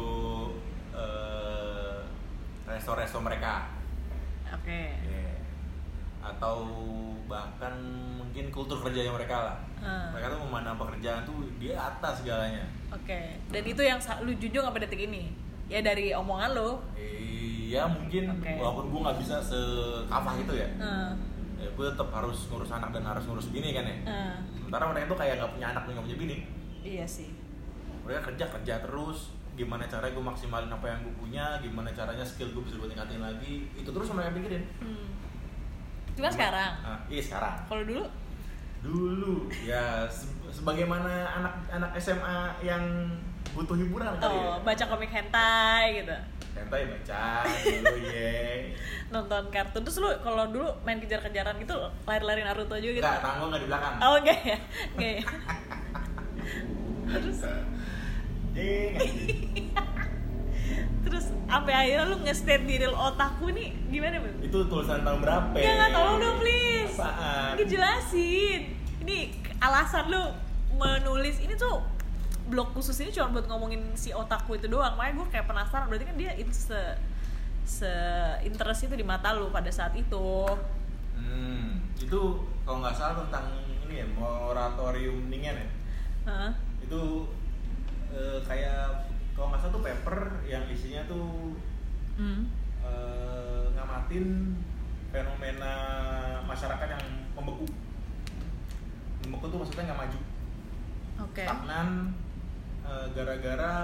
[0.50, 0.73] eh,
[2.84, 3.64] resto-resto mereka.
[4.52, 4.92] Oke.
[4.92, 5.40] Iya.
[6.20, 6.68] Atau
[7.24, 7.72] bahkan
[8.14, 9.56] mungkin kultur kerjanya mereka lah.
[9.80, 10.12] Hmm.
[10.12, 12.60] Mereka tuh memandang pekerjaan tuh di atas segalanya.
[12.92, 13.40] Oke.
[13.48, 15.32] Dan itu yang lu junjung sampai detik ini.
[15.64, 16.84] Ya dari omongan lo.
[16.94, 18.52] Iya mungkin Oke.
[18.54, 20.68] walaupun gue nggak bisa sekafah itu ya.
[20.76, 21.16] Hmm.
[21.54, 24.36] ya gue tetap harus ngurus anak dan harus ngurus bini kan ya Hmm.
[24.52, 26.36] sementara mereka tuh kayak nggak punya anak dan nggak punya bini
[26.84, 27.30] Iya sih.
[28.04, 32.50] mereka kerja kerja terus gimana caranya gue maksimalin apa yang gue punya gimana caranya skill
[32.50, 35.06] gue bisa gue tingkatin lagi itu terus yang mereka pikirin Hmm.
[36.14, 36.72] Cuma sekarang.
[36.76, 38.04] nah, iya sekarang Kalau dulu
[38.80, 42.82] dulu ya se- sebagaimana anak-anak SMA yang
[43.50, 46.14] butuh hiburan kali ya oh, baca komik hentai gitu.
[46.52, 48.70] hentai baca dulu ye
[49.06, 49.80] Nonton kartun.
[49.80, 51.74] Terus lu kalau dulu main kejar-kejaran gitu
[52.04, 53.02] lari-lari Naruto juga gitu.
[53.02, 54.58] nggak tangan nggak di belakang Oh enggak ya?
[54.92, 55.22] Enggak ya?
[57.14, 57.38] Terus
[58.54, 59.66] Jing, anjing.
[61.04, 64.36] terus sampai akhirnya lu nge-state di real otakku nih gimana, Bang?
[64.40, 66.96] itu tulisan tahun berapa Ya nggak tolong dong please.
[66.96, 67.52] Apaan?
[67.58, 68.60] Ini jelasin.
[69.04, 69.18] Ini
[69.60, 70.22] alasan lu
[70.80, 71.82] menulis ini tuh
[72.44, 74.96] blog khusus ini cuma buat ngomongin si otakku itu doang.
[74.96, 76.80] Makanya gue kayak penasaran berarti kan dia itu se
[77.64, 77.92] se
[78.44, 80.44] interest itu di mata lu pada saat itu.
[81.16, 82.20] Hmm, itu
[82.64, 83.46] kalau nggak salah tentang
[83.88, 85.68] ini ya moratorium dingin ya.
[86.28, 86.52] Hah?
[86.84, 87.28] Itu
[88.14, 91.58] eh, kayak kalau nggak salah tuh paper yang isinya tuh
[92.14, 92.46] Hmm.
[92.80, 94.54] eh, ngamatin
[95.10, 95.74] fenomena
[96.44, 97.04] masyarakat yang
[97.34, 97.66] membeku.
[99.22, 100.18] Membeku tuh maksudnya nggak maju,
[101.26, 101.42] Oke.
[101.42, 101.88] stagnan
[102.84, 103.74] eh, gara-gara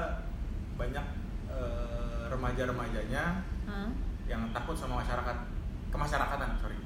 [0.77, 1.07] banyak
[1.51, 3.25] eh, remaja-remajanya
[3.67, 3.89] Hah?
[4.25, 5.37] yang takut sama masyarakat
[5.91, 6.79] kemasyarakatan sorry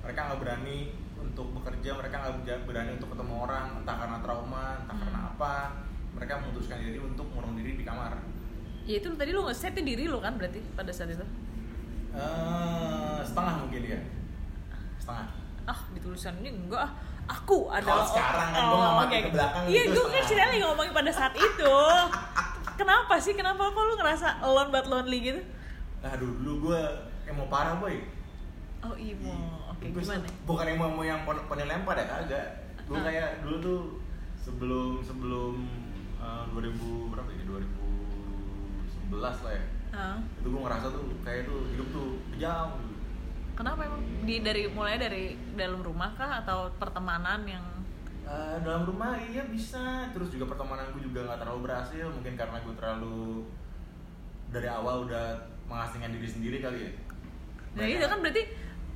[0.00, 4.94] mereka nggak berani untuk bekerja mereka nggak berani untuk ketemu orang entah karena trauma entah
[4.94, 5.04] Hmm.
[5.04, 5.52] karena apa
[6.20, 8.12] mereka memutuskan diri untuk mengurung diri di kamar
[8.82, 11.22] Ya itu tadi lu nge-set diri lu kan berarti pada saat itu.
[12.10, 14.00] Eh, setengah mungkin ya
[14.96, 15.26] setengah
[15.62, 16.92] Ah, di tulisannya enggak ah.
[17.30, 19.18] Aku adalah Kalau sekarang kan gua ngamati oke.
[19.22, 21.74] ke belakang Iya, gitu gue kan cerita lagi ngomongin pada saat itu.
[22.74, 23.32] Kenapa sih?
[23.32, 25.40] Kenapa kok lu ngerasa alone but lonely gitu?
[26.00, 26.80] nah dulu dulu gue
[27.26, 27.92] emo parah boy
[28.80, 29.36] Oh, imo.
[29.70, 30.26] Oke, Gua gimana?
[30.42, 32.46] bukan emo emo yang pon- penilaian pada kagak
[32.82, 33.04] gue Ah.
[33.04, 33.80] kayak dulu tuh
[34.36, 35.54] sebelum sebelum
[36.20, 37.42] eh, 2000 berapa ya
[39.10, 40.16] 2011 lah ya Hah?
[40.22, 42.08] itu gue ngerasa tuh kayak tuh hidup tuh
[42.38, 42.78] jauh
[43.50, 44.00] Kenapa emang?
[44.24, 47.60] Di dari mulai dari dalam rumah kah atau pertemanan yang
[48.24, 52.62] Eh, dalam rumah iya bisa terus juga pertemanan gue juga nggak terlalu berhasil mungkin karena
[52.62, 53.42] gue terlalu
[54.48, 56.92] dari awal udah mengasingkan diri sendiri kali ya
[57.70, 58.42] Nah, itu kan berarti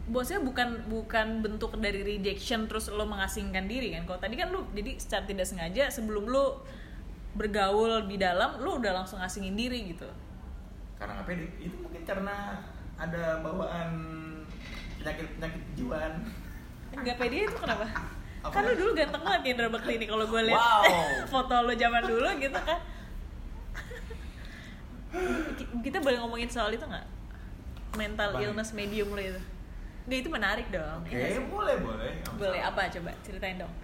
[0.07, 4.03] bosnya bukan bukan bentuk dari rejection terus lo mengasingkan diri kan.
[4.07, 6.59] Kalau tadi kan lu jadi secara tidak sengaja sebelum lu
[7.35, 10.07] bergaul di dalam lu udah langsung ngasingin diri gitu.
[10.95, 12.62] karena pede itu mungkin karena
[12.95, 13.91] ada bawaan
[14.97, 16.14] penyakit penyakit kejiwaan
[16.95, 17.91] Enggak pede itu kenapa?
[18.41, 18.53] Apa?
[18.55, 21.26] Kan lu dulu ganteng banget Indra Bekti ini kalau gue lihat Wow.
[21.35, 22.78] foto lu zaman dulu gitu kan.
[25.55, 27.07] Ki- Kita boleh ngomongin soal itu nggak?
[27.95, 28.43] Mental Bang.
[28.45, 29.43] illness medium lo itu.
[30.05, 31.01] Nggak itu menarik dong.
[31.01, 31.45] oke Iya nggak sih?
[31.49, 33.74] boleh boleh Boleh apa coba ceritain dong.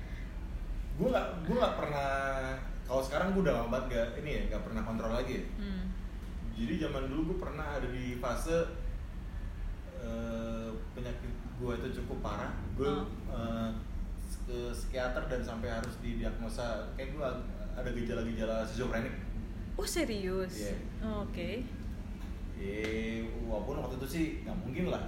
[0.92, 2.10] gue nggak gue nggak pernah
[2.90, 5.44] kalau sekarang gue udah lama banget gak ini ya nggak pernah kontrol lagi ya.
[5.56, 5.84] Hmm.
[6.52, 8.66] jadi zaman dulu gue pernah ada di fase
[9.96, 13.06] eh, penyakit gue itu cukup parah gue Oh.
[13.30, 13.70] eh,
[14.42, 17.26] ke psikiater dan sampai harus didiagnosa kayak gue
[17.72, 19.14] ada gejala-gejala schizofrenik
[19.78, 20.52] Oh serius?
[20.60, 20.74] Iya.
[21.00, 21.62] Oh, Oke.
[22.58, 25.00] eh walaupun waktu itu sih nggak mungkin lah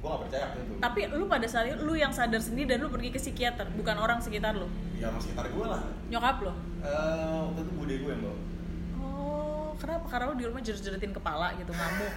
[0.00, 2.80] gue nggak percaya waktu itu Tapi lu pada saat itu lu yang sadar sendiri dan
[2.80, 4.64] lu pergi ke psikiater, bukan orang sekitar lu.
[4.94, 6.52] ya sama sekitar gue lah Nyokap lo.
[6.80, 8.36] Eh, waktu itu bude gue yang bawa
[8.98, 10.06] Oh, kenapa?
[10.08, 12.12] Karena lu di rumah jerit-jeritin kepala gitu, ngamuk.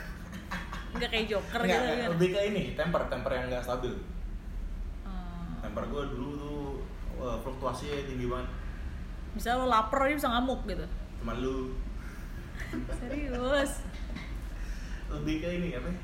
[0.93, 2.09] Enggak kayak joker Nggak, gitu kan.
[2.13, 3.93] lebih ke ini temper temper yang nggak stabil
[5.03, 5.59] Hmm.
[5.59, 6.59] temper gue dulu tuh
[7.15, 8.47] wah, fluktuasinya tinggi banget
[9.33, 10.85] Bisa lo lapar aja bisa ngamuk gitu.
[11.19, 11.73] cuma lu
[12.99, 13.81] Serius.
[15.09, 15.97] lebih ke ini apa ya?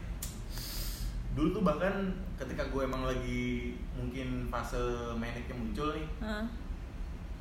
[1.32, 1.94] Dulu tuh bahkan
[2.36, 3.44] ketika gue emang lagi
[3.94, 4.80] mungkin fase
[5.16, 6.46] maniknya muncul nih Hah?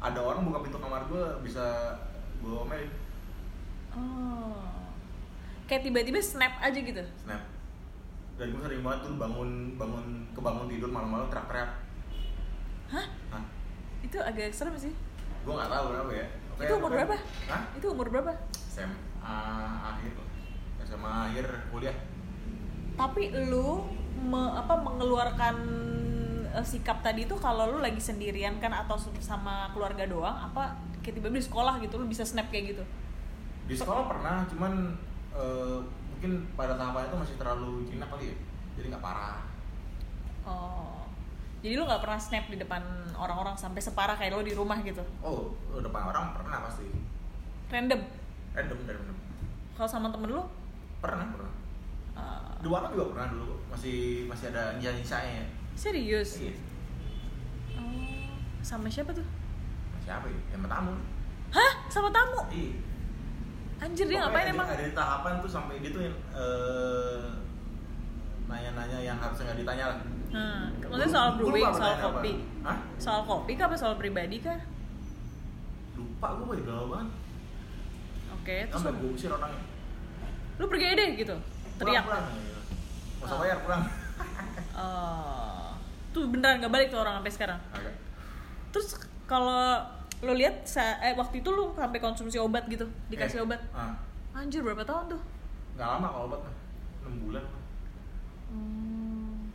[0.00, 1.96] ada orang buka pintu kamar gue bisa
[2.38, 2.90] gue omelin
[3.88, 4.54] Oh.
[5.64, 7.00] Kayak tiba-tiba snap aja gitu.
[7.18, 7.40] snap
[8.38, 11.72] dan gue sering banget tuh bangun bangun kebangun tidur malam-malam teriak-teriak
[12.86, 13.06] Hah?
[13.32, 13.44] Hah?
[13.98, 14.94] Itu agak serem sih.
[15.42, 17.14] gue nggak tahu berapa ya Oke, Itu umur berapa?
[17.48, 17.62] Hah?
[17.74, 18.32] Itu umur berapa?
[18.70, 19.34] SMA
[19.82, 20.12] akhir
[20.84, 21.96] SMA akhir kuliah
[22.98, 23.86] Tapi lu
[24.18, 25.56] me- apa mengeluarkan
[26.50, 31.14] eh, sikap tadi itu kalau lu lagi sendirian kan atau sama keluarga doang apa kayak
[31.16, 32.84] tiba-tiba di sekolah gitu lu bisa snap kayak gitu.
[33.68, 34.96] di sekolah pernah cuman
[35.30, 35.78] eh,
[36.10, 38.36] mungkin pada tahapan itu masih terlalu jinak kali ya
[38.74, 39.38] jadi nggak parah
[40.48, 41.04] Oh.
[41.60, 42.80] Jadi lu nggak pernah snap di depan
[43.12, 45.04] orang-orang sampai separah kayak lu di rumah gitu.
[45.20, 46.88] oh depan orang pernah pasti
[47.68, 48.00] Random.
[48.56, 49.16] random random
[49.76, 50.40] Kalau sama temen lu
[50.98, 51.52] pernah pernah
[52.18, 53.96] eh, di warung juga pernah dulu masih
[54.26, 56.30] masih ada nyisa nyisanya serius.
[56.38, 56.54] iya
[57.78, 58.34] Oh.
[58.60, 59.22] Sama siapa tuh?
[60.02, 60.92] siapa ya yang tamu
[61.48, 61.72] Hah?
[61.86, 62.42] Sama tamu?
[62.50, 62.74] iya
[63.78, 64.66] Anjir dia Pokoknya ngapain ada, emang?
[64.66, 67.24] ada di tahapan tuh sampai dia tuh eh,
[68.44, 69.98] nanya-nanya yang harusnya nggak ditanya lah
[70.28, 70.68] Hmm.
[70.84, 72.32] Maksudnya soal brewing, soal kopi.
[72.60, 72.76] Hah?
[73.00, 74.60] Soal kopi kah apa soal pribadi kah?
[75.96, 77.08] lupa gue udah lama banget
[78.36, 79.62] Oke, terus sampai gue usir orangnya
[80.58, 81.36] lu pergi aja deh gitu.
[81.78, 82.02] Teriak.
[82.02, 82.26] pulang, pulang.
[83.18, 83.40] Nggak Oh.
[83.40, 83.82] bayar pulang
[84.76, 85.68] Oh.
[86.10, 87.60] Tuh beneran gak balik tuh orang sampai sekarang.
[87.68, 87.94] Agak.
[88.70, 89.78] Terus kalau
[90.18, 90.66] lo lihat
[90.98, 93.60] eh, waktu itu lu sampai konsumsi obat gitu, dikasih Eh, obat.
[93.70, 93.94] ah.
[94.32, 95.22] Anjir berapa tahun tuh?
[95.72, 96.54] nggak lama kalau obat mah
[97.04, 97.44] 6 bulan
[98.48, 99.52] Hmm.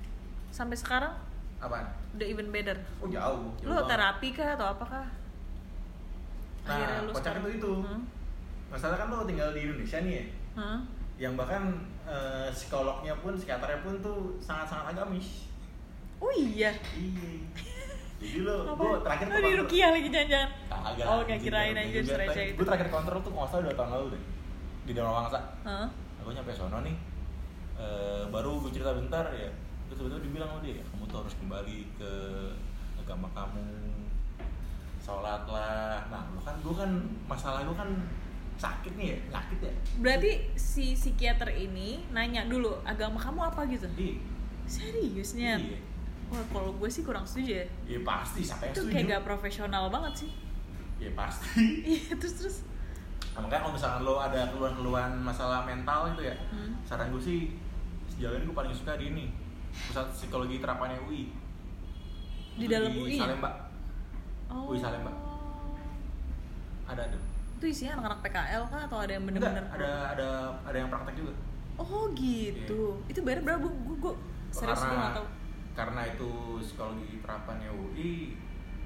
[0.49, 1.11] Sampai sekarang
[1.57, 1.83] apaan?
[2.13, 2.77] udah even better.
[2.97, 3.89] oh jauh, jauh Lu banget.
[3.89, 5.03] terapi kah atau apakah?
[6.63, 8.07] nah kocak itu itu Hmm?
[8.69, 10.79] masalah kan lo tinggal di Indonesia nih ya Hah?
[11.21, 15.47] Yang bahkan eh, psikolognya pun psikiaternya pun tuh sangat-sangat agamis
[16.17, 17.31] oh iya iya
[18.23, 20.51] jadi lo gue terakhir oh, di Rukiah lagi jangan-jangan
[20.83, 21.05] Kagak.
[21.09, 22.57] Oh, kayak kirain aja receh itu.
[22.59, 24.23] Gue terakhir kontrol tuh nggak salah dua tahun lalu deh
[24.83, 25.39] di Danau Wangsa.
[25.63, 25.87] Hah?
[26.23, 26.95] Aku nyampe sono nih,
[27.79, 29.49] eh, baru gue cerita bentar ya.
[29.87, 32.11] Terus tiba-tiba dibilang sama dia, kamu tuh harus kembali ke
[32.99, 33.67] agama kamu,
[34.99, 36.03] sholat lah.
[36.11, 36.91] Nah, lu kan gue kan
[37.27, 37.89] masalah gue kan
[38.55, 39.73] sakit nih ya, sakit ya.
[39.97, 44.15] berarti si psikiater ini nanya dulu agama kamu apa gitu Iya.
[44.63, 45.79] seriusnya Iya.
[46.27, 48.93] wah kalau gue sih kurang setuju ya Iya pasti, siapa yang itu setuju?
[48.93, 50.31] kayak gak profesional banget sih
[50.97, 51.65] Iya pasti.
[51.95, 52.57] iya terus terus
[53.33, 56.77] Nah, makanya kalau misalkan lo ada keluhan-keluhan masalah mental itu ya, Hmm.
[56.83, 57.39] saran gue sih
[58.07, 59.25] sejauh ini gue paling suka di ini
[59.73, 61.33] pusat psikologi terapannya UI
[62.53, 63.25] Di dalam UI ya?
[63.25, 63.49] Salemba
[64.47, 65.09] oh Wih, Salemba.
[66.85, 67.17] ada ada
[67.63, 70.29] itu isinya anak-anak PKL kah atau ada yang Enggak, bener-bener ada ada
[70.67, 71.33] ada yang praktek juga.
[71.79, 72.99] Oh gitu.
[73.07, 73.63] Itu bayar berapa?
[73.63, 74.13] Gue gue
[74.51, 75.27] serius gue karena gak tau
[75.73, 78.35] karena itu psikologi terapannya UI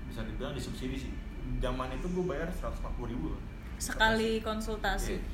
[0.05, 1.11] bisa dibilang disubsidi sih.
[1.57, 3.33] Zaman itu gue bayar 140 ribu
[3.81, 5.17] sekali konsultasi?
[5.17, 5.25] Iya.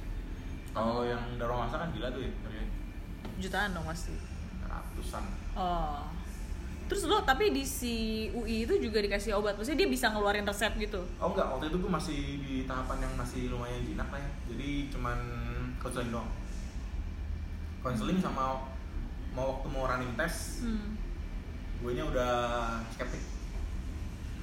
[0.73, 2.31] kalau yang Darul Masa kan gila tuh ya
[3.43, 4.15] jutaan dong pasti.
[4.71, 5.23] Ratusan.
[5.59, 6.22] Oh
[6.87, 10.73] terus lo tapi di si UI itu juga dikasih obat maksudnya dia bisa ngeluarin resep
[10.77, 11.01] gitu?
[11.17, 14.31] Oh enggak, waktu itu gue masih di tahapan yang masih lumayan jinak lah ya.
[14.53, 15.19] Jadi cuman
[15.79, 16.29] konseling doang.
[17.83, 18.63] Konseling sama
[19.33, 20.95] mau waktu mau running test hmm.
[21.83, 22.31] Gue nya udah
[22.95, 23.19] skeptik,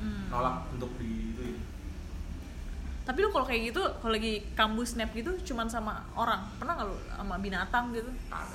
[0.00, 0.32] Hmm.
[0.32, 1.44] nolak untuk di itu
[3.10, 6.88] tapi lo kalau kayak gitu kalau lagi kambuh snap gitu cuman sama orang pernah nggak
[6.88, 8.06] lo sama binatang gitu?
[8.30, 8.54] Ada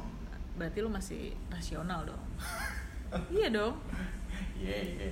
[0.00, 0.08] oh,
[0.56, 2.22] berarti lo masih rasional dong
[3.30, 3.74] iya dong
[4.54, 5.08] Iya, iya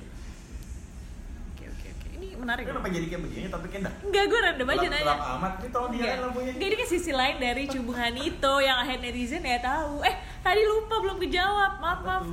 [1.50, 4.86] oke oke oke ini menarik kenapa jadi kayak begini tapi dah Enggak, gue random aja
[4.86, 8.52] nanya gelap amat, ini tolong dinyalain lampunya Enggak, ini kan sisi lain dari Cubuhan itu
[8.60, 10.00] yang akhir netizen ya tahu.
[10.02, 11.72] Eh, tadi lupa belum kejawab.
[11.78, 12.24] Maaf, maaf.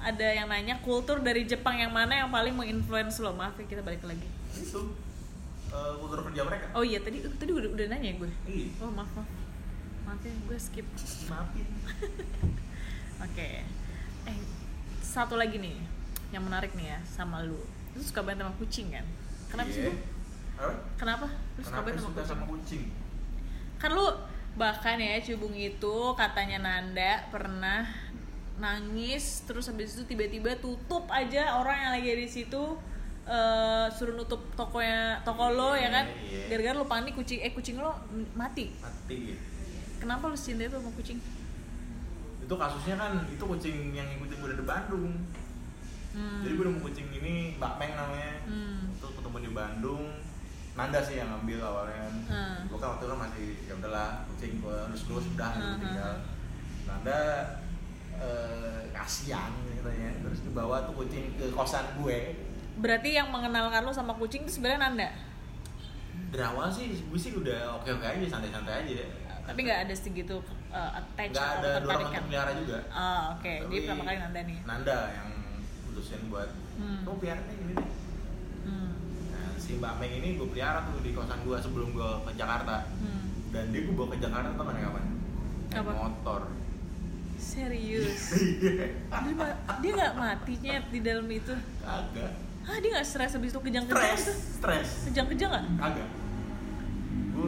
[0.00, 3.32] Ada yang nanya kultur dari Jepang yang mana yang paling menginfluence lo?
[3.32, 4.26] Maaf ya, kita balik lagi.
[4.52, 4.90] Itu
[5.70, 8.30] eh, kultur kerja mereka Oh iya, tadi tadi udah, udah nanya gue.
[8.44, 9.28] Iya, Oh, maaf, maaf.
[10.02, 10.86] Maaf ya, gue skip.
[11.26, 11.68] maafin
[13.30, 13.50] Oke.
[15.14, 15.78] Satu lagi nih
[16.28, 17.54] yang menarik nih ya sama lu.
[17.94, 19.06] Lu suka banget sama kucing kan?
[19.46, 19.80] Kenapa sih?
[19.80, 19.88] Iya.
[19.88, 19.94] Bu?
[20.56, 20.74] Apa?
[20.96, 21.26] Kenapa?
[21.30, 22.26] Lu suka Kenapa banget sama kucing?
[22.26, 22.84] sama kucing?
[23.74, 24.06] kan lu
[24.54, 27.84] bahkan ya cubung itu katanya Nanda pernah
[28.56, 32.62] nangis terus habis itu tiba-tiba tutup aja orang yang lagi di situ
[33.26, 36.48] eh, suruh nutup tokonya toko lo ya kan Iya.
[36.48, 37.92] gara-gara lo panik kucing eh kucing lo
[38.32, 39.36] mati Mati
[39.98, 41.18] kenapa lu cinta itu sama kucing
[42.44, 45.12] Itu kasusnya kan, itu kucing yang ngikutin gue dari Bandung.
[46.12, 46.44] Hmm.
[46.44, 48.32] Jadi gue nemu kucing ini, Mbak Meng namanya.
[48.44, 48.92] Hmm.
[49.00, 50.04] Terus ketemu di Bandung.
[50.74, 52.06] Nanda sih yang ngambil awalnya.
[52.28, 52.68] Hmm.
[52.68, 56.12] Gue kan waktu itu masih, ya udahlah kucing gue lulus-lulus udah Hmm, gitu tinggal.
[56.20, 56.84] Hmm.
[56.84, 57.18] Nanda
[58.20, 60.10] eh, kasihan katanya.
[60.20, 62.18] Terus dibawa tuh kucing ke kosan gue.
[62.74, 65.08] Berarti yang mengenalkan lo sama kucing itu sebenarnya Nanda?
[66.34, 68.92] Dari awal sih, gue sih udah oke-oke aja, santai-santai aja.
[68.98, 70.36] deh tapi nggak ada segitu
[70.68, 74.40] uh, attach Nggak ada ketertarikan untuk pelihara juga ah oke jadi Tapi pertama kali Nanda
[74.42, 75.28] nih Nanda yang
[75.84, 77.06] putusin buat Hmm.
[77.06, 77.88] Kamu pelihara nih, gini deh
[78.64, 78.90] hmm.
[79.30, 82.90] Nah, si Mbak Meng ini gue pelihara tuh di kosan gue sebelum gue ke Jakarta
[82.94, 83.24] Hmm.
[83.48, 85.04] dan dia gue bawa ke Jakarta tuh kan kapan?
[85.70, 85.90] Apa?
[85.92, 86.40] motor.
[87.34, 88.18] Serius?
[89.22, 91.54] dia, ma- dia nggak mati nyet di dalam itu?
[91.78, 92.32] Kagak.
[92.64, 94.32] Ah dia nggak stres habis itu kejang-kejang Stres, itu?
[94.58, 94.88] stres.
[95.06, 95.64] Kejang-kejang nggak?
[95.76, 96.08] Kagak.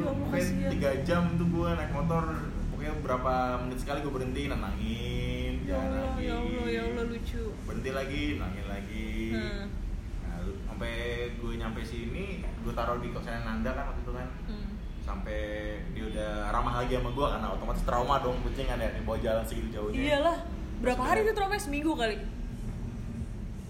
[0.06, 2.24] Ya pokoknya tiga jam tuh gue naik motor.
[2.70, 3.34] Pokoknya berapa
[3.66, 6.22] menit sekali gue berhenti nenangin, Ya Allah, lagi.
[6.22, 7.42] ya Allah, ya Allah lucu.
[7.66, 9.10] Berhenti lagi, nangin lagi.
[9.34, 9.64] Hmm.
[10.22, 10.38] Nah,
[10.70, 10.92] sampai
[11.34, 14.28] gue nyampe sini, gue taruh di kosan Nanda kan waktu itu kan.
[14.46, 14.68] Hmm.
[15.02, 15.40] Sampai
[15.94, 19.42] dia udah ramah lagi sama gue karena otomatis trauma dong kucing kan ya dibawa jalan
[19.42, 19.98] segitu jauhnya.
[19.98, 20.38] Iyalah.
[20.76, 21.56] Berapa hari itu trauma?
[21.56, 22.20] Seminggu kali?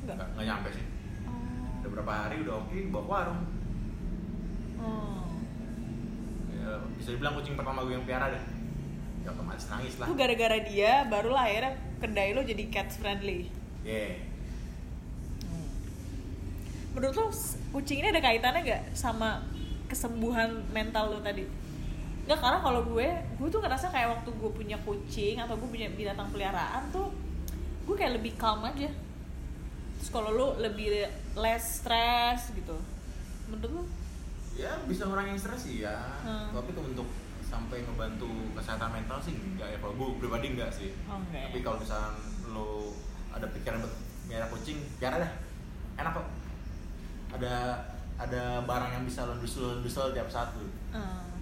[0.04, 0.16] Enggak.
[0.16, 0.84] Nggak, nggak nyampe sih.
[1.80, 3.40] Udah berapa hari udah oke bawa warung.
[4.76, 5.24] Oh.
[6.66, 8.43] Ya, bisa dibilang kucing pertama gue yang piara deh.
[9.22, 10.10] Ya otomatis nangis lah.
[10.10, 13.47] Itu gara-gara dia barulah akhirnya kedai lo jadi cat friendly.
[13.86, 14.18] Yeah.
[16.90, 17.26] Menurut lo
[17.70, 19.47] kucing ini ada kaitannya gak sama
[19.86, 21.47] kesembuhan mental lo tadi?
[22.26, 23.06] Nggak, karena kalau gue,
[23.38, 27.14] gue tuh ngerasa kayak waktu gue punya kucing atau gue punya binatang peliharaan tuh
[27.86, 28.90] gue kayak lebih calm aja.
[30.02, 31.06] Terus kalau lo lebih
[31.38, 32.74] less stress gitu.
[33.47, 33.82] Menurut lo?
[34.56, 35.96] Ya bisa ngurangin stres sih ya.
[36.24, 36.56] Hmm.
[36.56, 37.08] Tapi untuk
[37.46, 38.26] sampai ngebantu
[38.56, 39.78] kesehatan mental sih enggak ya.
[39.78, 40.90] Kalau gue pribadi enggak sih.
[41.06, 41.64] Oh, enggak Tapi ya?
[41.64, 42.10] kalau misalnya
[42.50, 42.68] lo
[43.30, 43.94] ada pikiran buat
[44.26, 45.32] piara kucing, piara dah.
[46.00, 46.26] Enak kok.
[47.36, 47.54] Ada
[48.16, 50.66] ada barang yang bisa lo dusel-dusel tiap saat tuh.
[50.96, 51.36] Hmm.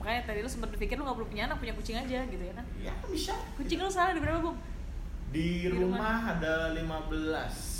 [0.00, 2.52] Makanya tadi lo sempat berpikir lo gak perlu punya anak, punya kucing aja gitu ya
[2.56, 2.64] kan?
[2.80, 3.36] Ya bisa.
[3.56, 4.56] Kucing lo salah di berapa, Bung?
[5.32, 7.79] Di Di rumah ada 15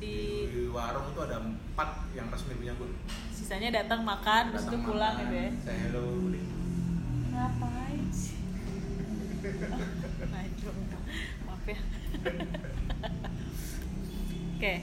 [0.00, 1.76] Di- Di warung itu ada 4
[2.10, 2.88] yang resmi punya gue
[3.30, 6.44] sisanya datang makan terus itu pulang gitu ya Say hello udah.
[7.30, 8.36] ngapain sih?
[9.40, 9.80] Oh,
[10.26, 10.78] najong
[11.42, 11.78] maaf ya.
[14.52, 14.74] Oke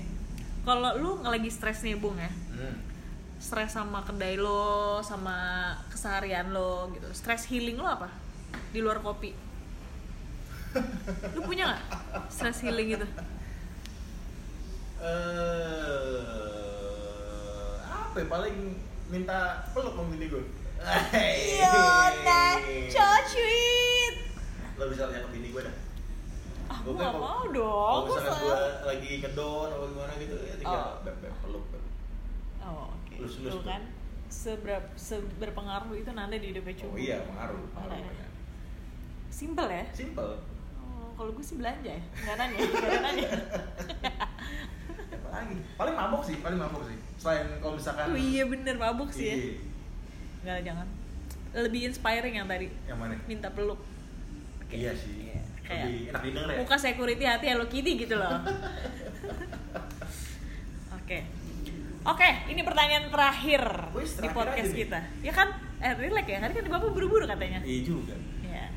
[0.64, 2.28] kalau lu lagi stres nih bung ya?
[2.52, 2.76] Hmm.
[3.38, 5.38] stres sama kedai lo sama
[5.88, 7.06] keseharian lo gitu.
[7.12, 8.10] Stress healing lo apa?
[8.68, 9.32] Di luar kopi.
[11.32, 11.82] Lu punya nggak?
[12.28, 13.08] Stress healing gitu
[14.98, 16.18] Eh,
[17.84, 18.26] apa ya?
[18.28, 18.58] Paling
[19.08, 19.40] minta
[19.72, 20.44] peluk sama bini gue
[21.58, 22.44] Yona
[22.88, 24.16] cocuit
[24.76, 25.76] lo bisa lihat ke bini gue dah.
[26.68, 30.14] Ah gue kan gak kalau- mau kalau dong misalkan selalu- gue lagi ngedon atau gimana
[30.16, 31.02] gitu ya tinggal Oh.
[31.02, 31.84] beb beb peluk beb.
[32.62, 33.16] oh oke.
[33.18, 33.66] Lus-lus Tuh tuh.
[33.66, 33.82] kan
[34.28, 38.04] seberapa seberpengaruh itu nanti di hidupnya oh cowok iya pengaruh pengaruh ya.
[38.04, 38.30] banyak.
[39.30, 39.86] simple ya?
[39.94, 40.34] Simple.
[40.78, 43.30] Oh, kalau gue sih belanja ya nggak nanya nggak nanya
[45.44, 45.58] lagi.
[45.78, 46.98] Paling mabok sih paling mabok sih.
[47.18, 49.36] Selain kalau misalkan oh iya bener mabuk sih ya.
[49.36, 49.54] Iya.
[50.44, 50.88] nggak jangan.
[51.58, 52.68] Lebih inspiring yang tadi.
[52.86, 53.16] Yang mana?
[53.26, 53.80] Minta peluk.
[54.68, 55.32] Iya sih.
[55.32, 56.58] Iya, kayak lebih enak didengar ya.
[56.64, 58.32] muka security hati Hello Kitty gitu loh.
[61.00, 61.18] Oke.
[62.08, 63.62] Oke ini pertanyaan terakhir
[63.92, 64.80] di terakhir podcast aja nih.
[64.84, 65.00] kita.
[65.24, 65.48] Ya kan?
[65.78, 66.38] Eh relax ya.
[66.42, 67.60] Tadi kan bapak buru-buru katanya.
[67.64, 68.16] Iya juga.
[68.44, 68.72] Ya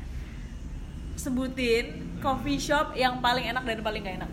[1.21, 4.31] sebutin coffee shop yang paling enak dan paling gak enak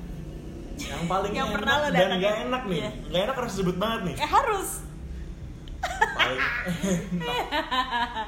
[0.78, 2.78] yang paling Yang enak pernah lo dan gak enak nih.
[2.78, 2.90] Iya.
[3.08, 4.16] gak enak harus disebut banget nih.
[4.16, 4.68] Eh harus.
[5.78, 6.40] Paling
[7.18, 7.46] enak.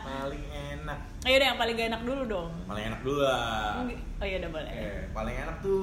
[0.01, 0.99] Paling enak.
[1.21, 2.51] Ayo deh yang paling gak enak dulu dong.
[2.65, 3.85] Paling enak dulu lah.
[4.21, 4.73] Oh iya udah boleh.
[4.73, 5.83] Eh, paling enak tuh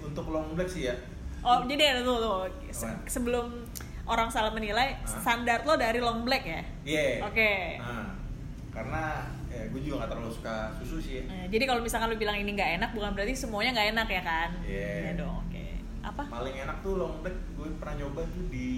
[0.00, 0.94] untuk long black sih ya.
[1.40, 2.38] Oh jadi ada tuh tuh.
[2.70, 3.64] Se- sebelum
[4.06, 5.18] orang salah menilai Hah?
[5.18, 6.62] standar lo dari long black ya?
[6.82, 7.26] Iya.
[7.26, 7.78] Oke.
[7.78, 8.14] nah,
[8.70, 11.24] karena ya, gue juga gak terlalu suka susu sih.
[11.24, 11.46] Ya.
[11.48, 14.50] Jadi kalau misalkan lu bilang ini nggak enak bukan berarti semuanya nggak enak ya kan?
[14.62, 14.90] Iya.
[15.00, 15.45] Iya dong
[16.06, 16.22] apa?
[16.30, 18.68] Paling enak tuh long black gue pernah nyoba tuh di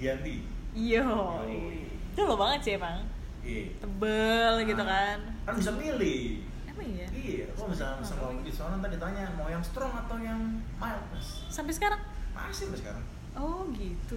[0.00, 0.36] Gianti.
[0.72, 1.84] Yoi.
[2.08, 3.04] itu lo banget sih emang.
[3.44, 3.70] Iya.
[3.78, 5.18] Tebel gitu Nah, kan.
[5.46, 6.42] Kan bisa milih.
[6.66, 7.06] Emang iya?
[7.12, 7.68] Iya Oh.
[7.68, 10.40] mau di sana tadi ditanya mau yang strong atau yang
[10.80, 11.44] mild mas?
[11.46, 12.00] Sampai sekarang?
[12.32, 13.04] Masih sampai sekarang.
[13.36, 14.16] Oh gitu.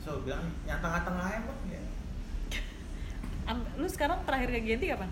[0.00, 1.82] So bilang yang tengah-tengah kok ya.
[3.76, 5.10] Lu sekarang terakhir ke Genti kapan?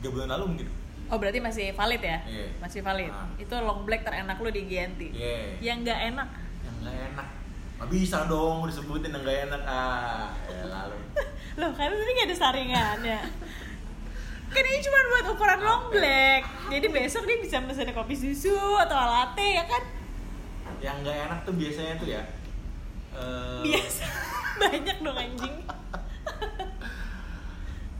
[0.00, 0.68] Tiga bulan lalu mungkin
[1.10, 2.18] oh berarti masih valid ya?
[2.22, 2.46] Iya.
[2.62, 3.10] masih valid.
[3.10, 3.26] Ah.
[3.34, 5.58] itu long black terenak lu di Genti iya.
[5.58, 6.28] Yang nggak enak?
[6.62, 7.26] Yang nggak enak.
[7.76, 9.62] Nggak bisa dong disebutin yang nggak enak.
[9.66, 10.98] Ah ya lalu.
[11.60, 13.18] Loh kan ini nggak ada saringannya.
[14.50, 16.42] Kan ini cuma buat ukuran long black.
[16.70, 19.82] Jadi besok dia bisa pesan kopi susu atau latte ya kan?
[20.78, 22.22] Yang nggak enak tuh biasanya tuh ya
[23.18, 24.06] eh, biasa.
[24.62, 25.56] Banyak dong anjing.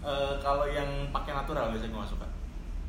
[0.00, 2.26] Eh, kalau yang pakai natural biasanya gue nggak suka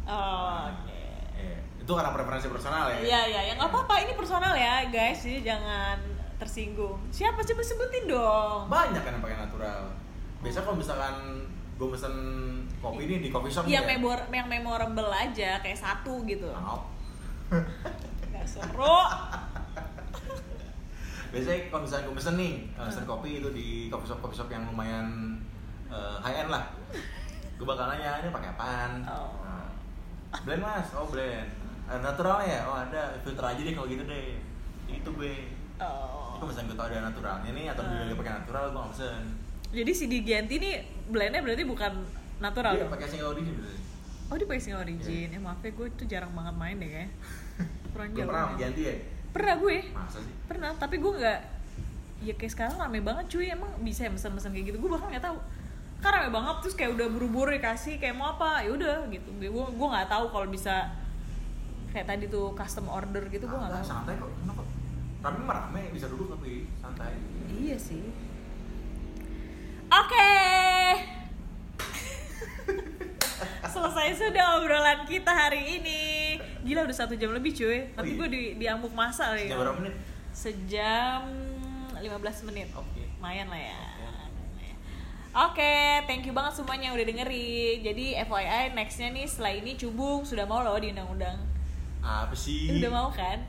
[0.03, 0.99] oh, oke
[1.34, 1.57] Iya.
[1.78, 5.41] itu karena preferensi personal ya Iya iya, yang nggak apa-apa ini personal ya guys, jadi
[5.48, 5.98] jangan
[6.38, 6.98] tersinggung.
[7.07, 8.65] Siapa coba sebutin dong?
[8.68, 9.82] banyak kan yang pakai natural
[10.40, 11.15] biasa kalau misalkan
[11.76, 12.15] gue pesen
[12.78, 16.49] kopi ini di coffee shop Yang nih ya memor yang memorable aja kayak satu gitu.
[16.52, 16.86] Mau.
[18.28, 18.98] Gak seru.
[21.32, 24.49] biasanya kalau misalnya gue pesen nih eh, pesen kopi itu di coffee shop coffee shop
[24.49, 25.38] yang lumayan
[25.88, 26.68] eh, high end lah
[27.56, 29.32] gue bakal nanya ini pakai apaan Oh.
[30.41, 31.48] Blend mas oh blend
[31.84, 34.40] ada naturalnya ya oh ada filter aja deh kalau gitu deh
[34.88, 35.34] itu gue
[35.78, 36.38] Oh.
[36.38, 38.06] kalau misalnya gue tau ada naturalnya nih atau Hmm.
[38.06, 39.24] dia pakai natural gue nggak pesen
[39.72, 40.72] Jadi si Digianti ini
[41.08, 41.91] blendnya berarti bukan
[42.38, 42.91] natural iya dong?
[42.91, 43.80] pakai single origin biasanya
[44.24, 45.28] Oh dia pakai single origin.
[45.28, 47.12] Ya maaf ya gue tuh jarang banget main deh kayak.
[47.91, 48.24] Kurang jauh.
[48.26, 48.58] pernah main.
[48.58, 48.95] ganti ya
[49.32, 49.78] Pernah gue.
[49.90, 51.40] masa sih Pernah, tapi gue nggak
[52.22, 55.26] ya kayak sekarang rame banget cuy emang bisa ya mesen-mesen kayak gitu gue bahkan nggak
[55.26, 55.38] tahu
[56.02, 59.30] kan rame banget terus kayak udah buru-buru dikasih kayak mau apa ya udah gitu.
[59.38, 60.90] Gue gue nggak tahu kalau bisa
[61.94, 63.86] kayak tadi tuh custom order gitu gue nggak tahu.
[63.86, 64.68] santai kok enak kok
[65.22, 67.14] rame mah rame bisa duduk tapi santai.
[67.53, 68.02] Iya sih.
[69.91, 70.32] Oke.
[73.73, 76.02] Selesai sudah obrolan kita hari ini.
[76.65, 77.94] Gila udah satu jam lebih cuy.
[77.94, 79.56] Tapi gue di diamuk masa Sejam ya.
[79.61, 79.95] berapa menit?
[80.34, 81.22] Sejam
[82.02, 82.68] 15 menit.
[82.73, 83.06] Oke.
[83.22, 83.91] lumayan lah ya
[85.32, 85.74] Oke,
[86.06, 87.78] thank you banget semuanya yang udah dengerin.
[87.80, 91.40] Jadi FYI nextnya nih setelah ini Cubung sudah mau loh di undang-undang.
[92.02, 93.40] apa sih Udah mau kan?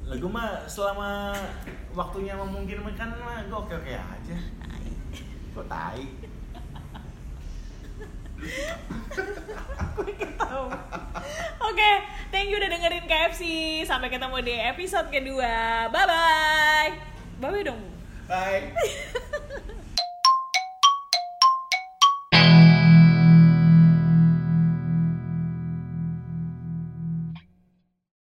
[0.00, 1.32] lagu mah selama
[1.92, 4.36] waktunya memungkinkan mah gue oke oke aja
[5.52, 6.04] kok tai
[10.40, 10.66] Tahu.
[11.70, 11.90] Oke,
[12.32, 13.42] thank you udah dengerin KFC.
[13.84, 15.86] Sampai ketemu di episode kedua.
[15.92, 16.88] Bye bye.
[17.36, 17.82] Bye bye dong.
[18.24, 18.72] bye